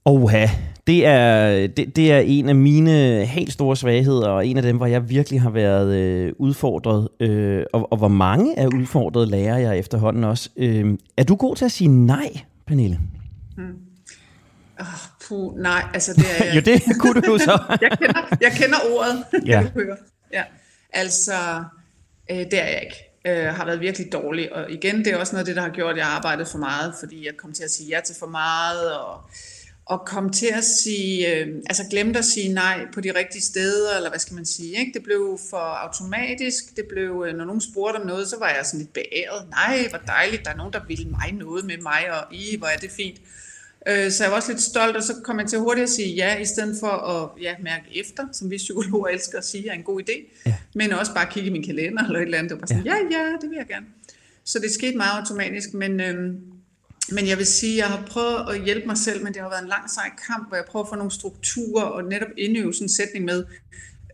Oha, 0.06 0.48
det 0.88 1.06
er, 1.06 1.68
det, 1.68 1.96
det 1.96 2.12
er 2.12 2.20
en 2.20 2.50
af 2.50 2.56
mine 2.56 3.26
helt 3.26 3.54
store 3.54 3.76
svagheder, 3.76 4.30
og 4.30 4.48
en 4.48 4.58
af 4.58 4.64
dem, 4.64 4.78
hvor 4.78 4.86
jeg 4.86 5.10
virkelig 5.10 5.42
har 5.42 5.50
været 5.50 5.96
øh, 5.96 6.34
udfordret. 6.38 7.10
Øh, 7.20 7.64
og, 7.74 7.92
og 7.92 7.98
hvor 7.98 8.08
mange 8.08 8.60
er 8.60 8.68
udfordret, 8.68 9.28
lærer 9.28 9.58
jeg 9.58 9.80
efterhånden 9.80 10.24
også. 10.24 10.50
Øh, 10.58 10.98
er 11.18 11.24
du 11.24 11.36
god 11.36 11.56
til 11.56 11.66
at 11.66 11.72
sige 11.72 11.88
nej, 11.88 12.30
Pernille? 12.68 13.00
Mm. 13.58 13.64
Oh, 14.80 14.86
puh, 15.32 15.58
nej, 15.58 15.84
altså 15.94 16.14
det 16.14 16.26
er... 16.40 16.54
jo, 16.56 16.62
det 16.62 16.82
kunne 17.00 17.22
du 17.22 17.38
så. 17.38 17.64
jeg, 17.82 17.92
kender, 18.00 18.38
jeg 18.42 18.52
kender 18.52 18.78
ordet, 18.96 19.26
ja. 19.46 19.62
kan 19.62 19.74
du 19.74 19.80
høre. 19.80 19.98
Ja. 20.34 20.44
Altså, 20.94 21.64
øh, 22.32 22.38
det 22.38 22.54
er 22.54 22.68
jeg 22.68 22.82
ikke. 22.84 22.98
Øh, 23.26 23.54
har 23.54 23.66
været 23.66 23.80
virkelig 23.80 24.12
dårlig. 24.12 24.54
Og 24.54 24.72
igen, 24.72 24.98
det 24.98 25.08
er 25.08 25.18
også 25.18 25.34
noget 25.34 25.42
af 25.42 25.46
det, 25.46 25.56
der 25.56 25.62
har 25.62 25.70
gjort, 25.70 25.92
at 25.92 25.98
jeg 25.98 26.06
har 26.06 26.16
arbejdet 26.16 26.48
for 26.48 26.58
meget, 26.58 26.94
fordi 27.00 27.26
jeg 27.26 27.38
kom 27.38 27.54
til 27.54 27.64
at 27.64 27.72
sige 27.72 27.90
ja 27.90 28.00
til 28.06 28.16
for 28.20 28.28
meget, 28.28 28.96
og 29.00 29.22
og 29.86 30.06
komme 30.06 30.32
til 30.32 30.50
at 30.54 30.64
sige, 30.64 31.36
øh, 31.36 31.48
altså 31.66 31.84
glemte 31.90 32.20
at 32.20 32.26
sige 32.26 32.54
nej 32.54 32.86
på 32.94 33.02
de 33.02 33.12
rigtige 33.16 33.42
steder, 33.42 33.96
eller 33.96 34.10
hvad 34.10 34.20
skal 34.20 34.36
man 34.36 34.46
sige, 34.46 34.80
ikke? 34.80 34.92
Det 34.94 35.04
blev 35.04 35.40
for 35.50 35.58
automatisk, 35.58 36.76
det 36.76 36.86
blev, 36.90 37.26
øh, 37.28 37.38
når 37.38 37.46
nogen 37.46 37.62
spurgte 37.62 37.98
om 37.98 38.08
noget, 38.08 38.28
så 38.28 38.40
var 38.40 38.50
jeg 38.50 38.66
sådan 38.66 38.80
lidt 38.80 38.94
beæret. 38.94 39.50
Nej, 39.50 39.88
hvor 39.90 39.98
dejligt, 39.98 40.46
der 40.46 40.52
er 40.52 40.56
nogen, 40.56 40.74
der 40.74 40.82
vil 40.88 41.08
mig 41.08 41.32
noget 41.32 41.66
med 41.66 41.78
mig, 41.78 42.04
og 42.12 42.34
i, 42.34 42.58
hvor 42.58 42.68
er 42.68 42.78
det 42.78 42.92
fint. 42.92 43.18
Øh, 43.88 44.12
så 44.12 44.24
jeg 44.24 44.32
var 44.32 44.38
også 44.38 44.52
lidt 44.52 44.62
stolt, 44.62 44.96
og 44.96 45.04
så 45.04 45.14
kom 45.24 45.40
jeg 45.40 45.48
til 45.48 45.60
hurtigt 45.60 45.84
at 45.84 45.90
sige 45.90 46.16
ja, 46.16 46.40
i 46.40 46.46
stedet 46.46 46.78
for 46.80 46.88
at 46.88 47.42
ja, 47.42 47.56
mærke 47.64 47.86
efter, 47.96 48.28
som 48.32 48.52
vi 48.52 48.58
psykologer 48.58 49.08
elsker 49.16 49.38
at 49.38 49.46
sige, 49.46 49.70
er 49.70 49.74
en 49.74 49.84
god 49.84 50.02
idé. 50.02 50.42
Ja. 50.46 50.56
Men 50.76 50.94
også 50.94 51.14
bare 51.14 51.28
kigge 51.32 51.50
i 51.50 51.52
min 51.52 51.64
kalender 51.64 52.04
eller 52.04 52.20
et 52.20 52.24
eller 52.24 52.38
andet. 52.38 52.50
Det 52.50 52.56
var 52.56 52.60
bare 52.60 52.68
sådan, 52.68 52.86
ja. 52.86 52.96
ja, 53.12 53.24
ja, 53.24 53.38
det 53.42 53.50
vil 53.50 53.58
jeg 53.58 53.68
gerne. 53.68 53.86
Så 54.46 54.60
det 54.60 54.72
skete 54.72 54.98
meget 54.98 55.20
automatisk, 55.20 55.74
men... 55.74 56.00
Øh, 56.00 56.34
men 57.12 57.28
jeg 57.28 57.38
vil 57.38 57.46
sige, 57.46 57.74
at 57.74 57.78
jeg 57.78 57.98
har 57.98 58.06
prøvet 58.06 58.46
at 58.50 58.64
hjælpe 58.66 58.88
mig 58.88 58.98
selv, 58.98 59.24
men 59.24 59.34
det 59.34 59.42
har 59.42 59.50
været 59.50 59.62
en 59.62 59.68
lang 59.68 59.90
sej 59.90 60.10
kamp, 60.28 60.48
hvor 60.48 60.56
jeg 60.56 60.66
prøver 60.66 60.84
at 60.84 60.90
få 60.90 60.96
nogle 60.96 61.12
strukturer 61.12 61.84
og 61.84 62.04
netop 62.04 62.28
indøve 62.38 62.74
sådan 62.74 62.86
en 62.86 62.90
sætning 62.90 63.26
med. 63.26 63.46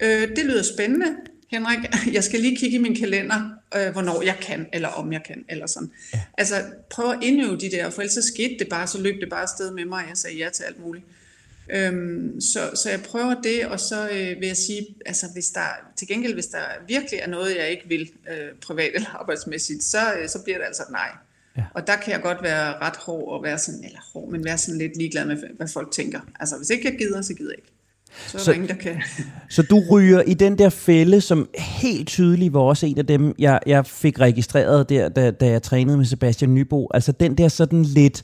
Øh, 0.03 0.30
det 0.36 0.45
lyder 0.45 0.63
spændende, 0.63 1.15
Henrik. 1.51 1.79
Jeg 2.13 2.23
skal 2.23 2.39
lige 2.39 2.57
kigge 2.57 2.75
i 2.75 2.81
min 2.81 2.95
kalender, 2.95 3.49
øh, 3.75 3.91
hvornår 3.91 4.21
jeg 4.21 4.38
kan, 4.41 4.67
eller 4.73 4.88
om 4.88 5.13
jeg 5.13 5.23
kan, 5.23 5.45
eller 5.49 5.67
sådan. 5.67 5.91
Ja. 6.13 6.19
Altså, 6.38 6.55
prøv 6.89 7.12
at 7.12 7.19
indøve 7.21 7.57
de 7.57 7.71
der, 7.71 7.89
for 7.89 8.01
ellers 8.01 8.13
så 8.13 8.21
skete 8.21 8.55
det 8.60 8.69
bare, 8.69 8.88
så 8.88 9.01
løb 9.01 9.21
det 9.21 9.29
bare 9.29 9.41
afsted 9.41 9.71
med 9.71 9.86
mig, 9.86 10.03
og 10.03 10.10
jeg 10.10 10.17
sagde 10.17 10.38
ja 10.38 10.49
til 10.49 10.63
alt 10.63 10.79
muligt. 10.79 11.05
Øhm, 11.69 12.41
så, 12.41 12.60
så 12.75 12.89
jeg 12.89 13.01
prøver 13.01 13.41
det, 13.41 13.65
og 13.65 13.79
så 13.79 14.10
øh, 14.10 14.39
vil 14.39 14.47
jeg 14.47 14.57
sige, 14.57 14.88
altså 15.05 15.25
hvis 15.33 15.49
der, 15.49 15.65
til 15.95 16.07
gengæld, 16.07 16.33
hvis 16.33 16.45
der 16.45 16.63
virkelig 16.88 17.19
er 17.19 17.27
noget, 17.27 17.57
jeg 17.57 17.69
ikke 17.69 17.88
vil, 17.88 18.12
øh, 18.31 18.49
privat 18.62 18.91
eller 18.95 19.10
arbejdsmæssigt, 19.10 19.83
så, 19.83 20.13
øh, 20.13 20.29
så 20.29 20.43
bliver 20.43 20.57
det 20.57 20.65
altså 20.65 20.83
nej. 20.91 21.10
Ja. 21.57 21.63
Og 21.73 21.88
der 21.88 21.95
kan 21.95 22.13
jeg 22.13 22.21
godt 22.21 22.43
være 22.43 22.77
ret 22.77 22.95
hård 22.95 23.33
og 23.33 23.43
være 23.43 23.57
sådan, 23.57 23.83
eller 23.83 23.99
hård, 24.13 24.31
men 24.31 24.45
være 24.45 24.57
sådan 24.57 24.77
lidt 24.77 24.97
ligeglad 24.97 25.25
med, 25.25 25.38
hvad 25.57 25.67
folk 25.67 25.91
tænker. 25.91 26.19
Altså, 26.39 26.57
hvis 26.57 26.69
ikke 26.69 26.89
jeg 26.89 26.97
gider, 26.97 27.21
så 27.21 27.33
gider 27.33 27.51
jeg 27.51 27.57
ikke. 27.57 27.76
Så 28.27 28.37
er 28.37 28.41
så, 28.41 28.51
der 28.51 28.55
ingen, 28.55 28.69
der 28.69 28.75
kan. 28.75 28.95
så 29.49 29.61
du 29.61 29.83
ryger 29.91 30.21
i 30.21 30.33
den 30.33 30.57
der 30.57 30.69
fælde, 30.69 31.21
som 31.21 31.49
helt 31.57 32.07
tydeligt 32.07 32.53
var 32.53 32.59
også 32.59 32.85
en 32.85 32.97
af 32.97 33.05
dem, 33.05 33.35
jeg, 33.39 33.59
jeg 33.65 33.85
fik 33.85 34.19
registreret 34.19 34.89
der, 34.89 35.09
da, 35.09 35.31
da 35.31 35.49
jeg 35.49 35.63
trænede 35.63 35.97
med 35.97 36.05
Sebastian 36.05 36.53
Nybo. 36.53 36.87
Altså 36.93 37.11
den 37.11 37.37
der 37.37 37.47
sådan 37.47 37.83
lidt... 37.83 38.23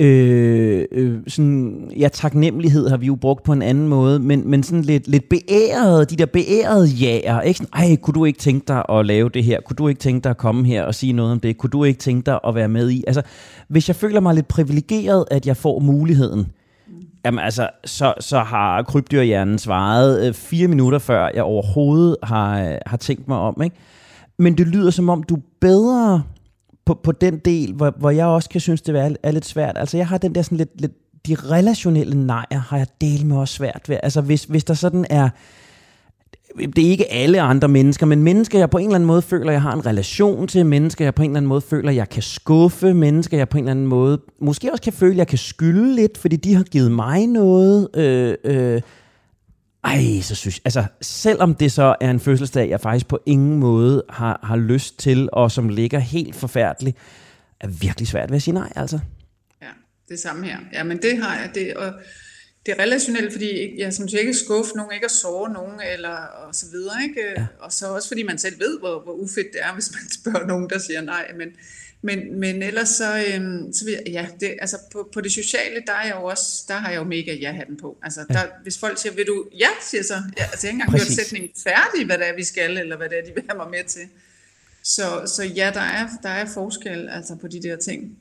Øh, 0.00 0.84
øh, 0.92 1.18
sådan, 1.26 1.90
ja, 1.96 2.08
taknemmelighed 2.08 2.88
har 2.88 2.96
vi 2.96 3.06
jo 3.06 3.14
brugt 3.14 3.42
på 3.42 3.52
en 3.52 3.62
anden 3.62 3.88
måde, 3.88 4.18
men, 4.18 4.50
men 4.50 4.62
sådan 4.62 4.82
lidt, 4.82 5.08
lidt 5.08 5.28
beæret, 5.28 6.10
de 6.10 6.16
der 6.16 6.26
beærede 6.26 6.86
jager, 6.86 7.40
ikke? 7.40 7.58
Sådan, 7.58 7.70
Ej, 7.74 7.96
kunne 7.96 8.14
du 8.14 8.24
ikke 8.24 8.38
tænke 8.38 8.64
dig 8.68 8.82
at 8.88 9.06
lave 9.06 9.28
det 9.28 9.44
her? 9.44 9.60
Kunne 9.60 9.76
du 9.76 9.88
ikke 9.88 9.98
tænke 9.98 10.24
dig 10.24 10.30
at 10.30 10.36
komme 10.36 10.66
her 10.66 10.82
og 10.82 10.94
sige 10.94 11.12
noget 11.12 11.32
om 11.32 11.40
det? 11.40 11.58
Kunne 11.58 11.70
du 11.70 11.84
ikke 11.84 11.98
tænke 11.98 12.26
dig 12.26 12.38
at 12.46 12.54
være 12.54 12.68
med 12.68 12.90
i? 12.90 13.04
Altså, 13.06 13.22
hvis 13.68 13.88
jeg 13.88 13.96
føler 13.96 14.20
mig 14.20 14.34
lidt 14.34 14.48
privilegeret, 14.48 15.24
at 15.30 15.46
jeg 15.46 15.56
får 15.56 15.78
muligheden, 15.78 16.46
Jamen 17.24 17.44
altså, 17.44 17.70
så, 17.84 18.14
så 18.20 18.38
har 18.38 18.82
krybdyrhjernen 18.82 19.58
svaret 19.58 20.26
øh, 20.26 20.34
fire 20.34 20.68
minutter 20.68 20.98
før 20.98 21.30
jeg 21.34 21.42
overhovedet 21.42 22.16
har, 22.22 22.62
øh, 22.62 22.76
har 22.86 22.96
tænkt 22.96 23.28
mig 23.28 23.38
om. 23.38 23.62
Ikke? 23.62 23.76
Men 24.38 24.58
det 24.58 24.66
lyder 24.66 24.90
som 24.90 25.08
om, 25.08 25.22
du 25.22 25.38
bedre 25.60 26.22
på, 26.86 26.94
på 26.94 27.12
den 27.12 27.38
del, 27.38 27.72
hvor, 27.72 27.94
hvor 27.98 28.10
jeg 28.10 28.26
også 28.26 28.48
kan 28.48 28.60
synes, 28.60 28.82
det 28.82 28.96
er, 29.00 29.14
er 29.22 29.30
lidt 29.30 29.46
svært. 29.46 29.78
Altså 29.78 29.96
jeg 29.96 30.06
har 30.06 30.18
den 30.18 30.34
der 30.34 30.42
sådan 30.42 30.58
lidt, 30.58 30.80
lidt 30.80 30.92
de 31.26 31.34
relationelle 31.34 32.26
nejer 32.26 32.58
har 32.58 32.76
jeg 32.76 32.86
delt 33.00 33.26
med 33.26 33.36
også 33.36 33.54
svært 33.54 33.88
ved. 33.88 33.96
Altså 34.02 34.20
hvis, 34.20 34.44
hvis 34.44 34.64
der 34.64 34.74
sådan 34.74 35.06
er, 35.10 35.28
det 36.56 36.86
er 36.86 36.90
ikke 36.90 37.12
alle 37.12 37.40
andre 37.40 37.68
mennesker, 37.68 38.06
men 38.06 38.22
mennesker, 38.22 38.58
jeg 38.58 38.70
på 38.70 38.78
en 38.78 38.84
eller 38.84 38.94
anden 38.94 39.06
måde 39.06 39.22
føler, 39.22 39.52
jeg 39.52 39.62
har 39.62 39.72
en 39.72 39.86
relation 39.86 40.48
til, 40.48 40.66
mennesker, 40.66 41.04
jeg 41.04 41.14
på 41.14 41.22
en 41.22 41.30
eller 41.30 41.36
anden 41.36 41.48
måde 41.48 41.60
føler, 41.60 41.90
jeg 41.92 42.08
kan 42.08 42.22
skuffe, 42.22 42.94
mennesker, 42.94 43.36
jeg 43.36 43.48
på 43.48 43.58
en 43.58 43.64
eller 43.64 43.70
anden 43.70 43.86
måde 43.86 44.20
måske 44.40 44.72
også 44.72 44.82
kan 44.82 44.92
føle, 44.92 45.16
jeg 45.16 45.26
kan 45.26 45.38
skylde 45.38 45.94
lidt, 45.94 46.18
fordi 46.18 46.36
de 46.36 46.54
har 46.54 46.62
givet 46.62 46.92
mig 46.92 47.26
noget. 47.26 47.88
Øh, 47.96 48.34
øh, 48.44 48.80
ej, 49.84 50.20
så 50.22 50.34
synes 50.34 50.56
jeg, 50.56 50.62
altså 50.64 50.84
selvom 51.00 51.54
det 51.54 51.72
så 51.72 51.96
er 52.00 52.10
en 52.10 52.20
fødselsdag, 52.20 52.68
jeg 52.68 52.80
faktisk 52.80 53.08
på 53.08 53.18
ingen 53.26 53.58
måde 53.58 54.02
har, 54.10 54.40
har 54.42 54.56
lyst 54.56 54.98
til, 54.98 55.28
og 55.32 55.50
som 55.50 55.68
ligger 55.68 55.98
helt 55.98 56.36
forfærdeligt, 56.36 56.96
er 57.60 57.68
virkelig 57.68 58.08
svært 58.08 58.30
ved 58.30 58.36
at 58.36 58.42
sige 58.42 58.54
nej, 58.54 58.72
altså. 58.76 58.98
Ja, 59.62 59.68
det 60.08 60.18
samme 60.18 60.46
her. 60.46 60.58
Ja, 60.72 60.84
men 60.84 60.96
det 60.96 61.22
har 61.22 61.34
jeg, 61.34 61.50
det, 61.54 61.74
og 61.74 61.92
det 62.68 62.78
relationelt, 62.78 63.32
fordi 63.32 63.80
jeg 63.80 63.94
som 63.94 64.08
ikke 64.18 64.34
skuffe 64.34 64.76
nogen, 64.76 64.92
ikke 64.94 65.04
at 65.04 65.10
såre 65.10 65.52
nogen, 65.52 65.80
eller 65.92 66.16
og 66.16 66.54
så 66.54 66.66
videre, 66.70 67.02
ikke? 67.02 67.22
Ja. 67.36 67.46
Og 67.60 67.72
så 67.72 67.86
også 67.86 68.08
fordi 68.08 68.22
man 68.22 68.38
selv 68.38 68.60
ved, 68.60 68.78
hvor, 68.78 69.02
hvor 69.02 69.12
ufedt 69.12 69.52
det 69.52 69.60
er, 69.62 69.74
hvis 69.74 69.90
man 69.94 70.10
spørger 70.20 70.46
nogen, 70.46 70.70
der 70.70 70.78
siger 70.78 71.00
nej, 71.00 71.32
men 71.36 71.48
men, 72.02 72.40
men 72.40 72.62
ellers 72.62 72.88
så, 72.88 73.24
øhm, 73.32 73.72
så 73.72 73.84
vil 73.84 73.98
ja, 74.06 74.26
det, 74.40 74.56
altså 74.60 74.76
på, 74.92 75.10
på 75.12 75.20
det 75.20 75.32
sociale, 75.32 75.82
der, 75.86 75.92
er 75.92 76.06
jeg 76.06 76.16
jo 76.20 76.24
også, 76.24 76.64
der 76.68 76.74
har 76.74 76.90
jeg 76.90 76.98
jo 76.98 77.04
mega 77.04 77.34
ja-hatten 77.34 77.76
på. 77.76 77.98
Altså, 78.02 78.24
der, 78.28 78.38
ja. 78.40 78.46
hvis 78.62 78.78
folk 78.78 78.98
siger, 78.98 79.12
vil 79.12 79.26
du, 79.26 79.46
ja, 79.58 79.68
siger 79.82 80.02
så, 80.02 80.14
ja, 80.14 80.42
altså 80.42 80.66
jeg 80.66 80.72
har 80.72 80.72
ikke 80.72 80.82
engang 80.82 80.90
gjort 80.90 81.16
sætningen 81.16 81.50
færdig, 81.62 82.06
hvad 82.06 82.18
det 82.18 82.28
er, 82.28 82.34
vi 82.34 82.44
skal, 82.44 82.78
eller 82.78 82.96
hvad 82.96 83.08
det 83.08 83.18
er, 83.18 83.22
de 83.22 83.34
vil 83.34 83.44
have 83.48 83.56
mig 83.56 83.70
med 83.70 83.84
til. 83.84 84.08
Så, 84.82 85.22
så 85.26 85.44
ja, 85.44 85.70
der 85.74 85.80
er, 85.80 86.08
der 86.22 86.28
er 86.28 86.46
forskel 86.46 87.08
altså 87.08 87.36
på 87.36 87.48
de 87.48 87.62
der 87.62 87.76
ting. 87.76 88.18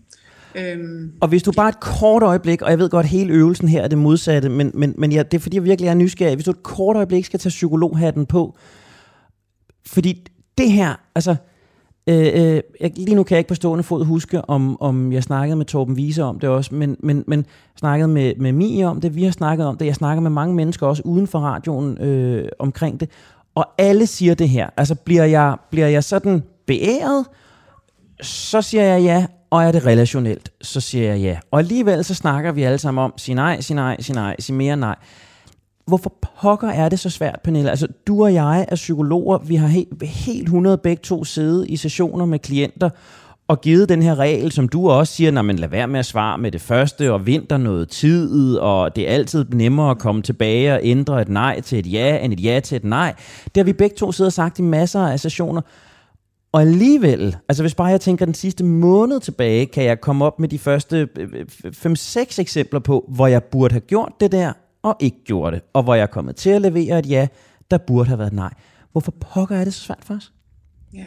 Øhm, 0.57 1.11
og 1.21 1.27
hvis 1.27 1.43
du 1.43 1.51
bare 1.51 1.69
et 1.69 1.79
kort 1.79 2.23
øjeblik, 2.23 2.61
og 2.61 2.69
jeg 2.69 2.79
ved 2.79 2.89
godt, 2.89 3.05
hele 3.05 3.33
øvelsen 3.33 3.67
her 3.67 3.81
er 3.81 3.87
det 3.87 3.97
modsatte, 3.97 4.49
men, 4.49 4.71
men, 4.73 4.93
men 4.97 5.11
ja, 5.11 5.23
det 5.23 5.37
er 5.37 5.41
fordi, 5.41 5.55
jeg 5.55 5.63
virkelig 5.63 5.89
er 5.89 5.93
nysgerrig. 5.93 6.35
Hvis 6.35 6.45
du 6.45 6.51
et 6.51 6.63
kort 6.63 6.95
øjeblik 6.95 7.25
skal 7.25 7.39
tage 7.39 7.49
psykologhatten 7.49 8.25
på, 8.25 8.57
fordi 9.85 10.27
det 10.57 10.71
her, 10.71 10.95
altså, 11.15 11.35
Øh, 12.09 12.27
øh, 12.33 12.61
jeg, 12.81 12.91
lige 12.95 13.15
nu 13.15 13.23
kan 13.23 13.35
jeg 13.35 13.39
ikke 13.39 13.47
på 13.47 13.55
stående 13.55 13.83
fod 13.83 14.05
huske, 14.05 14.49
om, 14.49 14.81
om 14.81 15.13
jeg 15.13 15.23
snakkede 15.23 15.55
med 15.55 15.65
Torben 15.65 15.95
Wiese 15.95 16.23
om 16.23 16.39
det 16.39 16.49
også, 16.49 16.75
men, 16.75 16.97
men, 16.99 17.23
men 17.27 17.45
snakkede 17.79 18.07
med, 18.07 18.35
med 18.35 18.51
Mie 18.51 18.87
om 18.87 19.01
det, 19.01 19.15
vi 19.15 19.23
har 19.23 19.31
snakket 19.31 19.67
om 19.67 19.77
det, 19.77 19.85
jeg 19.85 19.95
snakker 19.95 20.21
med 20.21 20.31
mange 20.31 20.55
mennesker 20.55 20.87
også 20.87 21.01
uden 21.05 21.27
for 21.27 21.39
radioen 21.39 21.97
øh, 21.97 22.49
omkring 22.59 22.99
det, 22.99 23.09
og 23.55 23.65
alle 23.77 24.07
siger 24.07 24.33
det 24.35 24.49
her. 24.49 24.69
Altså 24.77 24.95
bliver 24.95 25.23
jeg, 25.23 25.55
bliver 25.71 25.87
jeg 25.87 26.03
sådan 26.03 26.43
beæret, 26.67 27.25
så 28.21 28.61
siger 28.61 28.83
jeg 28.83 29.01
ja, 29.01 29.25
og 29.49 29.63
er 29.63 29.71
det 29.71 29.85
relationelt, 29.85 30.51
så 30.61 30.81
siger 30.81 31.13
jeg 31.13 31.19
ja. 31.19 31.37
Og 31.51 31.59
alligevel 31.59 32.03
så 32.03 32.13
snakker 32.13 32.51
vi 32.51 32.63
alle 32.63 32.77
sammen 32.77 33.03
om, 33.03 33.13
sig 33.17 33.35
nej, 33.35 33.61
sig 33.61 33.75
nej, 33.75 34.01
sig 34.01 34.15
nej, 34.15 34.35
sig 34.39 34.55
mere 34.55 34.77
nej. 34.77 34.95
Hvorfor 35.85 36.13
pokker 36.41 36.67
er 36.67 36.89
det 36.89 36.99
så 36.99 37.09
svært, 37.09 37.39
Pernille? 37.43 37.69
Altså, 37.69 37.87
du 38.07 38.23
og 38.23 38.33
jeg 38.33 38.65
er 38.69 38.75
psykologer. 38.75 39.37
Vi 39.37 39.55
har 39.55 39.67
helt, 39.67 40.03
helt 40.03 40.43
100 40.43 40.77
begge 40.77 41.01
to 41.01 41.23
siddet 41.23 41.65
i 41.69 41.75
sessioner 41.77 42.25
med 42.25 42.39
klienter 42.39 42.89
og 43.47 43.61
givet 43.61 43.89
den 43.89 44.01
her 44.01 44.19
regel, 44.19 44.51
som 44.51 44.69
du 44.69 44.89
også 44.89 45.13
siger, 45.13 45.31
når 45.31 45.41
man 45.41 45.55
lader 45.55 45.71
være 45.71 45.87
med 45.87 45.99
at 45.99 46.05
svare 46.05 46.37
med 46.37 46.51
det 46.51 46.61
første, 46.61 47.13
og 47.13 47.25
vinter 47.25 47.57
noget 47.57 47.89
tid, 47.89 48.57
og 48.57 48.95
det 48.95 49.09
er 49.09 49.13
altid 49.13 49.45
nemmere 49.53 49.91
at 49.91 49.99
komme 49.99 50.21
tilbage 50.21 50.73
og 50.73 50.79
ændre 50.83 51.21
et 51.21 51.29
nej 51.29 51.61
til 51.61 51.79
et 51.79 51.91
ja, 51.91 52.17
end 52.17 52.33
et 52.33 52.43
ja 52.43 52.59
til 52.59 52.75
et 52.75 52.83
nej. 52.83 53.13
Det 53.45 53.57
har 53.57 53.63
vi 53.63 53.73
begge 53.73 53.95
to 53.95 54.11
siddet 54.11 54.29
og 54.29 54.33
sagt 54.33 54.59
i 54.59 54.61
masser 54.61 54.99
af 54.99 55.19
sessioner. 55.19 55.61
Og 56.57 56.63
alligevel, 56.63 57.37
altså 57.49 57.63
hvis 57.63 57.75
bare 57.75 57.87
jeg 57.87 58.01
tænker 58.01 58.25
den 58.25 58.33
sidste 58.33 58.63
måned 58.63 59.19
tilbage, 59.19 59.65
kan 59.65 59.83
jeg 59.83 60.01
komme 60.01 60.25
op 60.25 60.39
med 60.39 60.49
de 60.49 60.59
første 60.59 61.09
5-6 61.65 62.41
eksempler 62.41 62.79
på, 62.79 63.05
hvor 63.09 63.27
jeg 63.27 63.43
burde 63.43 63.73
have 63.73 63.81
gjort 63.81 64.13
det 64.19 64.31
der, 64.31 64.53
og 64.81 64.95
ikke 64.99 65.17
gjorde 65.25 65.55
det. 65.55 65.63
Og 65.73 65.83
hvor 65.83 65.95
jeg 65.95 66.03
er 66.03 66.07
kommet 66.07 66.35
til 66.35 66.49
at 66.49 66.61
levere 66.61 66.99
et 66.99 67.09
ja, 67.09 67.27
der 67.71 67.77
burde 67.77 68.07
have 68.07 68.19
været 68.19 68.27
et 68.27 68.33
nej. 68.33 68.53
Hvorfor 68.91 69.11
pokker 69.11 69.55
er 69.55 69.63
det 69.63 69.73
så 69.73 69.81
svært 69.81 70.03
for 70.05 70.15
os? 70.15 70.33
Ja. 70.93 71.05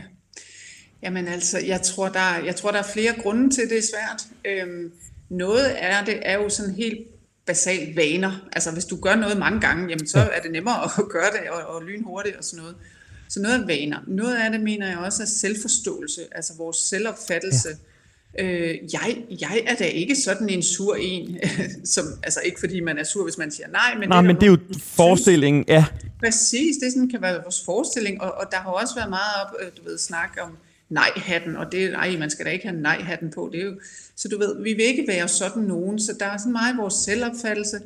Jamen 1.03 1.29
altså, 1.29 1.59
jeg 1.67 1.83
tror, 1.83 2.09
der, 2.09 2.45
jeg 2.45 2.57
tror, 2.57 2.71
der 2.71 2.79
er 2.79 2.93
flere 2.95 3.13
grunde 3.23 3.55
til, 3.55 3.63
at 3.63 3.71
det 3.71 3.79
er 3.79 3.83
svært. 3.83 4.27
Øhm, 4.45 4.93
noget 5.29 5.65
af 5.65 6.07
det 6.07 6.19
er 6.23 6.35
jo 6.35 6.49
sådan 6.49 6.75
helt 6.75 6.99
basalt 7.47 7.97
vaner. 7.97 8.33
Altså 8.53 8.73
hvis 8.73 8.85
du 8.85 8.97
gør 8.97 9.15
noget 9.15 9.39
mange 9.39 9.61
gange, 9.61 9.89
jamen, 9.89 10.07
så 10.07 10.19
er 10.19 10.41
det 10.43 10.53
nemmere 10.53 10.85
at 10.85 10.91
gøre 11.13 11.31
det 11.33 11.51
og, 11.51 11.75
og 11.75 11.83
lynhurtigt 11.83 12.37
og 12.37 12.45
sådan 12.45 12.63
noget. 12.63 12.77
Så 13.31 13.41
noget 13.41 13.63
af 13.63 13.69
vaner. 13.69 13.99
Noget 14.07 14.37
af 14.37 14.51
det 14.51 14.61
mener 14.61 14.89
jeg 14.89 14.99
også 14.99 15.23
er 15.23 15.27
selvforståelse, 15.27 16.21
altså 16.33 16.53
vores 16.59 16.77
selvopfattelse. 16.77 17.69
Ja. 17.69 18.45
Øh, 18.45 18.79
jeg, 18.93 19.17
jeg 19.41 19.63
er 19.67 19.75
da 19.75 19.85
ikke 19.85 20.17
sådan 20.17 20.49
en 20.49 20.63
sur 20.63 20.97
en, 21.01 21.39
som, 21.95 22.05
altså 22.23 22.41
ikke 22.45 22.61
fordi 22.61 22.81
man 22.81 22.99
er 22.99 23.05
sur, 23.05 23.25
hvis 23.25 23.39
man 23.39 23.51
siger 23.51 23.69
nej, 23.69 23.95
men, 23.99 24.09
nej, 24.09 24.21
det, 24.21 24.27
men 24.27 24.37
det 24.37 24.43
er 24.43 24.47
jo 24.47 24.59
forestillingen, 24.79 25.65
ja. 25.69 25.85
Præcis, 26.21 26.77
det 26.77 26.93
sådan 26.93 27.09
kan 27.09 27.23
være 27.23 27.43
vores 27.43 27.65
forestilling, 27.65 28.21
og, 28.21 28.33
og 28.33 28.47
der 28.51 28.57
har 28.57 28.71
også 28.71 28.95
været 28.95 29.11
meget 29.11 29.35
op, 29.45 29.57
øh, 29.61 29.67
du 29.77 29.91
ved, 29.91 29.99
snak 29.99 30.39
om 30.43 30.57
nej-hatten, 30.89 31.57
og 31.57 31.73
det, 31.73 31.93
nej, 31.93 32.17
man 32.19 32.31
skal 32.31 32.47
da 32.47 32.51
ikke 32.51 32.69
have 32.69 32.81
nej-hatten 32.81 33.31
på, 33.31 33.49
det 33.53 33.61
er 33.61 33.65
jo, 33.65 33.75
så 34.17 34.29
du 34.29 34.39
ved, 34.39 34.63
vi 34.63 34.73
vil 34.73 34.85
ikke 34.85 35.05
være 35.09 35.29
sådan 35.29 35.63
nogen, 35.63 36.01
så 36.01 36.17
der 36.21 36.27
er 36.27 36.37
sådan 36.37 36.53
meget 36.53 36.77
vores 36.77 36.95
selvopfattelse, 36.95 37.81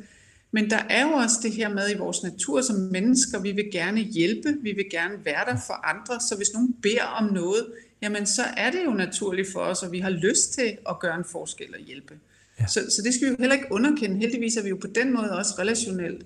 men 0.51 0.69
der 0.69 0.79
er 0.89 1.03
jo 1.07 1.11
også 1.11 1.35
det 1.43 1.51
her 1.51 1.69
med 1.69 1.91
i 1.91 1.97
vores 1.97 2.23
natur 2.23 2.61
som 2.61 2.75
mennesker, 2.75 3.39
vi 3.39 3.51
vil 3.51 3.69
gerne 3.71 4.01
hjælpe, 4.01 4.57
vi 4.61 4.71
vil 4.71 4.85
gerne 4.91 5.13
være 5.25 5.45
der 5.45 5.57
for 5.67 5.73
andre, 5.73 6.19
så 6.29 6.35
hvis 6.37 6.53
nogen 6.53 6.73
beder 6.81 7.03
om 7.03 7.33
noget, 7.33 7.65
jamen 8.01 8.25
så 8.25 8.43
er 8.57 8.71
det 8.71 8.79
jo 8.85 8.91
naturligt 8.91 9.51
for 9.51 9.59
os, 9.59 9.83
og 9.83 9.91
vi 9.91 9.99
har 9.99 10.09
lyst 10.09 10.53
til 10.53 10.77
at 10.89 10.99
gøre 10.99 11.17
en 11.17 11.25
forskel 11.31 11.67
og 11.73 11.79
hjælpe. 11.79 12.13
Ja. 12.59 12.67
Så, 12.67 12.79
så 12.89 13.01
det 13.01 13.13
skal 13.13 13.25
vi 13.25 13.31
jo 13.31 13.35
heller 13.39 13.55
ikke 13.55 13.67
underkende. 13.71 14.17
Heldigvis 14.17 14.57
er 14.57 14.63
vi 14.63 14.69
jo 14.69 14.77
på 14.81 14.87
den 14.87 15.13
måde 15.13 15.31
også 15.31 15.53
relationelt, 15.59 16.25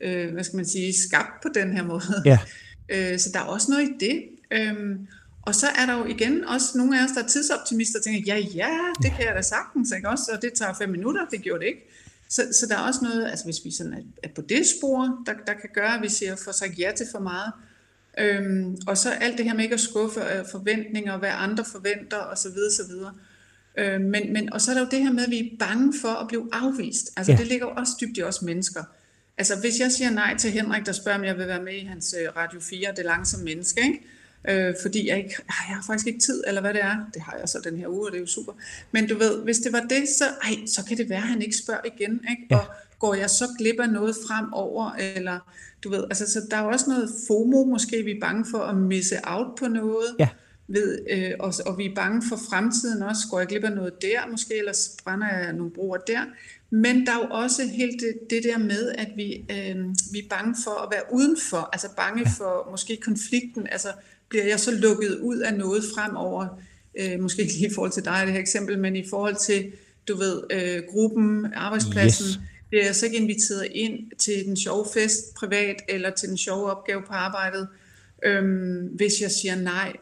øh, 0.00 0.32
hvad 0.32 0.44
skal 0.44 0.56
man 0.56 0.66
sige, 0.66 0.92
skabt 0.92 1.42
på 1.42 1.48
den 1.54 1.72
her 1.72 1.84
måde. 1.84 2.22
Ja. 2.24 2.38
Øh, 2.90 3.18
så 3.18 3.30
der 3.32 3.38
er 3.38 3.44
også 3.44 3.70
noget 3.70 3.88
i 3.88 3.92
det. 4.00 4.24
Øhm, 4.50 5.06
og 5.42 5.54
så 5.54 5.66
er 5.66 5.86
der 5.86 5.98
jo 5.98 6.04
igen 6.04 6.44
også 6.44 6.78
nogle 6.78 7.00
af 7.00 7.04
os, 7.04 7.10
der 7.10 7.22
er 7.22 7.26
tidsoptimister, 7.26 7.98
og 7.98 8.04
tænker, 8.04 8.20
ja, 8.26 8.36
ja, 8.36 8.78
det 9.02 9.12
kan 9.16 9.26
jeg 9.26 9.34
da 9.34 9.42
sagtens, 9.42 9.92
ikke 9.96 10.08
også? 10.08 10.30
Og 10.34 10.42
det 10.42 10.52
tager 10.52 10.74
fem 10.74 10.88
minutter, 10.88 11.26
det 11.30 11.42
gjorde 11.42 11.60
det 11.60 11.66
ikke. 11.66 11.88
Så, 12.28 12.42
så 12.52 12.66
der 12.66 12.76
er 12.76 12.80
også 12.80 13.00
noget, 13.02 13.26
altså 13.26 13.44
hvis 13.44 13.64
vi 13.64 13.70
sådan 13.70 13.92
er, 13.92 14.02
er 14.22 14.28
på 14.34 14.42
det 14.42 14.66
spor, 14.66 15.22
der, 15.26 15.32
der 15.46 15.52
kan 15.52 15.70
gøre, 15.74 15.94
at 15.94 16.02
vi 16.02 16.08
siger 16.08 16.36
for 16.36 16.52
sagt 16.52 16.78
ja 16.78 16.92
til 16.96 17.06
for 17.12 17.20
meget. 17.20 17.52
Øhm, 18.18 18.76
og 18.86 18.98
så 18.98 19.10
alt 19.10 19.38
det 19.38 19.44
her 19.44 19.54
med 19.54 19.64
ikke 19.64 19.74
at 19.74 19.80
skuffe 19.80 20.20
øh, 20.20 20.44
forventninger, 20.50 21.18
hvad 21.18 21.30
andre 21.32 21.64
forventer 21.64 22.18
osv. 22.18 22.56
osv. 22.70 22.92
Øhm, 23.78 24.04
men, 24.04 24.32
men, 24.32 24.52
og 24.52 24.60
så 24.60 24.70
er 24.70 24.74
der 24.74 24.82
jo 24.82 24.88
det 24.90 25.02
her 25.02 25.12
med, 25.12 25.24
at 25.24 25.30
vi 25.30 25.38
er 25.38 25.56
bange 25.58 25.94
for 26.00 26.08
at 26.08 26.28
blive 26.28 26.48
afvist. 26.52 27.10
Altså 27.16 27.32
ja. 27.32 27.38
det 27.38 27.46
ligger 27.46 27.66
jo 27.66 27.72
også 27.76 27.92
dybt 28.00 28.18
i 28.18 28.22
os 28.22 28.42
mennesker. 28.42 28.84
Altså 29.38 29.60
hvis 29.60 29.80
jeg 29.80 29.92
siger 29.92 30.10
nej 30.10 30.36
til 30.36 30.50
Henrik, 30.50 30.86
der 30.86 30.92
spørger, 30.92 31.18
om 31.18 31.24
jeg 31.24 31.38
vil 31.38 31.46
være 31.46 31.62
med 31.62 31.74
i 31.74 31.84
hans 31.84 32.14
øh, 32.22 32.36
Radio 32.36 32.60
4, 32.60 32.92
det 32.96 33.04
langsomme 33.04 33.44
menneske, 33.44 33.80
ikke? 33.80 34.06
Øh, 34.48 34.74
fordi 34.82 35.08
jeg 35.08 35.18
ikke, 35.18 35.34
jeg 35.46 35.54
har 35.76 35.84
faktisk 35.86 36.06
ikke 36.06 36.20
tid, 36.20 36.44
eller 36.46 36.60
hvad 36.60 36.74
det 36.74 36.82
er. 36.82 36.96
Det 37.14 37.22
har 37.22 37.36
jeg 37.40 37.48
så 37.48 37.60
den 37.64 37.76
her 37.76 37.88
uge, 37.88 38.06
og 38.06 38.12
det 38.12 38.16
er 38.16 38.20
jo 38.20 38.26
super. 38.26 38.52
Men 38.92 39.08
du 39.08 39.18
ved, 39.18 39.42
hvis 39.44 39.58
det 39.58 39.72
var 39.72 39.80
det, 39.80 40.08
så, 40.18 40.24
ej, 40.42 40.66
så 40.66 40.84
kan 40.84 40.96
det 40.96 41.08
være, 41.08 41.18
at 41.18 41.28
han 41.28 41.42
ikke 41.42 41.56
spørger 41.56 41.80
igen. 41.84 42.20
Ikke? 42.30 42.46
Ja. 42.50 42.56
Og 42.56 42.64
går 42.98 43.14
jeg 43.14 43.30
så 43.30 43.44
glip 43.58 43.80
af 43.80 43.88
noget 43.88 44.16
fremover, 44.28 44.92
eller 44.92 45.38
du 45.84 45.90
ved, 45.90 46.04
altså 46.10 46.32
så 46.32 46.46
der 46.50 46.56
er 46.56 46.62
også 46.62 46.90
noget 46.90 47.10
FOMO, 47.26 47.64
måske 47.64 48.02
vi 48.04 48.10
er 48.10 48.20
bange 48.20 48.44
for 48.50 48.58
at 48.58 48.76
misse 48.76 49.16
out 49.24 49.56
på 49.58 49.68
noget. 49.68 50.16
Ja. 50.18 50.28
Ved, 50.70 50.98
øh, 51.10 51.32
og, 51.40 51.54
og 51.66 51.78
vi 51.78 51.86
er 51.86 51.94
bange 51.94 52.22
for 52.28 52.36
fremtiden 52.50 53.02
også. 53.02 53.28
Går 53.30 53.38
jeg 53.38 53.48
glip 53.48 53.64
af 53.64 53.72
noget 53.72 54.02
der 54.02 54.26
måske, 54.30 54.58
eller 54.58 54.88
brænder 55.04 55.28
jeg 55.28 55.52
nogle 55.52 55.72
broer 55.72 55.96
der? 55.96 56.20
Men 56.70 57.06
der 57.06 57.12
er 57.12 57.16
jo 57.16 57.26
også 57.30 57.66
helt 57.66 58.00
det, 58.00 58.30
det 58.30 58.44
der 58.44 58.58
med, 58.58 58.92
at 58.98 59.08
vi, 59.16 59.44
øh, 59.50 59.76
vi 60.12 60.18
er 60.18 60.28
bange 60.30 60.54
for 60.64 60.82
at 60.82 60.88
være 60.90 61.02
udenfor, 61.12 61.68
altså 61.72 61.88
bange 61.96 62.30
for 62.36 62.68
måske 62.70 62.96
konflikten, 62.96 63.66
altså 63.70 63.88
bliver 64.28 64.44
jeg 64.44 64.60
så 64.60 64.70
lukket 64.70 65.18
ud 65.18 65.38
af 65.38 65.54
noget 65.54 65.84
fremover, 65.94 66.60
øh, 66.98 67.20
måske 67.20 67.42
ikke 67.42 67.54
lige 67.54 67.66
i 67.66 67.74
forhold 67.74 67.92
til 67.92 68.04
dig 68.04 68.22
det 68.24 68.32
her 68.32 68.40
eksempel, 68.40 68.78
men 68.78 68.96
i 68.96 69.08
forhold 69.10 69.36
til, 69.36 69.72
du 70.08 70.16
ved, 70.16 70.42
øh, 70.50 70.82
gruppen, 70.90 71.46
arbejdspladsen, 71.54 72.26
yes. 72.26 72.40
bliver 72.68 72.84
jeg 72.84 72.94
så 72.94 73.06
ikke 73.06 73.18
inviteret 73.18 73.66
ind 73.70 74.10
til 74.18 74.44
den 74.44 74.56
sjove 74.56 74.86
fest 74.94 75.34
privat, 75.34 75.76
eller 75.88 76.10
til 76.10 76.28
den 76.28 76.38
sjove 76.38 76.70
opgave 76.70 77.02
på 77.02 77.12
arbejdet, 77.12 77.68
øh, 78.24 78.44
hvis 78.96 79.20
jeg 79.20 79.30
siger 79.30 79.54
nej. 79.54 79.92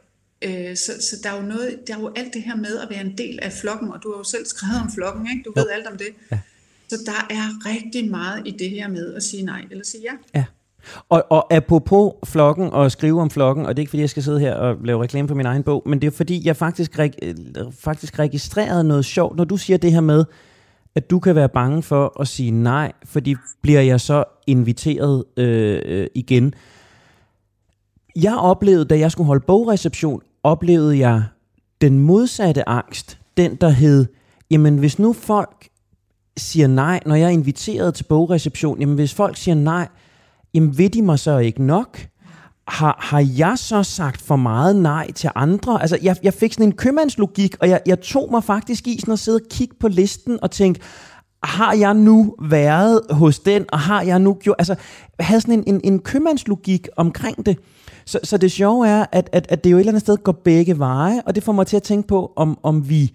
Øh, 0.43 0.77
så, 0.77 0.93
så 1.01 1.16
der 1.22 1.31
er 1.31 1.37
jo 1.37 1.43
noget, 1.43 1.79
der 1.87 1.97
er 1.97 2.01
jo 2.01 2.12
alt 2.16 2.35
det 2.35 2.43
her 2.43 2.57
med 2.57 2.79
at 2.79 2.91
være 2.91 3.01
en 3.01 3.18
del 3.18 3.39
af 3.43 3.53
flokken, 3.53 3.91
og 3.91 4.03
du 4.03 4.11
har 4.11 4.18
jo 4.18 4.24
selv 4.24 4.47
skrevet 4.47 4.81
om 4.81 4.93
flokken, 4.95 5.27
ikke? 5.31 5.43
Du 5.43 5.53
ved 5.57 5.68
alt 5.70 5.87
om 5.87 5.99
det. 5.99 6.09
Ja. 6.33 6.39
Så 6.89 6.97
der 7.07 7.27
er 7.31 7.66
rigtig 7.66 8.11
meget 8.11 8.43
i 8.47 8.51
det 8.51 8.70
her 8.70 8.89
med 8.89 9.14
at 9.14 9.22
sige 9.22 9.43
nej 9.43 9.64
eller 9.70 9.85
sige 9.85 10.03
ja. 10.03 10.41
Ja. 10.41 10.45
Og, 11.09 11.24
og 11.30 11.55
apropos 11.55 12.12
flokken 12.24 12.70
og 12.72 12.93
skrive 12.93 13.20
om 13.20 13.30
flokken, 13.30 13.66
og 13.66 13.76
det 13.76 13.78
er 13.78 13.82
ikke 13.82 13.91
fordi, 13.91 14.01
jeg 14.01 14.11
skal 14.11 14.22
sidde 14.22 14.41
her 14.41 14.55
og 14.55 14.76
lave 14.84 15.03
reklame 15.03 15.28
for 15.28 15.34
min 15.34 15.47
egen 15.47 15.62
bog, 15.62 15.82
men 15.87 16.01
det 16.01 16.07
er 16.07 16.11
fordi, 16.11 16.47
jeg 16.47 16.57
faktisk, 16.57 16.99
reg- 16.99 17.18
øh, 17.22 17.34
faktisk 17.80 18.18
registrerede 18.18 18.84
noget 18.84 19.05
sjovt, 19.05 19.37
når 19.37 19.45
du 19.45 19.57
siger 19.57 19.76
det 19.76 19.93
her 19.93 20.01
med, 20.01 20.24
at 20.95 21.11
du 21.11 21.18
kan 21.18 21.34
være 21.34 21.49
bange 21.49 21.82
for 21.82 22.20
at 22.20 22.28
sige 22.28 22.51
nej, 22.51 22.93
fordi 23.05 23.37
bliver 23.62 23.80
jeg 23.80 24.01
så 24.01 24.24
inviteret 24.47 25.24
øh, 25.37 25.82
øh, 25.84 26.07
igen. 26.14 26.55
Jeg 28.16 28.37
oplevede, 28.37 28.84
da 28.84 28.99
jeg 28.99 29.12
skulle 29.12 29.26
holde 29.26 29.45
bogreception, 29.47 30.20
oplevede 30.43 30.99
jeg 30.99 31.22
den 31.80 31.99
modsatte 31.99 32.68
angst, 32.68 33.18
den 33.37 33.57
der 33.57 33.68
hed, 33.68 34.07
jamen 34.51 34.78
hvis 34.78 34.99
nu 34.99 35.12
folk 35.12 35.68
siger 36.37 36.66
nej, 36.66 37.01
når 37.07 37.14
jeg 37.14 37.26
er 37.26 37.30
inviteret 37.30 37.95
til 37.95 38.05
bogreception, 38.05 38.80
jamen 38.80 38.95
hvis 38.95 39.14
folk 39.14 39.37
siger 39.37 39.55
nej, 39.55 39.89
jamen 40.57 40.78
ved 40.78 40.90
de 40.90 41.02
mig 41.02 41.18
så 41.18 41.38
ikke 41.38 41.62
nok? 41.62 41.98
Har, 42.68 42.96
har 43.00 43.26
jeg 43.38 43.59
så 43.59 43.82
sagt 43.82 44.22
for 44.22 44.36
meget 44.36 44.76
nej 44.76 45.12
til 45.12 45.30
andre? 45.34 45.80
Altså, 45.80 45.98
jeg, 46.02 46.16
jeg 46.22 46.34
fik 46.34 46.52
sådan 46.52 46.66
en 46.66 46.72
købmandslogik, 46.72 47.57
og 47.61 47.68
jeg, 47.68 47.80
jeg 47.86 48.00
tog 48.00 48.28
mig 48.30 48.44
faktisk 48.44 48.86
i 48.86 49.00
sådan 49.00 49.12
at 49.12 49.18
sidde 49.18 49.36
og 49.36 49.48
kigge 49.50 49.74
på 49.80 49.88
listen 49.88 50.38
og 50.42 50.50
tænke, 50.50 50.80
har 51.42 51.74
jeg 51.74 51.94
nu 51.94 52.34
været 52.42 53.00
hos 53.11 53.38
den, 53.38 53.64
og 53.72 53.78
har 53.78 54.02
jeg 54.02 54.18
nu 54.18 54.34
gjort... 54.34 54.57
Altså, 54.59 54.74
havde 55.20 55.40
sådan 55.40 55.54
en, 55.54 55.64
en, 55.66 55.80
en 55.84 55.98
købmandslogik 55.98 56.88
omkring 56.96 57.46
det. 57.46 57.59
Så, 58.07 58.18
så 58.22 58.38
det 58.38 58.52
sjove 58.52 58.88
er, 58.88 59.07
at, 59.12 59.30
at, 59.32 59.46
at 59.48 59.64
det 59.64 59.70
jo 59.70 59.76
et 59.76 59.80
eller 59.80 59.90
andet 59.90 60.00
sted 60.00 60.16
går 60.16 60.32
begge 60.32 60.78
veje, 60.78 61.22
og 61.26 61.34
det 61.34 61.42
får 61.42 61.52
mig 61.52 61.66
til 61.66 61.76
at 61.76 61.82
tænke 61.82 62.09
på, 62.09 62.32
om, 62.36 62.59
om 62.62 62.88
vi... 62.88 63.12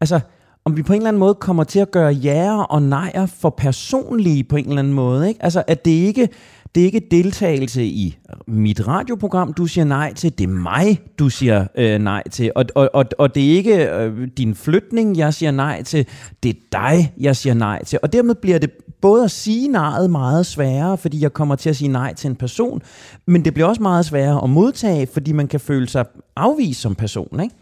Altså, 0.00 0.20
om 0.64 0.76
vi 0.76 0.82
på 0.82 0.92
en 0.92 0.96
eller 0.96 1.08
anden 1.08 1.20
måde 1.20 1.34
kommer 1.34 1.64
til 1.64 1.78
at 1.78 1.90
gøre 1.90 2.12
ja 2.12 2.62
og 2.62 2.82
nejer 2.82 3.26
for 3.26 3.50
personlige 3.50 4.44
på 4.44 4.56
en 4.56 4.64
eller 4.64 4.78
anden 4.78 4.92
måde. 4.92 5.28
Ikke? 5.28 5.42
Altså, 5.42 5.62
at 5.66 5.84
det 5.84 5.90
ikke 5.90 6.28
det 6.74 6.80
er 6.80 6.84
ikke 6.84 7.06
deltagelse 7.10 7.84
i 7.84 8.18
mit 8.46 8.88
radioprogram, 8.88 9.52
du 9.52 9.66
siger 9.66 9.84
nej 9.84 10.14
til. 10.14 10.38
Det 10.38 10.44
er 10.44 10.48
mig, 10.48 11.00
du 11.18 11.28
siger 11.28 11.66
øh, 11.74 11.98
nej 11.98 12.22
til. 12.28 12.52
Og, 12.54 12.64
og, 12.74 12.90
og, 12.94 13.04
og 13.18 13.34
det 13.34 13.52
er 13.52 13.56
ikke 13.56 13.90
øh, 13.90 14.28
din 14.36 14.54
flytning, 14.54 15.16
jeg 15.16 15.34
siger 15.34 15.50
nej 15.50 15.82
til. 15.82 16.06
Det 16.42 16.48
er 16.48 16.60
dig, 16.72 17.12
jeg 17.20 17.36
siger 17.36 17.54
nej 17.54 17.84
til. 17.84 17.98
Og 18.02 18.12
dermed 18.12 18.34
bliver 18.34 18.58
det 18.58 18.70
både 19.00 19.24
at 19.24 19.30
sige 19.30 19.68
nejet 19.68 20.10
meget 20.10 20.46
sværere, 20.46 20.98
fordi 20.98 21.22
jeg 21.22 21.32
kommer 21.32 21.56
til 21.56 21.70
at 21.70 21.76
sige 21.76 21.88
nej 21.88 22.14
til 22.14 22.30
en 22.30 22.36
person, 22.36 22.82
men 23.26 23.44
det 23.44 23.54
bliver 23.54 23.66
også 23.66 23.82
meget 23.82 24.04
sværere 24.04 24.44
at 24.44 24.50
modtage, 24.50 25.06
fordi 25.12 25.32
man 25.32 25.48
kan 25.48 25.60
føle 25.60 25.88
sig 25.88 26.04
afvist 26.36 26.80
som 26.80 26.94
person, 26.94 27.40
ikke? 27.40 27.54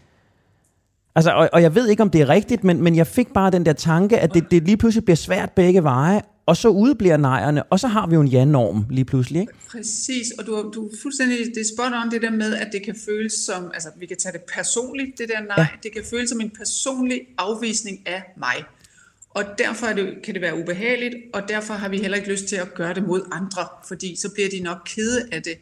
Altså, 1.15 1.31
og, 1.31 1.49
og 1.53 1.61
jeg 1.61 1.75
ved 1.75 1.87
ikke, 1.87 2.03
om 2.03 2.09
det 2.09 2.21
er 2.21 2.29
rigtigt, 2.29 2.63
men, 2.63 2.83
men 2.83 2.95
jeg 2.95 3.07
fik 3.07 3.33
bare 3.33 3.51
den 3.51 3.65
der 3.65 3.73
tanke, 3.73 4.19
at 4.19 4.33
det, 4.33 4.51
det 4.51 4.63
lige 4.63 4.77
pludselig 4.77 5.05
bliver 5.05 5.15
svært 5.15 5.51
begge 5.51 5.83
veje, 5.83 6.21
og 6.47 6.57
så 6.57 6.69
udebliver 6.69 7.17
nejerne, 7.17 7.63
og 7.63 7.79
så 7.79 7.87
har 7.87 8.07
vi 8.07 8.15
jo 8.15 8.21
en 8.21 8.27
ja-norm 8.27 8.85
lige 8.89 9.05
pludselig, 9.05 9.41
ikke? 9.41 9.53
Præcis, 9.71 10.31
og 10.31 10.45
du, 10.45 10.71
du 10.75 10.87
er 10.87 10.91
fuldstændig, 11.01 11.37
det 11.37 11.57
er 11.57 11.65
spot 11.75 11.91
on 12.03 12.11
det 12.11 12.21
der 12.21 12.31
med, 12.31 12.55
at 12.55 12.69
det 12.71 12.83
kan 12.83 12.95
føles 13.05 13.33
som, 13.33 13.71
altså 13.73 13.89
vi 13.97 14.05
kan 14.05 14.17
tage 14.17 14.33
det 14.33 14.41
personligt, 14.53 15.17
det 15.17 15.29
der 15.29 15.41
nej, 15.41 15.55
ja. 15.57 15.67
det 15.83 15.91
kan 15.91 16.03
føles 16.09 16.29
som 16.29 16.41
en 16.41 16.49
personlig 16.49 17.21
afvisning 17.37 18.07
af 18.07 18.23
mig. 18.37 18.63
Og 19.29 19.43
derfor 19.57 19.87
er 19.87 19.93
det, 19.93 20.13
kan 20.23 20.33
det 20.33 20.41
være 20.41 20.57
ubehageligt, 20.57 21.15
og 21.33 21.49
derfor 21.49 21.73
har 21.73 21.89
vi 21.89 21.97
heller 21.97 22.17
ikke 22.17 22.31
lyst 22.31 22.45
til 22.45 22.55
at 22.55 22.73
gøre 22.73 22.93
det 22.93 23.03
mod 23.03 23.21
andre, 23.31 23.67
fordi 23.87 24.15
så 24.15 24.33
bliver 24.33 24.49
de 24.49 24.59
nok 24.59 24.77
kede 24.85 25.27
af 25.31 25.43
det. 25.43 25.57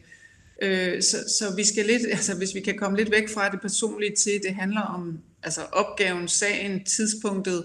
Øh, 0.62 1.02
så, 1.02 1.16
så 1.38 1.54
vi 1.56 1.64
skal 1.64 1.86
lidt, 1.86 2.02
altså 2.16 2.36
hvis 2.36 2.54
vi 2.54 2.60
kan 2.60 2.78
komme 2.78 2.96
lidt 2.96 3.10
væk 3.10 3.28
fra 3.28 3.48
det 3.50 3.60
personlige 3.60 4.16
til, 4.16 4.40
det 4.48 4.54
handler 4.54 4.80
om 4.80 5.18
altså 5.42 5.60
opgaven, 5.72 6.28
sagen, 6.28 6.84
tidspunktet, 6.84 7.64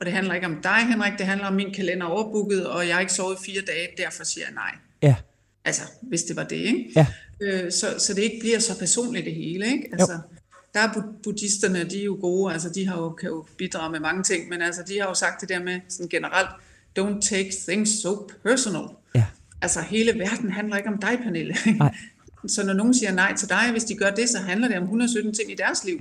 og 0.00 0.06
det 0.06 0.12
handler 0.12 0.34
ikke 0.34 0.46
om 0.46 0.62
dig, 0.62 0.86
Henrik, 0.90 1.12
det 1.18 1.26
handler 1.26 1.46
om 1.46 1.54
min 1.54 1.74
kalender 1.74 2.06
overbooket, 2.06 2.66
og 2.66 2.86
jeg 2.86 2.94
har 2.94 3.00
ikke 3.00 3.12
sovet 3.12 3.38
fire 3.46 3.60
dage, 3.66 3.88
derfor 3.98 4.24
siger 4.24 4.44
jeg 4.46 4.54
nej. 4.54 4.72
Ja. 5.02 5.16
Altså, 5.64 5.82
hvis 6.02 6.22
det 6.22 6.36
var 6.36 6.44
det, 6.44 6.56
ikke? 6.56 6.92
Ja. 6.96 7.06
Øh, 7.40 7.72
så, 7.72 7.86
så 7.98 8.14
det 8.14 8.22
ikke 8.22 8.36
bliver 8.40 8.58
så 8.58 8.78
personligt 8.78 9.24
det 9.24 9.34
hele, 9.34 9.66
ikke? 9.66 9.88
Altså, 9.92 10.12
jo. 10.12 10.18
der 10.74 10.80
er 10.80 11.02
buddhisterne, 11.22 11.84
de 11.84 12.00
er 12.00 12.04
jo 12.04 12.18
gode, 12.20 12.52
altså 12.52 12.68
de 12.68 12.86
har 12.86 12.96
jo, 12.96 13.10
kan 13.10 13.28
jo 13.28 13.46
bidrage 13.58 13.92
med 13.92 14.00
mange 14.00 14.22
ting, 14.22 14.48
men 14.48 14.62
altså 14.62 14.82
de 14.88 14.98
har 15.00 15.08
jo 15.08 15.14
sagt 15.14 15.40
det 15.40 15.48
der 15.48 15.62
med 15.62 15.80
sådan 15.88 16.08
generelt, 16.08 16.48
don't 16.98 17.20
take 17.20 17.52
things 17.68 18.02
so 18.02 18.30
personal. 18.42 18.84
Ja. 19.14 19.24
Altså 19.62 19.80
hele 19.80 20.18
verden 20.18 20.50
handler 20.52 20.76
ikke 20.76 20.88
om 20.88 20.98
dig, 20.98 21.18
Pernille. 21.22 21.56
Nej. 21.78 21.94
Så 22.48 22.66
når 22.66 22.72
nogen 22.72 22.94
siger 22.94 23.12
nej 23.12 23.34
til 23.36 23.48
dig, 23.48 23.70
hvis 23.70 23.84
de 23.84 23.94
gør 23.94 24.10
det, 24.10 24.28
så 24.28 24.38
handler 24.38 24.68
det 24.68 24.76
om 24.76 24.82
117 24.82 25.34
ting 25.34 25.52
i 25.52 25.54
deres 25.54 25.84
liv. 25.84 26.00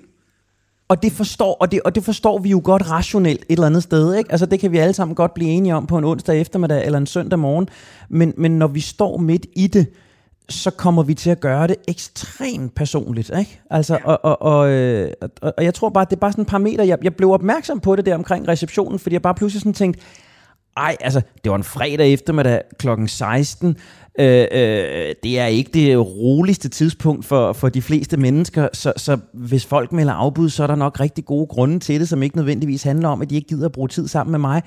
Og 0.90 1.04
det 1.04 1.12
forstår, 1.12 1.54
og 1.54 1.72
det, 1.72 1.82
og 1.86 1.96
det 1.96 2.04
forstår 2.04 2.40
vi 2.40 2.50
jo 2.50 2.62
godt 2.64 2.92
rationelt 2.92 3.42
et 3.42 3.46
eller 3.50 3.68
andet 3.68 3.84
sted. 3.84 4.16
Ikke? 4.16 4.32
Altså 4.32 4.46
det 4.46 4.60
kan 4.60 4.72
vi 4.72 4.78
alle 4.78 4.94
sammen 4.94 5.16
godt 5.16 5.34
blive 5.34 5.50
enige 5.50 5.76
om 5.76 5.88
på 5.88 5.98
en 5.98 6.04
onsdag 6.04 6.42
eftermiddag 6.42 6.86
eller 6.86 6.98
en 6.98 7.06
søndag 7.06 7.40
morgen. 7.40 7.70
Men, 8.10 8.34
men 8.38 8.52
når 8.52 8.68
vi 8.68 8.80
står 8.80 9.18
midt 9.18 9.46
i 9.56 9.68
det, 9.68 9.88
så 10.50 10.72
kommer 10.72 11.04
vi 11.04 11.14
til 11.14 11.30
at 11.30 11.40
gøre 11.40 11.68
det 11.68 11.76
ekstremt 11.88 12.76
personligt. 12.76 13.32
Ikke? 13.40 13.62
Altså, 13.70 13.94
ja. 13.94 14.06
og, 14.06 14.20
og, 14.24 14.42
og, 14.42 14.70
øh, 14.70 15.12
og, 15.42 15.54
og 15.58 15.64
jeg 15.64 15.74
tror 15.74 15.90
bare, 15.90 16.06
det 16.06 16.14
er 16.14 16.20
bare 16.20 16.32
sådan 16.32 16.42
et 16.42 16.48
parameter. 16.48 16.84
Jeg, 16.84 16.98
jeg 17.04 17.16
blev 17.16 17.32
opmærksom 17.32 17.80
på 17.80 17.96
det 17.96 18.06
der 18.06 18.16
omkring 18.16 18.48
receptionen, 18.48 19.00
fordi 19.00 19.14
jeg 19.14 19.22
bare 19.22 19.36
pludselig 19.36 19.62
sådan 19.62 19.74
tænkte, 19.74 20.02
ej, 20.78 20.98
altså, 21.02 21.22
det 21.44 21.50
var 21.50 21.56
en 21.58 21.64
fredag 21.64 22.14
eftermiddag 22.14 22.62
klokken 22.80 23.08
16. 23.08 23.78
Øh, 24.20 24.48
øh, 24.52 25.16
det 25.24 25.40
er 25.40 25.46
ikke 25.46 25.72
det 25.74 26.00
roligste 26.00 26.70
tidspunkt 26.70 27.26
for, 27.26 27.54
for 27.54 27.70
de 27.70 27.82
fleste 27.82 28.18
mennesker, 28.18 28.68
så, 28.74 28.94
så 28.98 29.18
hvis 29.34 29.66
folk 29.66 29.92
melder 29.92 30.14
afbud, 30.14 30.50
så 30.50 30.64
er 30.64 30.68
der 30.68 30.76
nok 30.76 31.00
rigtig 31.00 31.26
gode 31.26 31.48
grunde 31.48 31.80
til 31.80 32.00
det, 32.00 32.10
som 32.10 32.24
ikke 32.24 32.36
nødvendigvis 32.36 32.84
handler 32.84 33.10
om, 33.10 33.22
at 33.22 33.30
de 33.30 33.36
ikke 33.36 33.48
gider 33.48 33.66
at 33.66 33.72
bruge 33.72 33.88
tid 33.88 34.08
sammen 34.08 34.32
med 34.32 34.40
mig. 34.40 34.62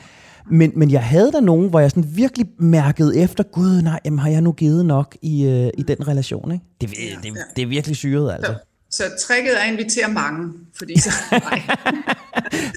Men, 0.51 0.73
men 0.77 0.91
jeg 0.91 1.03
havde 1.03 1.33
der 1.33 1.41
nogen, 1.41 1.71
hvor 1.71 1.81
jeg 1.81 1.91
sådan 1.91 2.17
virkelig 2.17 2.47
mærkede 2.59 3.19
efter, 3.19 3.45
gud 3.45 3.83
nej, 3.83 4.01
jamen, 4.05 4.19
har 4.19 4.29
jeg 4.29 4.41
nu 4.41 4.53
givet 4.53 4.87
nok 4.87 5.17
i, 5.23 5.45
øh, 5.45 5.71
i 5.79 5.83
den 5.83 6.09
relation? 6.09 6.53
Ikke? 6.53 6.65
Det, 6.81 6.91
det, 7.23 7.33
det 7.57 7.63
er 7.63 7.67
virkelig 7.67 7.97
syret, 7.97 8.33
altså. 8.33 8.55
Så 8.93 9.05
tricket 9.27 9.57
er 9.57 9.59
at 9.59 9.73
invitere 9.73 10.09
mange, 10.09 10.53
fordi 10.79 11.01
så... 11.01 11.11
Nej. 11.33 11.63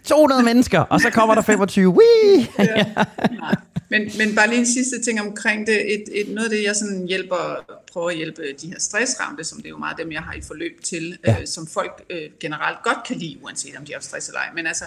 200 0.06 0.44
mennesker, 0.44 0.80
og 0.80 1.02
så 1.02 1.10
kommer 1.10 1.36
der 1.36 1.42
25. 1.42 1.90
Wee! 1.90 2.48
ja, 2.60 2.86
nej. 3.32 3.56
Men, 3.90 4.12
men 4.18 4.36
bare 4.36 4.50
lige 4.50 4.60
en 4.60 4.66
sidste 4.66 5.02
ting 5.04 5.22
omkring 5.22 5.68
det. 5.68 5.94
Et, 5.94 6.04
et, 6.12 6.34
noget 6.34 6.46
af 6.46 6.50
det, 6.50 6.64
jeg 6.64 6.76
sådan 6.76 7.06
hjælper, 7.08 7.66
prøver 7.94 8.10
at 8.10 8.16
hjælpe 8.16 8.42
de 8.62 8.68
her 8.68 8.80
stressramte, 8.80 9.44
som 9.44 9.58
det 9.58 9.66
er 9.66 9.70
jo 9.70 9.78
meget 9.78 9.98
dem, 9.98 10.12
jeg 10.12 10.22
har 10.22 10.34
i 10.34 10.42
forløb 10.42 10.84
til, 10.84 11.18
ja. 11.28 11.42
øh, 11.42 11.48
som 11.48 11.68
folk 11.68 12.04
øh, 12.10 12.30
generelt 12.40 12.78
godt 12.84 12.98
kan 13.08 13.16
lide, 13.16 13.38
uanset 13.44 13.76
om 13.78 13.86
de 13.86 13.94
har 13.94 14.00
stress 14.00 14.28
eller 14.28 14.40
ej. 14.40 14.50
Men 14.56 14.68
altså, 14.68 14.86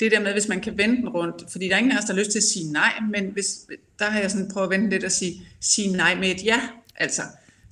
det 0.00 0.12
der 0.12 0.20
med, 0.20 0.32
hvis 0.32 0.48
man 0.48 0.60
kan 0.60 0.78
vende 0.78 0.96
den 0.96 1.08
rundt, 1.08 1.52
fordi 1.52 1.68
der 1.68 1.74
er 1.74 1.78
ingen 1.78 1.92
af 1.92 1.98
os, 1.98 2.04
der 2.04 2.12
har 2.12 2.18
lyst 2.18 2.30
til 2.30 2.38
at 2.38 2.44
sige 2.44 2.72
nej, 2.72 2.92
men 3.10 3.24
hvis, 3.32 3.56
der 3.98 4.04
har 4.04 4.20
jeg 4.20 4.30
sådan 4.30 4.50
prøvet 4.52 4.66
at 4.66 4.70
vende 4.70 4.90
lidt 4.90 5.04
og 5.04 5.12
sige, 5.12 5.48
sige 5.60 5.96
nej 5.96 6.14
med 6.14 6.30
et 6.30 6.44
ja. 6.44 6.60
Altså, 6.96 7.22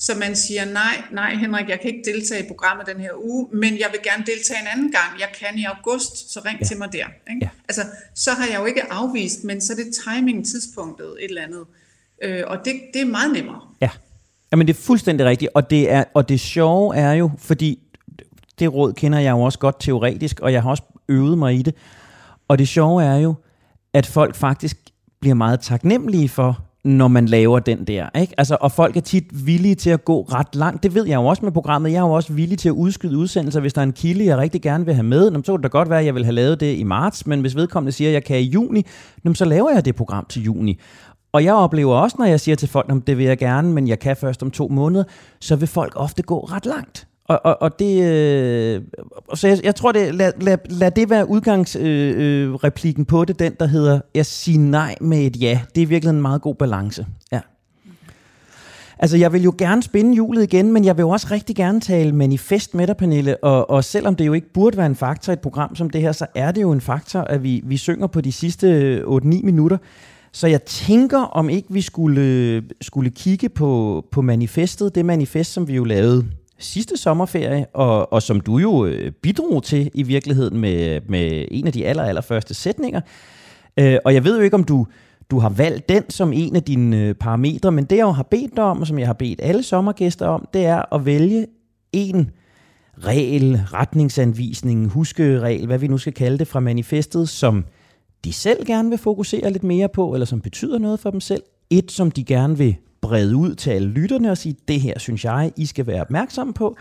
så 0.06 0.12
man 0.18 0.36
siger, 0.36 0.64
nej, 0.64 0.96
nej 1.12 1.34
Henrik, 1.34 1.68
jeg 1.68 1.80
kan 1.80 1.90
ikke 1.90 2.12
deltage 2.12 2.44
i 2.44 2.48
programmet 2.48 2.86
den 2.86 3.00
her 3.00 3.10
uge, 3.24 3.48
men 3.52 3.78
jeg 3.78 3.88
vil 3.92 4.00
gerne 4.04 4.24
deltage 4.26 4.60
en 4.60 4.66
anden 4.74 4.92
gang. 4.92 5.10
Jeg 5.20 5.28
kan 5.40 5.58
i 5.58 5.64
august, 5.64 6.32
så 6.32 6.40
ring 6.46 6.58
ja. 6.60 6.66
til 6.66 6.78
mig 6.78 6.92
der. 6.92 7.06
Ikke? 7.30 7.40
Ja. 7.42 7.48
Altså, 7.68 7.82
så 8.14 8.30
har 8.30 8.46
jeg 8.46 8.60
jo 8.60 8.64
ikke 8.64 8.92
afvist, 8.92 9.44
men 9.44 9.60
så 9.60 9.72
er 9.72 9.76
det 9.76 9.88
timing, 10.06 10.46
tidspunktet, 10.46 11.06
et 11.06 11.28
eller 11.28 11.42
andet. 11.42 11.64
Øh, 12.22 12.42
og 12.46 12.58
det, 12.64 12.74
det 12.94 13.00
er 13.00 13.06
meget 13.06 13.32
nemmere. 13.32 13.60
Ja, 13.80 13.90
Jamen, 14.52 14.66
det 14.66 14.76
er 14.76 14.80
fuldstændig 14.80 15.26
rigtigt. 15.26 15.50
Og 15.54 15.70
det, 15.70 15.90
er, 15.90 16.04
og 16.14 16.28
det 16.28 16.40
sjove 16.40 16.96
er 16.96 17.12
jo, 17.12 17.30
fordi 17.38 17.78
det 18.58 18.74
råd 18.74 18.92
kender 18.92 19.18
jeg 19.18 19.30
jo 19.30 19.40
også 19.40 19.58
godt 19.58 19.76
teoretisk, 19.80 20.40
og 20.40 20.52
jeg 20.52 20.62
har 20.62 20.70
også 20.70 20.82
øvet 21.08 21.38
mig 21.38 21.54
i 21.54 21.62
det. 21.62 21.74
Og 22.48 22.58
det 22.58 22.68
sjove 22.68 23.04
er 23.04 23.16
jo, 23.16 23.34
at 23.92 24.06
folk 24.06 24.34
faktisk 24.34 24.76
bliver 25.20 25.34
meget 25.34 25.60
taknemmelige 25.60 26.28
for, 26.28 26.64
når 26.84 27.08
man 27.08 27.26
laver 27.26 27.58
den 27.58 27.84
der. 27.84 28.20
Ikke? 28.20 28.34
Altså, 28.38 28.56
og 28.60 28.72
folk 28.72 28.96
er 28.96 29.00
tit 29.00 29.46
villige 29.46 29.74
til 29.74 29.90
at 29.90 30.04
gå 30.04 30.22
ret 30.22 30.54
langt. 30.54 30.82
Det 30.82 30.94
ved 30.94 31.06
jeg 31.06 31.14
jo 31.14 31.26
også 31.26 31.44
med 31.44 31.52
programmet. 31.52 31.92
Jeg 31.92 31.98
er 31.98 32.06
jo 32.06 32.12
også 32.12 32.32
villig 32.32 32.58
til 32.58 32.68
at 32.68 32.72
udskyde 32.72 33.16
udsendelser, 33.16 33.60
hvis 33.60 33.72
der 33.72 33.80
er 33.80 33.82
en 33.86 33.92
kilde, 33.92 34.24
jeg 34.24 34.38
rigtig 34.38 34.62
gerne 34.62 34.84
vil 34.84 34.94
have 34.94 35.04
med. 35.04 35.30
Nå, 35.30 35.42
så 35.42 35.52
kunne 35.52 35.62
det 35.62 35.62
da 35.62 35.68
godt 35.68 35.90
være, 35.90 35.98
at 35.98 36.06
jeg 36.06 36.14
vil 36.14 36.24
have 36.24 36.34
lavet 36.34 36.60
det 36.60 36.76
i 36.76 36.82
marts, 36.82 37.26
men 37.26 37.40
hvis 37.40 37.56
vedkommende 37.56 37.92
siger, 37.92 38.08
at 38.08 38.14
jeg 38.14 38.24
kan 38.24 38.38
i 38.38 38.42
juni, 38.42 38.86
nå, 39.24 39.34
så 39.34 39.44
laver 39.44 39.70
jeg 39.70 39.84
det 39.84 39.96
program 39.96 40.26
til 40.28 40.42
juni. 40.42 40.80
Og 41.32 41.44
jeg 41.44 41.54
oplever 41.54 41.94
også, 41.94 42.16
når 42.18 42.26
jeg 42.26 42.40
siger 42.40 42.56
til 42.56 42.68
folk, 42.68 42.92
at 42.92 43.06
det 43.06 43.18
vil 43.18 43.26
jeg 43.26 43.38
gerne, 43.38 43.72
men 43.72 43.88
jeg 43.88 43.98
kan 43.98 44.16
først 44.16 44.42
om 44.42 44.50
to 44.50 44.68
måneder, 44.68 45.04
så 45.40 45.56
vil 45.56 45.68
folk 45.68 45.92
ofte 45.96 46.22
gå 46.22 46.40
ret 46.40 46.66
langt. 46.66 47.06
Og, 47.24 47.40
og, 47.44 47.62
og 47.62 47.78
det, 47.78 48.04
øh, 48.04 48.82
så 49.34 49.48
jeg, 49.48 49.60
jeg 49.64 49.74
tror, 49.74 49.92
det, 49.92 50.14
lad, 50.14 50.32
lad, 50.40 50.58
lad 50.70 50.90
det 50.90 51.10
være 51.10 51.28
udgangsreplikken 51.28 53.00
øh, 53.00 53.04
øh, 53.04 53.06
på 53.06 53.24
det, 53.24 53.38
den 53.38 53.54
der 53.60 53.66
hedder, 53.66 54.00
jeg 54.14 54.26
siger 54.26 54.58
nej 54.58 54.94
med 55.00 55.18
et 55.18 55.40
ja. 55.40 55.60
Det 55.74 55.82
er 55.82 55.86
virkelig 55.86 56.10
en 56.10 56.22
meget 56.22 56.42
god 56.42 56.54
balance. 56.54 57.06
Ja. 57.32 57.40
Altså, 58.98 59.16
jeg 59.16 59.32
vil 59.32 59.42
jo 59.42 59.54
gerne 59.58 59.82
spinde 59.82 60.14
hjulet 60.14 60.42
igen, 60.42 60.72
men 60.72 60.84
jeg 60.84 60.96
vil 60.96 61.02
jo 61.02 61.08
også 61.08 61.26
rigtig 61.30 61.56
gerne 61.56 61.80
tale 61.80 62.12
manifest 62.12 62.74
med 62.74 62.86
dig, 62.86 62.96
Pernille. 62.96 63.44
Og, 63.44 63.70
og 63.70 63.84
selvom 63.84 64.16
det 64.16 64.26
jo 64.26 64.32
ikke 64.32 64.52
burde 64.52 64.76
være 64.76 64.86
en 64.86 64.96
faktor 64.96 65.32
i 65.32 65.34
et 65.34 65.40
program 65.40 65.76
som 65.76 65.90
det 65.90 66.00
her, 66.00 66.12
så 66.12 66.26
er 66.34 66.52
det 66.52 66.62
jo 66.62 66.72
en 66.72 66.80
faktor, 66.80 67.20
at 67.20 67.42
vi, 67.42 67.62
vi 67.64 67.76
synger 67.76 68.06
på 68.06 68.20
de 68.20 68.32
sidste 68.32 68.66
øh, 68.66 69.16
8-9 69.16 69.20
minutter. 69.22 69.78
Så 70.32 70.46
jeg 70.46 70.62
tænker, 70.62 71.18
om 71.18 71.50
ikke 71.50 71.72
vi 71.72 71.80
skulle, 71.80 72.20
øh, 72.20 72.62
skulle 72.80 73.10
kigge 73.10 73.48
på, 73.48 74.04
på 74.10 74.22
manifestet, 74.22 74.94
det 74.94 75.04
manifest, 75.04 75.52
som 75.52 75.68
vi 75.68 75.74
jo 75.74 75.84
lavede 75.84 76.24
sidste 76.62 76.96
sommerferie, 76.96 77.66
og, 77.74 78.12
og 78.12 78.22
som 78.22 78.40
du 78.40 78.58
jo 78.58 78.86
øh, 78.86 79.12
bidrog 79.12 79.62
til 79.62 79.90
i 79.94 80.02
virkeligheden 80.02 80.58
med, 80.58 81.00
med 81.08 81.44
en 81.50 81.66
af 81.66 81.72
de 81.72 81.86
aller, 81.86 82.02
aller 82.02 82.20
første 82.20 82.54
sætninger. 82.54 83.00
Øh, 83.78 83.98
og 84.04 84.14
jeg 84.14 84.24
ved 84.24 84.36
jo 84.36 84.42
ikke, 84.42 84.54
om 84.54 84.64
du, 84.64 84.86
du 85.30 85.38
har 85.38 85.48
valgt 85.48 85.88
den 85.88 86.10
som 86.10 86.32
en 86.32 86.56
af 86.56 86.62
dine 86.62 86.96
øh, 86.96 87.14
parametre, 87.14 87.72
men 87.72 87.84
det 87.84 87.96
jeg 87.96 88.02
jo 88.02 88.10
har 88.10 88.22
bedt 88.22 88.56
dig 88.56 88.64
om, 88.64 88.80
og 88.80 88.86
som 88.86 88.98
jeg 88.98 89.06
har 89.06 89.14
bedt 89.14 89.40
alle 89.42 89.62
sommergæster 89.62 90.26
om, 90.26 90.48
det 90.54 90.64
er 90.64 90.94
at 90.94 91.06
vælge 91.06 91.46
en 91.92 92.30
regel, 92.98 93.62
retningsanvisning, 93.72 94.88
huskeregel, 94.88 95.66
hvad 95.66 95.78
vi 95.78 95.86
nu 95.86 95.98
skal 95.98 96.12
kalde 96.12 96.38
det 96.38 96.48
fra 96.48 96.60
manifestet, 96.60 97.28
som 97.28 97.64
de 98.24 98.32
selv 98.32 98.66
gerne 98.66 98.88
vil 98.88 98.98
fokusere 98.98 99.52
lidt 99.52 99.64
mere 99.64 99.88
på, 99.88 100.14
eller 100.14 100.24
som 100.24 100.40
betyder 100.40 100.78
noget 100.78 101.00
for 101.00 101.10
dem 101.10 101.20
selv. 101.20 101.42
Et, 101.70 101.92
som 101.92 102.10
de 102.10 102.24
gerne 102.24 102.58
vil 102.58 102.76
brede 103.02 103.36
ud 103.36 103.54
til 103.54 103.70
alle 103.70 103.88
lytterne 103.88 104.30
og 104.30 104.38
sige, 104.38 104.56
det 104.68 104.80
her 104.80 104.98
synes 104.98 105.24
jeg, 105.24 105.52
I 105.56 105.66
skal 105.66 105.86
være 105.86 106.00
opmærksomme 106.00 106.54
på. 106.54 106.76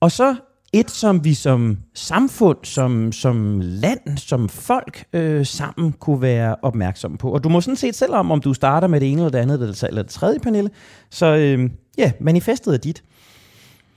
Og 0.00 0.12
så 0.12 0.36
et, 0.72 0.90
som 0.90 1.24
vi 1.24 1.34
som 1.34 1.78
samfund, 1.94 2.58
som, 2.62 3.12
som 3.12 3.60
land, 3.62 4.18
som 4.18 4.48
folk 4.48 5.04
øh, 5.12 5.46
sammen 5.46 5.92
kunne 5.92 6.22
være 6.22 6.56
opmærksomme 6.62 7.18
på. 7.18 7.32
Og 7.32 7.44
du 7.44 7.48
må 7.48 7.60
sådan 7.60 7.76
set 7.76 7.94
selv 7.94 8.12
om, 8.12 8.30
om 8.30 8.40
du 8.40 8.54
starter 8.54 8.88
med 8.88 9.00
det 9.00 9.12
ene 9.12 9.20
eller 9.20 9.30
det 9.30 9.38
andet 9.38 9.54
eller 9.54 9.74
det, 9.74 9.82
eller 9.82 10.02
det 10.02 10.10
tredje 10.10 10.38
panel. 10.38 10.70
Så 11.10 11.26
øh, 11.26 11.70
ja, 11.98 12.12
manifestet 12.20 12.74
er 12.74 12.78
dit. 12.78 13.02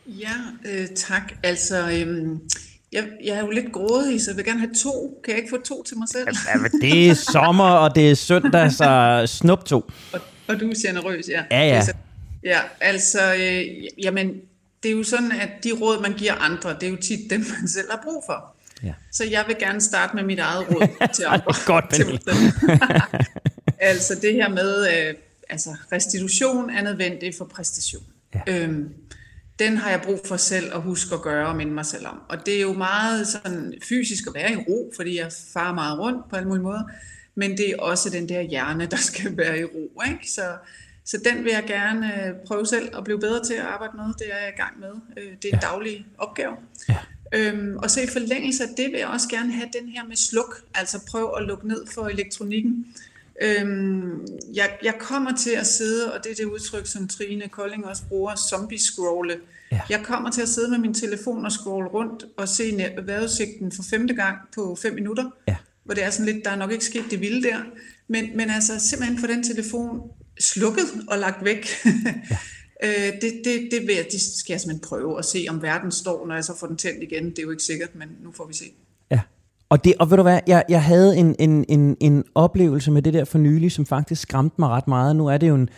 Ja, 0.08 0.34
øh, 0.72 0.88
tak. 0.96 1.34
Altså, 1.44 1.78
øh, 1.82 2.28
jeg, 2.92 3.04
jeg 3.24 3.38
er 3.38 3.40
jo 3.40 3.50
lidt 3.50 3.72
grådig, 3.72 4.22
så 4.22 4.32
jeg 4.32 4.38
vil 4.38 4.46
gerne 4.46 4.60
have 4.60 4.74
to. 4.84 5.22
Kan 5.24 5.32
jeg 5.32 5.38
ikke 5.38 5.50
få 5.50 5.62
to 5.66 5.84
til 5.84 5.98
mig 5.98 6.08
selv? 6.10 6.28
Ja, 6.28 6.88
det 6.88 7.10
er 7.10 7.14
sommer, 7.14 7.70
og 7.70 7.96
det 7.96 8.12
er 8.12 8.16
søndag, 8.16 8.72
så 8.72 9.24
snup 9.26 9.66
to. 9.66 9.90
Og 10.14 10.20
og 10.48 10.60
du 10.60 10.70
er 10.70 10.88
generøs, 10.88 11.30
ja. 11.30 11.44
Ja, 11.52 11.68
ja. 11.68 11.82
Ja, 12.44 12.60
altså, 12.82 13.34
øh, 13.34 14.04
jamen, 14.04 14.42
det 14.84 14.92
er 14.92 14.96
jo 14.96 15.04
sådan, 15.04 15.32
at 15.32 15.50
de 15.64 15.72
råd, 15.72 16.02
man 16.02 16.14
giver 16.14 16.34
andre, 16.34 16.74
det 16.74 16.84
er 16.84 16.90
jo 16.90 16.96
tit 16.96 17.30
dem, 17.30 17.40
man 17.40 17.68
selv 17.68 17.92
har 17.92 18.02
brug 18.04 18.24
for. 18.26 18.56
Ja. 18.84 18.94
Så 19.12 19.24
jeg 19.24 19.44
vil 19.48 19.56
gerne 19.60 19.82
starte 19.82 20.16
med 20.16 20.24
mit 20.24 20.40
eget 20.40 20.70
råd 20.70 20.88
til 21.16 21.26
andre. 21.28 21.54
Godt, 21.66 21.86
til 21.94 22.22
altså 23.90 24.16
det 24.22 24.34
her 24.34 24.50
med, 24.50 24.88
øh, 24.88 25.14
altså 25.50 25.70
restitution 25.92 26.70
er 26.70 26.84
nødvendig 26.84 27.34
for 27.38 27.46
præstation. 27.46 28.04
Ja. 28.36 28.42
Øhm, 28.48 28.94
den 29.60 29.78
har 29.78 29.90
jeg 29.90 30.02
brug 30.02 30.20
for 30.26 30.38
selv 30.38 30.76
at 30.76 30.82
huske 30.82 31.16
at 31.16 31.22
gøre 31.22 31.48
og 31.48 31.56
minde 31.56 31.74
mig 31.74 31.86
selv 31.86 32.08
om. 32.08 32.22
Og 32.30 32.46
det 32.46 32.56
er 32.56 32.62
jo 32.62 32.74
meget 32.74 33.28
sådan 33.28 33.74
fysisk 33.90 34.28
at 34.28 34.34
være 34.34 34.52
i 34.52 34.56
ro, 34.56 34.94
fordi 34.96 35.18
jeg 35.18 35.32
farer 35.54 35.74
meget 35.74 36.00
rundt 36.00 36.30
på 36.30 36.36
alle 36.36 36.48
mulige 36.48 36.64
måder 36.64 36.84
men 37.36 37.58
det 37.58 37.70
er 37.70 37.78
også 37.80 38.10
den 38.10 38.30
der 38.30 38.42
hjerne, 38.42 38.86
der 38.86 38.98
skal 38.98 39.38
være 39.38 39.60
i 39.60 39.64
ro. 39.64 40.02
Ikke? 40.12 40.32
Så, 40.32 40.42
så 41.06 41.18
den 41.26 41.44
vil 41.44 41.52
jeg 41.52 41.64
gerne 41.68 42.28
øh, 42.28 42.34
prøve 42.48 42.66
selv 42.66 42.98
at 42.98 43.04
blive 43.04 43.20
bedre 43.20 43.44
til 43.44 43.54
at 43.54 43.66
arbejde 43.66 43.98
med. 43.98 44.06
Det 44.06 44.28
er 44.32 44.38
jeg 44.38 44.54
i 44.58 44.62
gang 44.62 44.80
med. 44.80 44.92
Øh, 45.18 45.32
det 45.42 45.46
er 45.46 45.54
en 45.54 45.60
ja. 45.64 45.68
daglig 45.68 46.06
opgave. 46.18 46.54
Ja. 46.90 46.98
Øhm, 47.34 47.78
og 47.78 47.92
så 47.92 48.02
i 48.02 48.08
forlængelse 48.08 48.64
af 48.64 48.70
det 48.78 48.92
vil 48.92 49.00
jeg 49.00 49.08
også 49.08 49.30
gerne 49.30 49.52
have 49.52 49.70
den 49.80 49.90
her 49.90 50.06
med 50.06 50.16
sluk, 50.16 50.62
altså 50.76 51.00
prøv 51.08 51.34
at 51.38 51.44
lukke 51.44 51.68
ned 51.68 51.88
for 51.94 52.08
elektronikken. 52.08 52.86
Øhm, 53.42 54.28
jeg, 54.54 54.78
jeg 54.84 54.96
kommer 55.00 55.36
til 55.36 55.52
at 55.52 55.68
sidde, 55.68 56.14
og 56.14 56.24
det 56.24 56.32
er 56.32 56.36
det 56.36 56.46
udtryk, 56.46 56.88
som 56.88 57.08
Trine 57.08 57.48
Kolding 57.50 57.86
også 57.86 58.04
bruger, 58.10 58.36
zombie-scrolle. 58.36 59.36
Ja. 59.72 59.82
Jeg 59.90 60.02
kommer 60.04 60.32
til 60.32 60.42
at 60.42 60.50
sidde 60.50 60.70
med 60.70 60.78
min 60.78 60.94
telefon 60.94 61.46
og 61.46 61.52
scrolle 61.52 61.90
rundt 61.90 62.26
og 62.38 62.50
se 62.50 62.94
vejrudsigten 63.04 63.72
for 63.72 63.84
femte 63.84 64.14
gang 64.14 64.38
på 64.56 64.78
fem 64.82 64.94
minutter. 64.94 65.30
Ja. 65.48 65.56
Hvor 65.86 65.94
det 65.94 66.04
er 66.04 66.10
sådan 66.10 66.34
lidt, 66.34 66.46
der 66.46 66.52
er 66.52 66.56
nok 66.56 66.72
ikke 66.72 66.86
sket 66.86 67.06
det 67.12 67.22
vilde 67.22 67.48
der. 67.48 67.60
Men, 68.08 68.38
men 68.38 68.50
altså 68.50 68.80
simpelthen 68.80 69.20
få 69.20 69.28
den 69.28 69.44
telefon 69.44 70.02
slukket 70.40 70.86
og 71.08 71.18
lagt 71.18 71.46
væk. 71.46 71.68
ja. 71.86 72.38
øh, 72.84 73.14
det, 73.22 73.42
det, 73.46 73.68
det, 73.72 73.88
vil 73.88 73.96
jeg, 73.96 74.06
det 74.12 74.22
skal 74.22 74.54
jeg 74.54 74.62
simpelthen 74.62 74.88
prøve 74.90 75.20
at 75.20 75.26
se, 75.26 75.46
om 75.50 75.62
verden 75.62 75.92
står, 75.92 76.28
når 76.28 76.36
jeg 76.36 76.44
så 76.44 76.58
får 76.60 76.68
den 76.68 76.78
tændt 76.78 77.04
igen. 77.04 77.30
Det 77.30 77.40
er 77.40 77.44
jo 77.44 77.52
ikke 77.52 77.64
sikkert, 77.64 77.96
men 77.96 78.08
nu 78.24 78.32
får 78.32 78.48
vi 78.48 78.54
se. 78.54 78.66
Ja. 79.12 79.20
Og, 79.70 79.84
det, 79.84 79.94
og 80.00 80.10
ved 80.10 80.18
du 80.18 80.24
hvad, 80.24 80.40
jeg, 80.48 80.64
jeg 80.70 80.84
havde 80.84 81.18
en, 81.18 81.36
en, 81.40 81.66
en, 81.70 81.98
en 82.00 82.24
oplevelse 82.36 82.92
med 82.92 83.02
det 83.02 83.14
der 83.14 83.26
for 83.26 83.38
nylig, 83.38 83.72
som 83.72 83.86
faktisk 83.86 84.22
skræmte 84.22 84.56
mig 84.60 84.70
ret 84.70 84.88
meget. 84.88 85.16
Nu 85.16 85.28
er 85.28 85.38
det 85.38 85.48
jo 85.48 85.56
en, 85.56 85.70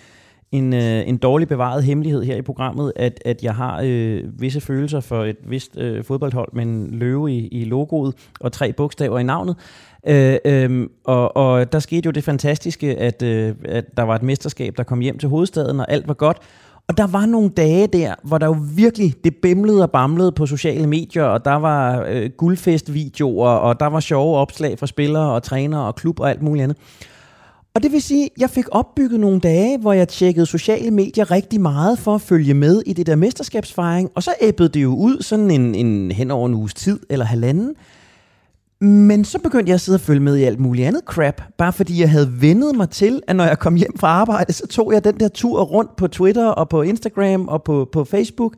en, 0.52 0.74
øh, 0.74 1.08
en 1.08 1.18
dårlig 1.18 1.48
bevaret 1.48 1.84
hemmelighed 1.84 2.24
her 2.24 2.36
i 2.36 2.42
programmet, 2.42 2.94
at, 2.96 3.22
at 3.26 3.44
jeg 3.44 3.56
har 3.56 3.82
øh, 3.86 4.42
visse 4.42 4.62
følelser 4.62 5.00
for 5.00 5.24
et 5.24 5.38
vist 5.50 5.78
øh, 5.78 6.04
fodboldhold 6.04 6.50
med 6.54 6.64
en 6.64 6.92
løve 6.92 7.32
i, 7.32 7.48
i 7.48 7.64
logoet 7.64 8.16
og 8.40 8.52
tre 8.52 8.74
bogstaver 8.74 9.20
i 9.20 9.24
navnet. 9.24 9.56
Øh, 10.08 10.38
øh, 10.46 10.88
og, 11.04 11.38
og 11.38 11.72
der 11.72 11.80
skete 11.80 12.06
jo 12.06 12.12
det 12.12 12.24
fantastiske, 12.24 12.98
at, 12.98 13.22
øh, 13.22 13.56
at 13.66 13.98
der 13.98 14.04
var 14.04 14.16
et 14.16 14.24
mesterskab, 14.24 14.78
der 14.78 14.84
kom 14.84 15.00
hjem 15.00 15.18
til 15.18 15.30
hovedstaden, 15.30 15.80
og 15.80 15.92
alt 15.92 16.08
var 16.08 16.14
godt. 16.14 16.38
Og 16.88 16.98
der 16.98 17.08
var 17.08 17.26
nogle 17.26 17.50
dage 17.50 17.88
der, 17.88 18.16
hvor 18.24 18.38
der 18.38 18.46
jo 18.46 18.58
virkelig, 18.76 19.16
det 19.24 19.36
bimlede 19.36 19.84
og 19.84 19.92
bamlede 19.92 20.32
på 20.32 20.46
sociale 20.46 20.88
medier, 20.88 21.24
og 21.24 21.46
der 21.46 21.56
var 21.56 22.06
øh, 22.10 22.30
guldfestvideoer, 22.30 23.50
og 23.50 23.80
der 23.80 23.86
var 23.86 24.00
sjove 24.00 24.38
opslag 24.38 24.80
fra 24.80 24.88
spillere 24.88 25.32
og 25.32 25.44
trænere 25.44 25.82
og 25.82 25.96
klub 25.96 26.20
og 26.20 26.30
alt 26.30 26.42
muligt 26.42 26.64
andet. 26.64 26.78
Og 27.76 27.84
det 27.84 27.92
vil 27.92 28.02
sige, 28.02 28.26
at 28.26 28.32
jeg 28.38 28.50
fik 28.50 28.66
opbygget 28.72 29.20
nogle 29.20 29.40
dage, 29.40 29.78
hvor 29.78 29.94
jeg 29.94 30.08
tjekkede 30.08 30.46
sociale 30.46 30.92
medier 30.92 31.32
rigtig 31.32 31.62
meget 31.62 32.00
for 32.00 32.16
at 32.16 32.22
følge 32.22 32.54
med 32.54 32.82
i 32.86 32.94
det 32.94 33.08
der 33.08 33.16
mesterskabsfejring, 33.16 34.10
og 34.16 34.24
så 34.24 34.32
æbbede 34.42 34.70
det 34.70 34.84
jo 34.84 34.96
ud 34.96 35.22
sådan 35.22 35.52
en, 35.52 35.76
en 35.76 36.12
hen 36.12 36.32
over 36.32 36.48
en 36.48 36.54
uges 36.54 36.74
tid 36.74 37.00
eller 37.10 37.26
halvanden. 37.26 37.76
Men 38.82 39.26
så 39.26 39.40
begyndte 39.40 39.70
jeg 39.70 39.74
at 39.74 39.82
sidde 39.82 39.96
og 39.96 40.02
følge 40.02 40.20
med 40.20 40.38
i 40.38 40.44
alt 40.44 40.60
muligt 40.60 40.88
andet 40.88 41.02
crap, 41.06 41.42
bare 41.58 41.74
fordi 41.74 42.02
jeg 42.02 42.12
havde 42.12 42.42
vendet 42.42 42.76
mig 42.76 42.90
til, 42.90 43.22
at 43.28 43.36
når 43.36 43.44
jeg 43.44 43.60
kom 43.60 43.76
hjem 43.76 43.98
fra 43.98 44.08
arbejde, 44.08 44.54
så 44.54 44.68
tog 44.68 44.94
jeg 44.94 45.04
den 45.04 45.20
der 45.20 45.28
tur 45.28 45.62
rundt 45.62 45.96
på 45.96 46.08
Twitter 46.08 46.48
og 46.48 46.70
på 46.70 46.82
Instagram 46.82 47.48
og 47.48 47.64
på, 47.64 47.90
på 47.92 48.04
Facebook. 48.04 48.56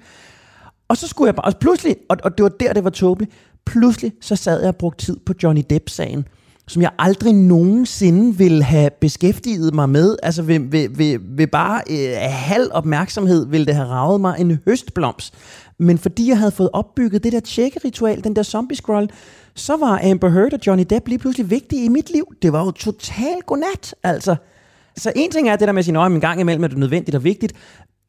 Og 0.87 0.97
så 0.97 1.07
skulle 1.07 1.27
jeg 1.27 1.35
bare, 1.35 1.45
og 1.45 1.59
pludselig, 1.59 1.95
og, 2.09 2.17
og 2.23 2.37
det 2.37 2.43
var 2.43 2.49
der, 2.49 2.73
det 2.73 2.83
var 2.83 2.89
tåbeligt, 2.89 3.31
pludselig 3.65 4.11
så 4.21 4.35
sad 4.35 4.59
jeg 4.59 4.67
og 4.67 4.75
brugte 4.75 5.05
tid 5.05 5.17
på 5.25 5.33
Johnny 5.43 5.61
Depp-sagen 5.69 6.25
som 6.69 6.81
jeg 6.81 6.91
aldrig 6.99 7.33
nogensinde 7.33 8.37
ville 8.37 8.63
have 8.63 8.89
beskæftiget 9.01 9.73
mig 9.73 9.89
med. 9.89 10.15
Altså 10.23 10.41
ved, 10.41 10.59
ved, 10.59 10.89
ved, 10.89 11.19
ved 11.37 11.47
bare 11.47 11.81
øh, 11.89 12.15
halv 12.29 12.69
opmærksomhed 12.71 13.47
ville 13.47 13.65
det 13.65 13.75
have 13.75 13.87
ravet 13.87 14.21
mig 14.21 14.35
en 14.39 14.59
høstblomst. 14.65 15.33
Men 15.79 15.97
fordi 15.97 16.29
jeg 16.29 16.37
havde 16.37 16.51
fået 16.51 16.69
opbygget 16.73 17.23
det 17.23 17.31
der 17.31 17.39
tjekkeritual, 17.39 18.23
den 18.23 18.35
der 18.35 18.43
zombie 18.43 18.77
scroll, 18.77 19.09
så 19.55 19.77
var 19.77 19.99
Amber 20.03 20.29
Heard 20.29 20.53
og 20.53 20.59
Johnny 20.67 20.85
Depp 20.89 21.07
lige 21.07 21.19
pludselig 21.19 21.49
vigtige 21.49 21.85
i 21.85 21.87
mit 21.87 22.09
liv. 22.09 22.33
Det 22.41 22.53
var 22.53 22.65
jo 22.65 22.71
totalt 22.71 23.45
godnat, 23.45 23.95
altså. 24.03 24.35
Så 24.97 25.11
en 25.15 25.31
ting 25.31 25.49
er 25.49 25.55
det 25.55 25.67
der 25.67 25.71
med 25.73 25.79
at 25.79 25.85
sige, 25.85 25.99
at 25.99 26.11
en 26.11 26.21
gang 26.21 26.41
imellem 26.41 26.63
er 26.63 26.67
det 26.67 26.77
nødvendigt 26.77 27.15
og 27.15 27.23
vigtigt, 27.23 27.53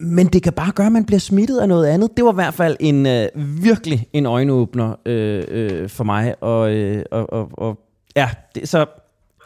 men 0.00 0.26
det 0.26 0.42
kan 0.42 0.52
bare 0.52 0.72
gøre, 0.72 0.86
at 0.86 0.92
man 0.92 1.04
bliver 1.04 1.18
smittet 1.20 1.58
af 1.58 1.68
noget 1.68 1.86
andet. 1.86 2.16
Det 2.16 2.24
var 2.24 2.32
i 2.32 2.34
hvert 2.34 2.54
fald 2.54 2.76
en 2.80 3.06
øh, 3.06 3.28
virkelig 3.62 4.06
en 4.12 4.26
øjenåbner 4.26 4.94
øh, 5.06 5.44
øh, 5.48 5.88
for 5.88 6.04
mig, 6.04 6.34
og, 6.40 6.74
øh, 6.74 7.04
og, 7.10 7.32
og, 7.32 7.50
og 7.52 7.78
Ja, 8.16 8.30
det, 8.54 8.68
så 8.68 8.86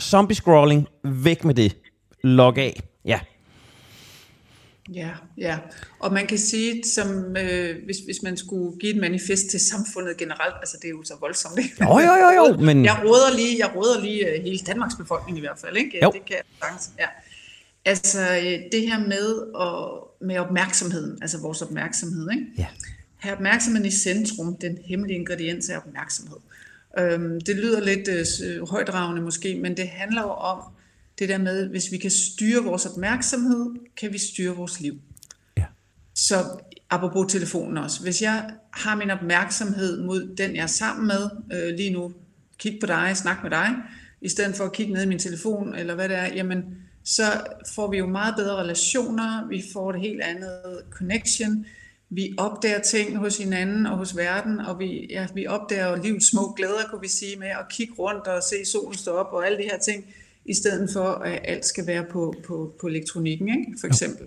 zombie 0.01 0.35
scrolling, 0.35 0.89
væk 1.05 1.45
med 1.45 1.55
det. 1.55 1.77
Log 2.23 2.59
af. 2.59 2.81
Ja. 3.05 3.21
Ja, 4.93 5.11
ja. 5.39 5.59
Og 5.99 6.13
man 6.13 6.27
kan 6.27 6.39
sige, 6.39 6.85
som 6.85 7.37
øh, 7.37 7.85
hvis, 7.85 7.97
hvis 7.99 8.23
man 8.23 8.37
skulle 8.37 8.79
give 8.79 8.95
et 8.95 9.01
manifest 9.01 9.51
til 9.51 9.61
samfundet 9.61 10.17
generelt, 10.17 10.55
altså 10.61 10.77
det 10.83 10.85
er 10.85 10.91
jo 10.91 11.03
så 11.05 11.15
voldsomt, 11.21 11.59
ikke? 11.59 11.75
Jo, 11.81 11.99
jo, 11.99 12.15
jo, 12.15 12.31
jo. 12.31 12.57
Men... 12.67 12.85
Jeg 12.85 13.01
råder 13.05 13.37
lige, 13.37 13.59
jeg 13.59 13.77
råder 13.77 14.01
lige 14.01 14.29
øh, 14.29 14.43
hele 14.43 14.59
Danmarks 14.59 14.95
befolkning 14.95 15.39
i 15.39 15.41
hvert 15.41 15.59
fald, 15.59 15.77
ikke? 15.77 15.99
Jo. 16.03 16.11
Det 16.15 16.25
kan 16.25 16.37
jeg 16.37 16.45
sagtens, 16.63 16.91
ja. 16.99 17.07
Altså 17.85 18.21
øh, 18.21 18.73
det 18.73 18.81
her 18.89 18.99
med, 18.99 19.55
og, 19.55 20.09
med 20.21 20.39
opmærksomheden, 20.39 21.19
altså 21.23 21.41
vores 21.41 21.63
opmærksomhed, 21.63 22.31
ikke? 22.31 22.47
Ja. 22.59 22.67
Have 23.17 23.35
opmærksomheden 23.35 23.87
i 23.87 23.91
centrum, 23.91 24.57
den 24.57 24.79
hemmelige 24.85 25.19
ingrediens 25.19 25.69
er 25.69 25.77
opmærksomhed. 25.77 26.37
Øhm, 26.99 27.41
det 27.41 27.57
lyder 27.57 27.81
lidt 27.81 28.09
øh, 28.45 28.69
højdragende 28.69 29.23
måske, 29.23 29.55
men 29.55 29.77
det 29.77 29.89
handler 29.89 30.23
jo 30.23 30.31
om 30.31 30.63
det 31.19 31.29
der 31.29 31.39
med, 31.39 31.69
hvis 31.69 31.93
vi 31.93 31.99
kan 31.99 32.11
styre 32.11 32.65
vores 32.65 32.87
opmærksomhed, 32.87 33.71
kan 33.97 34.13
vi 34.13 34.19
styre 34.19 34.57
vores 34.57 34.81
liv. 34.81 35.01
Ja. 35.57 35.65
Så 36.15 36.35
apropos 36.91 37.33
telefonen 37.33 37.79
også. 37.79 38.03
Hvis 38.03 38.23
jeg 38.23 38.51
har 38.71 38.97
min 38.97 39.11
opmærksomhed 39.11 40.03
mod 40.03 40.37
den, 40.37 40.57
jeg 40.57 40.63
er 40.63 40.67
sammen 40.67 41.07
med 41.07 41.31
øh, 41.53 41.77
lige 41.77 41.91
nu, 41.91 42.13
kig 42.59 42.79
på 42.81 42.87
dig, 42.87 43.17
snak 43.17 43.43
med 43.43 43.51
dig, 43.51 43.75
i 44.21 44.29
stedet 44.29 44.57
for 44.57 44.65
at 44.65 44.73
kigge 44.73 44.93
ned 44.93 45.03
i 45.03 45.09
min 45.09 45.19
telefon, 45.19 45.75
eller 45.75 45.95
hvad 45.95 46.09
det 46.09 46.17
er, 46.17 46.27
jamen, 46.27 46.65
så 47.05 47.23
får 47.75 47.91
vi 47.91 47.99
jo 47.99 48.07
meget 48.07 48.35
bedre 48.37 48.57
relationer, 48.57 49.49
vi 49.49 49.65
får 49.73 49.91
et 49.91 50.01
helt 50.01 50.21
andet 50.23 50.83
connection, 50.91 51.67
vi 52.11 52.35
opdager 52.39 52.81
ting 52.81 53.17
hos 53.17 53.39
hinanden 53.39 53.87
og 53.87 53.99
hos 53.99 54.17
verden, 54.17 54.61
og 54.61 54.79
vi, 54.79 55.07
ja, 55.11 55.27
vi 55.35 55.47
opdager 55.47 56.03
livets 56.03 56.27
små 56.27 56.53
glæder, 56.53 56.89
kunne 56.91 57.01
vi 57.01 57.09
sige, 57.09 57.37
med 57.37 57.49
at 57.49 57.69
kigge 57.71 57.95
rundt 57.95 58.27
og 58.27 58.43
se 58.43 58.65
solen 58.65 58.95
stå 58.95 59.11
op 59.11 59.33
og 59.33 59.47
alle 59.47 59.59
de 59.59 59.63
her 59.63 59.79
ting, 59.79 60.05
i 60.45 60.55
stedet 60.55 60.91
for 60.93 61.09
at 61.09 61.41
alt 61.45 61.65
skal 61.65 61.87
være 61.87 62.05
på, 62.11 62.35
på, 62.47 62.75
på 62.81 62.87
elektronikken, 62.87 63.49
ikke? 63.49 63.81
for 63.81 63.87
eksempel. 63.87 64.27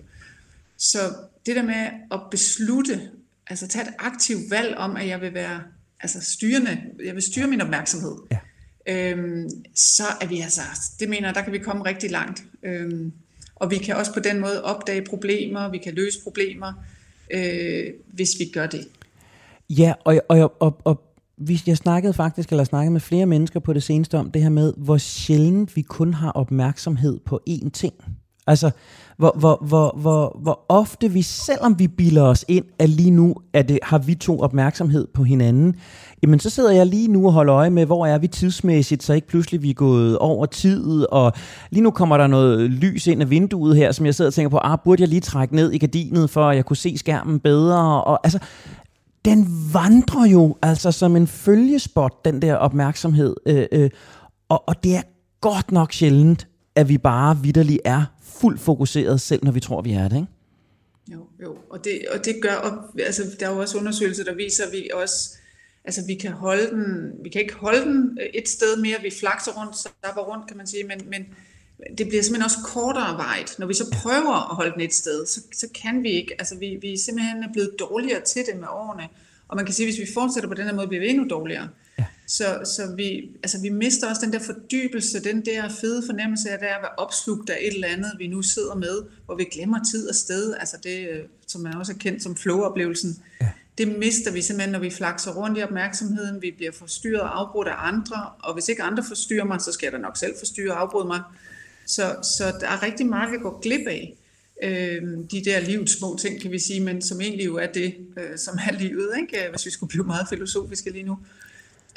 Så 0.76 0.98
det 1.46 1.56
der 1.56 1.62
med 1.62 1.86
at 2.10 2.20
beslutte, 2.30 3.00
altså 3.46 3.68
tage 3.68 3.88
et 3.88 3.94
aktivt 3.98 4.50
valg 4.50 4.76
om, 4.76 4.96
at 4.96 5.08
jeg 5.08 5.20
vil 5.20 5.34
være 5.34 5.60
altså 6.00 6.20
styrende, 6.20 6.82
jeg 7.04 7.14
vil 7.14 7.22
styre 7.22 7.46
min 7.46 7.60
opmærksomhed, 7.60 8.16
ja. 8.30 8.38
øhm, 8.86 9.50
så 9.74 10.04
er 10.20 10.26
vi 10.26 10.40
altså, 10.40 10.62
det 11.00 11.08
mener 11.08 11.32
der 11.32 11.42
kan 11.42 11.52
vi 11.52 11.58
komme 11.58 11.84
rigtig 11.84 12.10
langt. 12.10 12.44
Øhm, 12.62 13.12
og 13.54 13.70
vi 13.70 13.78
kan 13.78 13.96
også 13.96 14.14
på 14.14 14.20
den 14.20 14.40
måde 14.40 14.64
opdage 14.64 15.02
problemer, 15.02 15.70
vi 15.70 15.78
kan 15.78 15.94
løse 15.94 16.22
problemer, 16.22 16.72
øh, 17.30 17.84
hvis 18.06 18.30
vi 18.38 18.50
gør 18.54 18.66
det. 18.66 18.88
Ja, 19.70 19.92
og, 20.04 20.20
og, 20.28 20.62
og, 20.62 20.80
og 20.84 21.07
jeg 21.66 21.76
snakkede 21.76 22.12
faktisk, 22.12 22.50
eller 22.50 22.64
snakkede 22.64 22.92
med 22.92 23.00
flere 23.00 23.26
mennesker 23.26 23.60
på 23.60 23.72
det 23.72 23.82
seneste 23.82 24.18
om 24.18 24.30
det 24.30 24.42
her 24.42 24.48
med, 24.48 24.72
hvor 24.76 24.96
sjældent 24.96 25.76
vi 25.76 25.82
kun 25.82 26.14
har 26.14 26.30
opmærksomhed 26.30 27.18
på 27.26 27.40
én 27.50 27.70
ting. 27.70 27.94
Altså, 28.46 28.70
hvor, 29.18 29.36
hvor, 29.38 29.64
hvor, 29.66 29.96
hvor, 30.00 30.38
hvor 30.42 30.60
ofte 30.68 31.12
vi, 31.12 31.22
selvom 31.22 31.78
vi 31.78 31.88
bilder 31.88 32.22
os 32.22 32.44
ind, 32.48 32.64
at 32.78 32.88
lige 32.88 33.10
nu 33.10 33.34
er 33.52 33.62
det, 33.62 33.78
har 33.82 33.98
vi 33.98 34.14
to 34.14 34.40
opmærksomhed 34.40 35.06
på 35.14 35.24
hinanden, 35.24 35.74
jamen 36.22 36.40
så 36.40 36.50
sidder 36.50 36.72
jeg 36.72 36.86
lige 36.86 37.08
nu 37.08 37.26
og 37.26 37.32
holder 37.32 37.54
øje 37.54 37.70
med, 37.70 37.86
hvor 37.86 38.06
er 38.06 38.18
vi 38.18 38.26
tidsmæssigt, 38.26 39.02
så 39.02 39.12
ikke 39.12 39.26
pludselig 39.26 39.62
vi 39.62 39.70
er 39.70 39.74
gået 39.74 40.18
over 40.18 40.46
tid, 40.46 41.06
og 41.12 41.32
lige 41.70 41.82
nu 41.82 41.90
kommer 41.90 42.16
der 42.16 42.26
noget 42.26 42.70
lys 42.70 43.06
ind 43.06 43.22
af 43.22 43.30
vinduet 43.30 43.76
her, 43.76 43.92
som 43.92 44.06
jeg 44.06 44.14
sidder 44.14 44.28
og 44.28 44.34
tænker 44.34 44.50
på, 44.50 44.58
ah, 44.58 44.78
burde 44.84 45.02
jeg 45.02 45.08
lige 45.08 45.20
trække 45.20 45.56
ned 45.56 45.72
i 45.72 45.78
gardinet, 45.78 46.30
for 46.30 46.48
at 46.48 46.56
jeg 46.56 46.64
kunne 46.64 46.76
se 46.76 46.98
skærmen 46.98 47.40
bedre, 47.40 48.04
og 48.04 48.20
altså, 48.24 48.38
den 49.24 49.46
vandrer 49.72 50.26
jo 50.26 50.56
altså 50.62 50.92
som 50.92 51.16
en 51.16 51.26
følgespot, 51.26 52.24
den 52.24 52.42
der 52.42 52.54
opmærksomhed, 52.54 53.36
øh, 53.46 53.66
øh, 53.72 53.90
og, 54.48 54.68
og 54.68 54.84
det 54.84 54.96
er 54.96 55.02
godt 55.40 55.72
nok 55.72 55.92
sjældent, 55.92 56.48
at 56.74 56.88
vi 56.88 56.98
bare 56.98 57.38
vidderligt 57.42 57.80
er 57.84 58.04
fuldt 58.22 58.60
fokuseret, 58.60 59.20
selv 59.20 59.44
når 59.44 59.52
vi 59.52 59.60
tror, 59.60 59.82
vi 59.82 59.92
er 59.92 60.08
det, 60.08 60.16
ikke? 60.16 60.28
Jo, 61.12 61.26
jo. 61.42 61.56
Og 61.70 61.84
det, 61.84 62.00
og 62.14 62.24
det 62.24 62.36
gør, 62.42 62.54
og, 62.54 62.72
altså, 62.98 63.22
der 63.40 63.48
er 63.48 63.52
jo 63.52 63.60
også 63.60 63.78
undersøgelser, 63.78 64.24
der 64.24 64.34
viser, 64.34 64.64
at 64.66 64.72
vi 64.72 64.90
også, 64.94 65.38
altså 65.84 66.06
vi 66.06 66.14
kan 66.14 66.32
holde 66.32 66.70
den, 66.70 67.12
vi 67.24 67.28
kan 67.28 67.40
ikke 67.40 67.54
holde 67.54 67.80
den 67.80 68.18
øh, 68.20 68.26
et 68.34 68.48
sted 68.48 68.76
mere, 68.76 68.96
vi 69.02 69.10
flakser 69.20 69.52
rundt, 69.52 69.76
stapper 69.76 70.22
rundt, 70.22 70.46
kan 70.48 70.56
man 70.56 70.66
sige, 70.66 70.84
men, 70.84 71.00
men 71.10 71.26
det 71.98 72.08
bliver 72.08 72.22
simpelthen 72.22 72.44
også 72.44 72.58
kortere 72.64 73.16
vejt. 73.16 73.58
Når 73.58 73.66
vi 73.66 73.74
så 73.74 73.90
prøver 73.92 74.50
at 74.50 74.56
holde 74.56 74.72
den 74.72 74.80
et 74.80 74.94
sted, 74.94 75.26
så, 75.26 75.40
så 75.52 75.66
kan 75.82 76.02
vi 76.02 76.10
ikke, 76.10 76.34
altså 76.38 76.58
vi, 76.58 76.78
vi 76.80 76.92
er 76.92 76.98
simpelthen 76.98 77.44
blevet 77.52 77.70
dårligere 77.78 78.20
til 78.20 78.42
det 78.52 78.60
med 78.60 78.68
årene, 78.70 79.08
og 79.48 79.56
man 79.56 79.64
kan 79.64 79.74
sige, 79.74 79.88
at 79.88 79.94
hvis 79.94 80.08
vi 80.08 80.14
fortsætter 80.14 80.48
på 80.48 80.54
den 80.54 80.64
her 80.64 80.74
måde, 80.74 80.88
bliver 80.88 81.00
vi 81.00 81.08
endnu 81.08 81.26
dårligere. 81.30 81.68
Så, 82.26 82.44
så 82.64 82.94
vi, 82.96 83.30
altså 83.42 83.60
vi 83.62 83.68
mister 83.68 84.08
også 84.08 84.22
den 84.24 84.32
der 84.32 84.38
fordybelse, 84.38 85.24
den 85.24 85.44
der 85.44 85.68
fede 85.68 86.02
fornemmelse 86.06 86.50
af 86.50 86.58
det 86.58 86.66
at 86.66 86.78
være 86.82 86.90
opslugt 86.96 87.50
af 87.50 87.58
et 87.60 87.74
eller 87.74 87.88
andet, 87.88 88.12
vi 88.18 88.26
nu 88.26 88.42
sidder 88.42 88.74
med, 88.74 89.02
hvor 89.26 89.34
vi 89.34 89.44
glemmer 89.44 89.84
tid 89.84 90.08
og 90.08 90.14
sted, 90.14 90.54
altså 90.54 90.76
det, 90.82 91.08
øh, 91.08 91.24
som 91.46 91.60
man 91.60 91.74
også 91.74 91.92
er 91.92 91.96
kendt 91.96 92.22
som 92.22 92.36
flow-oplevelsen. 92.36 93.22
Ja. 93.40 93.48
Det 93.78 93.98
mister 93.98 94.32
vi 94.32 94.42
simpelthen, 94.42 94.72
når 94.72 94.78
vi 94.78 94.90
flakser 94.90 95.32
rundt 95.32 95.58
i 95.58 95.62
opmærksomheden, 95.62 96.42
vi 96.42 96.50
bliver 96.56 96.72
forstyrret 96.72 97.20
og 97.20 97.40
afbrudt 97.40 97.68
af 97.68 97.74
andre, 97.76 98.30
og 98.38 98.54
hvis 98.54 98.68
ikke 98.68 98.82
andre 98.82 99.04
forstyrrer 99.04 99.44
mig, 99.44 99.60
så 99.60 99.72
skal 99.72 99.86
jeg 99.86 99.92
da 99.92 99.98
nok 99.98 100.16
selv 100.16 100.34
forstyrre 100.38 100.72
og 100.72 100.80
afbryde 100.80 101.06
mig. 101.06 101.22
Så, 101.88 102.16
så 102.22 102.44
der 102.60 102.68
er 102.68 102.82
rigtig 102.82 103.06
meget, 103.06 103.32
vi 103.32 103.36
går 103.38 103.60
glip 103.60 103.86
af. 103.86 104.14
Øh, 104.62 105.02
de 105.30 105.44
der 105.44 105.60
livets 105.60 105.98
små 105.98 106.16
ting, 106.20 106.40
kan 106.40 106.52
vi 106.52 106.58
sige, 106.58 106.80
men 106.80 107.02
som 107.02 107.20
egentlig 107.20 107.46
jo 107.46 107.56
er 107.56 107.66
det, 107.66 107.94
øh, 108.16 108.38
som 108.38 108.58
er 108.68 108.72
livet, 108.72 109.10
ikke? 109.20 109.50
hvis 109.50 109.66
vi 109.66 109.70
skulle 109.70 109.90
blive 109.90 110.04
meget 110.04 110.26
filosofiske 110.28 110.90
lige 110.90 111.02
nu. 111.02 111.18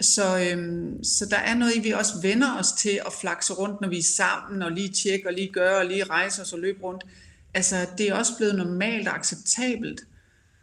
Så, 0.02 0.39
øhm, 0.39 1.04
så 1.04 1.26
der 1.26 1.38
er 1.38 1.56
noget 1.56 1.76
i, 1.76 1.80
vi 1.80 1.92
også 1.92 2.14
vender 2.22 2.58
os 2.60 2.72
til 2.72 3.00
at 3.06 3.14
flakse 3.22 3.54
rundt, 3.54 3.82
når 3.82 3.89
vi 3.89 3.98
er 3.98 4.04
sammen, 4.04 4.62
og 4.62 4.72
lige 4.72 4.89
tjekke, 4.89 5.28
og 5.28 5.34
lige 5.34 5.48
gøre, 5.54 5.78
og 5.78 5.86
lige 5.86 6.04
rejse 6.04 6.42
os 6.42 6.54
og 6.54 6.60
løbe 6.60 6.84
rundt. 6.84 7.04
Altså, 7.54 7.76
det 7.98 8.10
er 8.10 8.14
også 8.14 8.32
blevet 8.38 8.56
normalt 8.56 9.08
og 9.08 9.16
acceptabelt. 9.16 10.02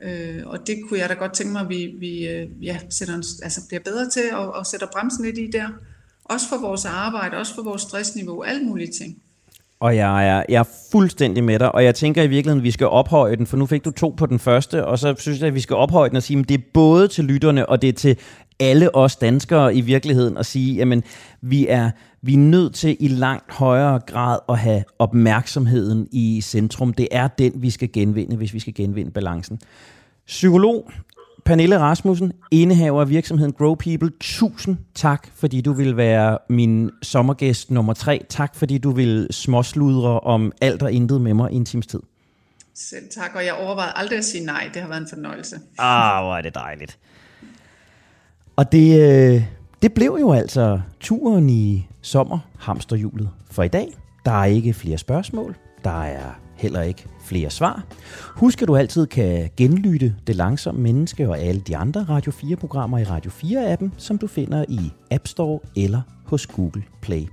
Øh, 0.00 0.46
og 0.46 0.66
det 0.66 0.78
kunne 0.88 1.00
jeg 1.00 1.08
da 1.08 1.14
godt 1.14 1.34
tænke 1.34 1.52
mig, 1.52 1.60
at 1.60 1.68
vi, 1.68 1.86
vi 1.86 2.28
øh, 2.28 2.64
ja, 2.64 2.80
sætter 2.90 3.14
en, 3.14 3.24
altså 3.42 3.60
bliver 3.68 3.80
bedre 3.80 4.10
til 4.10 4.32
og, 4.32 4.52
og 4.52 4.66
sætter 4.66 4.86
bremsen 4.92 5.24
lidt 5.24 5.38
i 5.38 5.50
der. 5.52 5.68
Også 6.28 6.48
for 6.48 6.56
vores 6.56 6.84
arbejde, 6.84 7.36
også 7.36 7.54
for 7.54 7.62
vores 7.62 7.82
stressniveau, 7.82 8.42
alle 8.42 8.62
mulige 8.64 8.92
ting. 9.02 9.16
Og 9.80 9.96
jeg 9.96 10.28
er, 10.28 10.42
jeg 10.48 10.58
er 10.60 10.68
fuldstændig 10.92 11.44
med 11.44 11.58
dig, 11.58 11.74
og 11.74 11.84
jeg 11.84 11.94
tænker 11.94 12.22
i 12.22 12.26
virkeligheden, 12.26 12.60
at 12.60 12.64
vi 12.64 12.70
skal 12.70 12.86
ophøje 12.86 13.36
den, 13.36 13.46
for 13.46 13.56
nu 13.56 13.66
fik 13.66 13.84
du 13.84 13.90
to 13.90 14.14
på 14.16 14.26
den 14.26 14.38
første, 14.38 14.86
og 14.86 14.98
så 14.98 15.14
synes 15.18 15.40
jeg, 15.40 15.48
at 15.48 15.54
vi 15.54 15.60
skal 15.60 15.76
ophøje 15.76 16.08
den 16.08 16.16
og 16.16 16.22
sige, 16.22 16.38
at 16.38 16.48
det 16.48 16.54
er 16.54 16.64
både 16.74 17.08
til 17.08 17.24
lytterne, 17.24 17.68
og 17.68 17.82
det 17.82 17.88
er 17.88 17.92
til 17.92 18.18
alle 18.60 18.94
os 18.94 19.16
danskere 19.16 19.74
i 19.74 19.80
virkeligheden 19.80 20.36
at 20.36 20.46
sige, 20.46 20.74
jamen 20.74 21.02
vi 21.40 21.66
er, 21.68 21.90
vi 22.22 22.34
er 22.34 22.38
nødt 22.38 22.74
til 22.74 22.96
i 23.00 23.08
langt 23.08 23.52
højere 23.52 24.00
grad 24.06 24.38
at 24.48 24.58
have 24.58 24.84
opmærksomheden 24.98 26.08
i 26.12 26.40
centrum. 26.40 26.92
Det 26.92 27.08
er 27.10 27.28
den, 27.28 27.52
vi 27.56 27.70
skal 27.70 27.92
genvinde, 27.92 28.36
hvis 28.36 28.54
vi 28.54 28.60
skal 28.60 28.74
genvinde 28.74 29.10
balancen. 29.10 29.60
Psykolog 30.26 30.90
Pernille 31.48 31.78
Rasmussen, 31.78 32.32
indehaver 32.50 33.00
af 33.00 33.08
virksomheden 33.08 33.52
Grow 33.52 33.74
People, 33.74 34.10
tusind 34.20 34.76
tak, 34.94 35.28
fordi 35.34 35.60
du 35.60 35.72
vil 35.72 35.96
være 35.96 36.38
min 36.48 36.90
sommergæst 37.02 37.70
nummer 37.70 37.92
tre. 37.92 38.24
Tak, 38.28 38.54
fordi 38.54 38.78
du 38.78 38.90
vil 38.90 39.26
småsludre 39.30 40.20
om 40.20 40.52
alt 40.60 40.82
og 40.82 40.92
intet 40.92 41.20
med 41.20 41.34
mig 41.34 41.52
i 41.52 41.56
en 41.56 41.64
times 41.64 41.86
tid. 41.86 42.00
Selv 42.74 43.04
tak, 43.10 43.30
og 43.34 43.44
jeg 43.44 43.54
overvejede 43.54 43.92
aldrig 43.96 44.18
at 44.18 44.24
sige 44.24 44.44
nej. 44.44 44.70
Det 44.74 44.82
har 44.82 44.88
været 44.88 45.00
en 45.00 45.08
fornøjelse. 45.08 45.56
Ah, 45.78 46.24
hvor 46.24 46.36
er 46.36 46.42
det 46.42 46.54
dejligt. 46.54 46.98
Og 48.56 48.72
det, 48.72 49.00
øh, 49.00 49.42
det 49.82 49.92
blev 49.92 50.16
jo 50.20 50.32
altså 50.32 50.80
turen 51.00 51.50
i 51.50 51.88
sommer 52.02 52.38
hamsterhjulet 52.58 53.30
for 53.50 53.62
i 53.62 53.68
dag. 53.68 53.88
Der 54.24 54.32
er 54.32 54.44
ikke 54.44 54.72
flere 54.72 54.98
spørgsmål. 54.98 55.56
Der 55.84 56.02
er 56.02 56.40
heller 56.58 56.82
ikke 56.82 57.06
flere 57.20 57.50
svar. 57.50 57.84
Husk, 58.36 58.62
at 58.62 58.68
du 58.68 58.76
altid 58.76 59.06
kan 59.06 59.50
genlytte 59.56 60.14
Det 60.26 60.36
Langsomme 60.36 60.80
Menneske 60.80 61.28
og 61.28 61.38
alle 61.38 61.60
de 61.60 61.76
andre 61.76 62.06
Radio 62.08 62.32
4-programmer 62.32 62.98
i 62.98 63.04
Radio 63.04 63.30
4-appen, 63.30 63.90
som 63.96 64.18
du 64.18 64.26
finder 64.26 64.64
i 64.68 64.92
App 65.10 65.26
Store 65.26 65.60
eller 65.76 66.00
hos 66.24 66.46
Google 66.46 66.82
Play. 67.02 67.26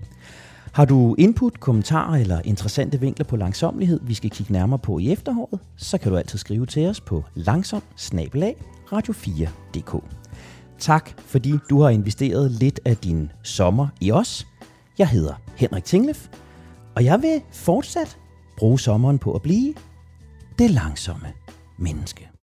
Har 0.71 0.85
du 0.85 1.15
input, 1.17 1.59
kommentarer 1.59 2.15
eller 2.17 2.41
interessante 2.43 2.99
vinkler 2.99 3.25
på 3.25 3.35
langsomlighed, 3.35 3.99
vi 4.03 4.13
skal 4.13 4.29
kigge 4.29 4.53
nærmere 4.53 4.79
på 4.79 4.99
i 4.99 5.11
efteråret, 5.11 5.59
så 5.77 5.97
kan 5.97 6.11
du 6.11 6.17
altid 6.17 6.39
skrive 6.39 6.65
til 6.65 6.87
os 6.87 7.01
på 7.01 7.23
langsom 7.35 7.81
radio4.dk. 8.93 10.03
Tak, 10.79 11.21
fordi 11.25 11.53
du 11.69 11.81
har 11.81 11.89
investeret 11.89 12.51
lidt 12.51 12.79
af 12.85 12.97
din 12.97 13.31
sommer 13.43 13.87
i 14.01 14.11
os. 14.11 14.47
Jeg 14.97 15.07
hedder 15.07 15.33
Henrik 15.55 15.83
Tinglef, 15.83 16.27
og 16.95 17.05
jeg 17.05 17.21
vil 17.21 17.41
fortsat 17.51 18.17
bruge 18.57 18.79
sommeren 18.79 19.19
på 19.19 19.33
at 19.33 19.41
blive 19.41 19.73
det 20.59 20.71
langsomme 20.71 21.33
menneske. 21.77 22.34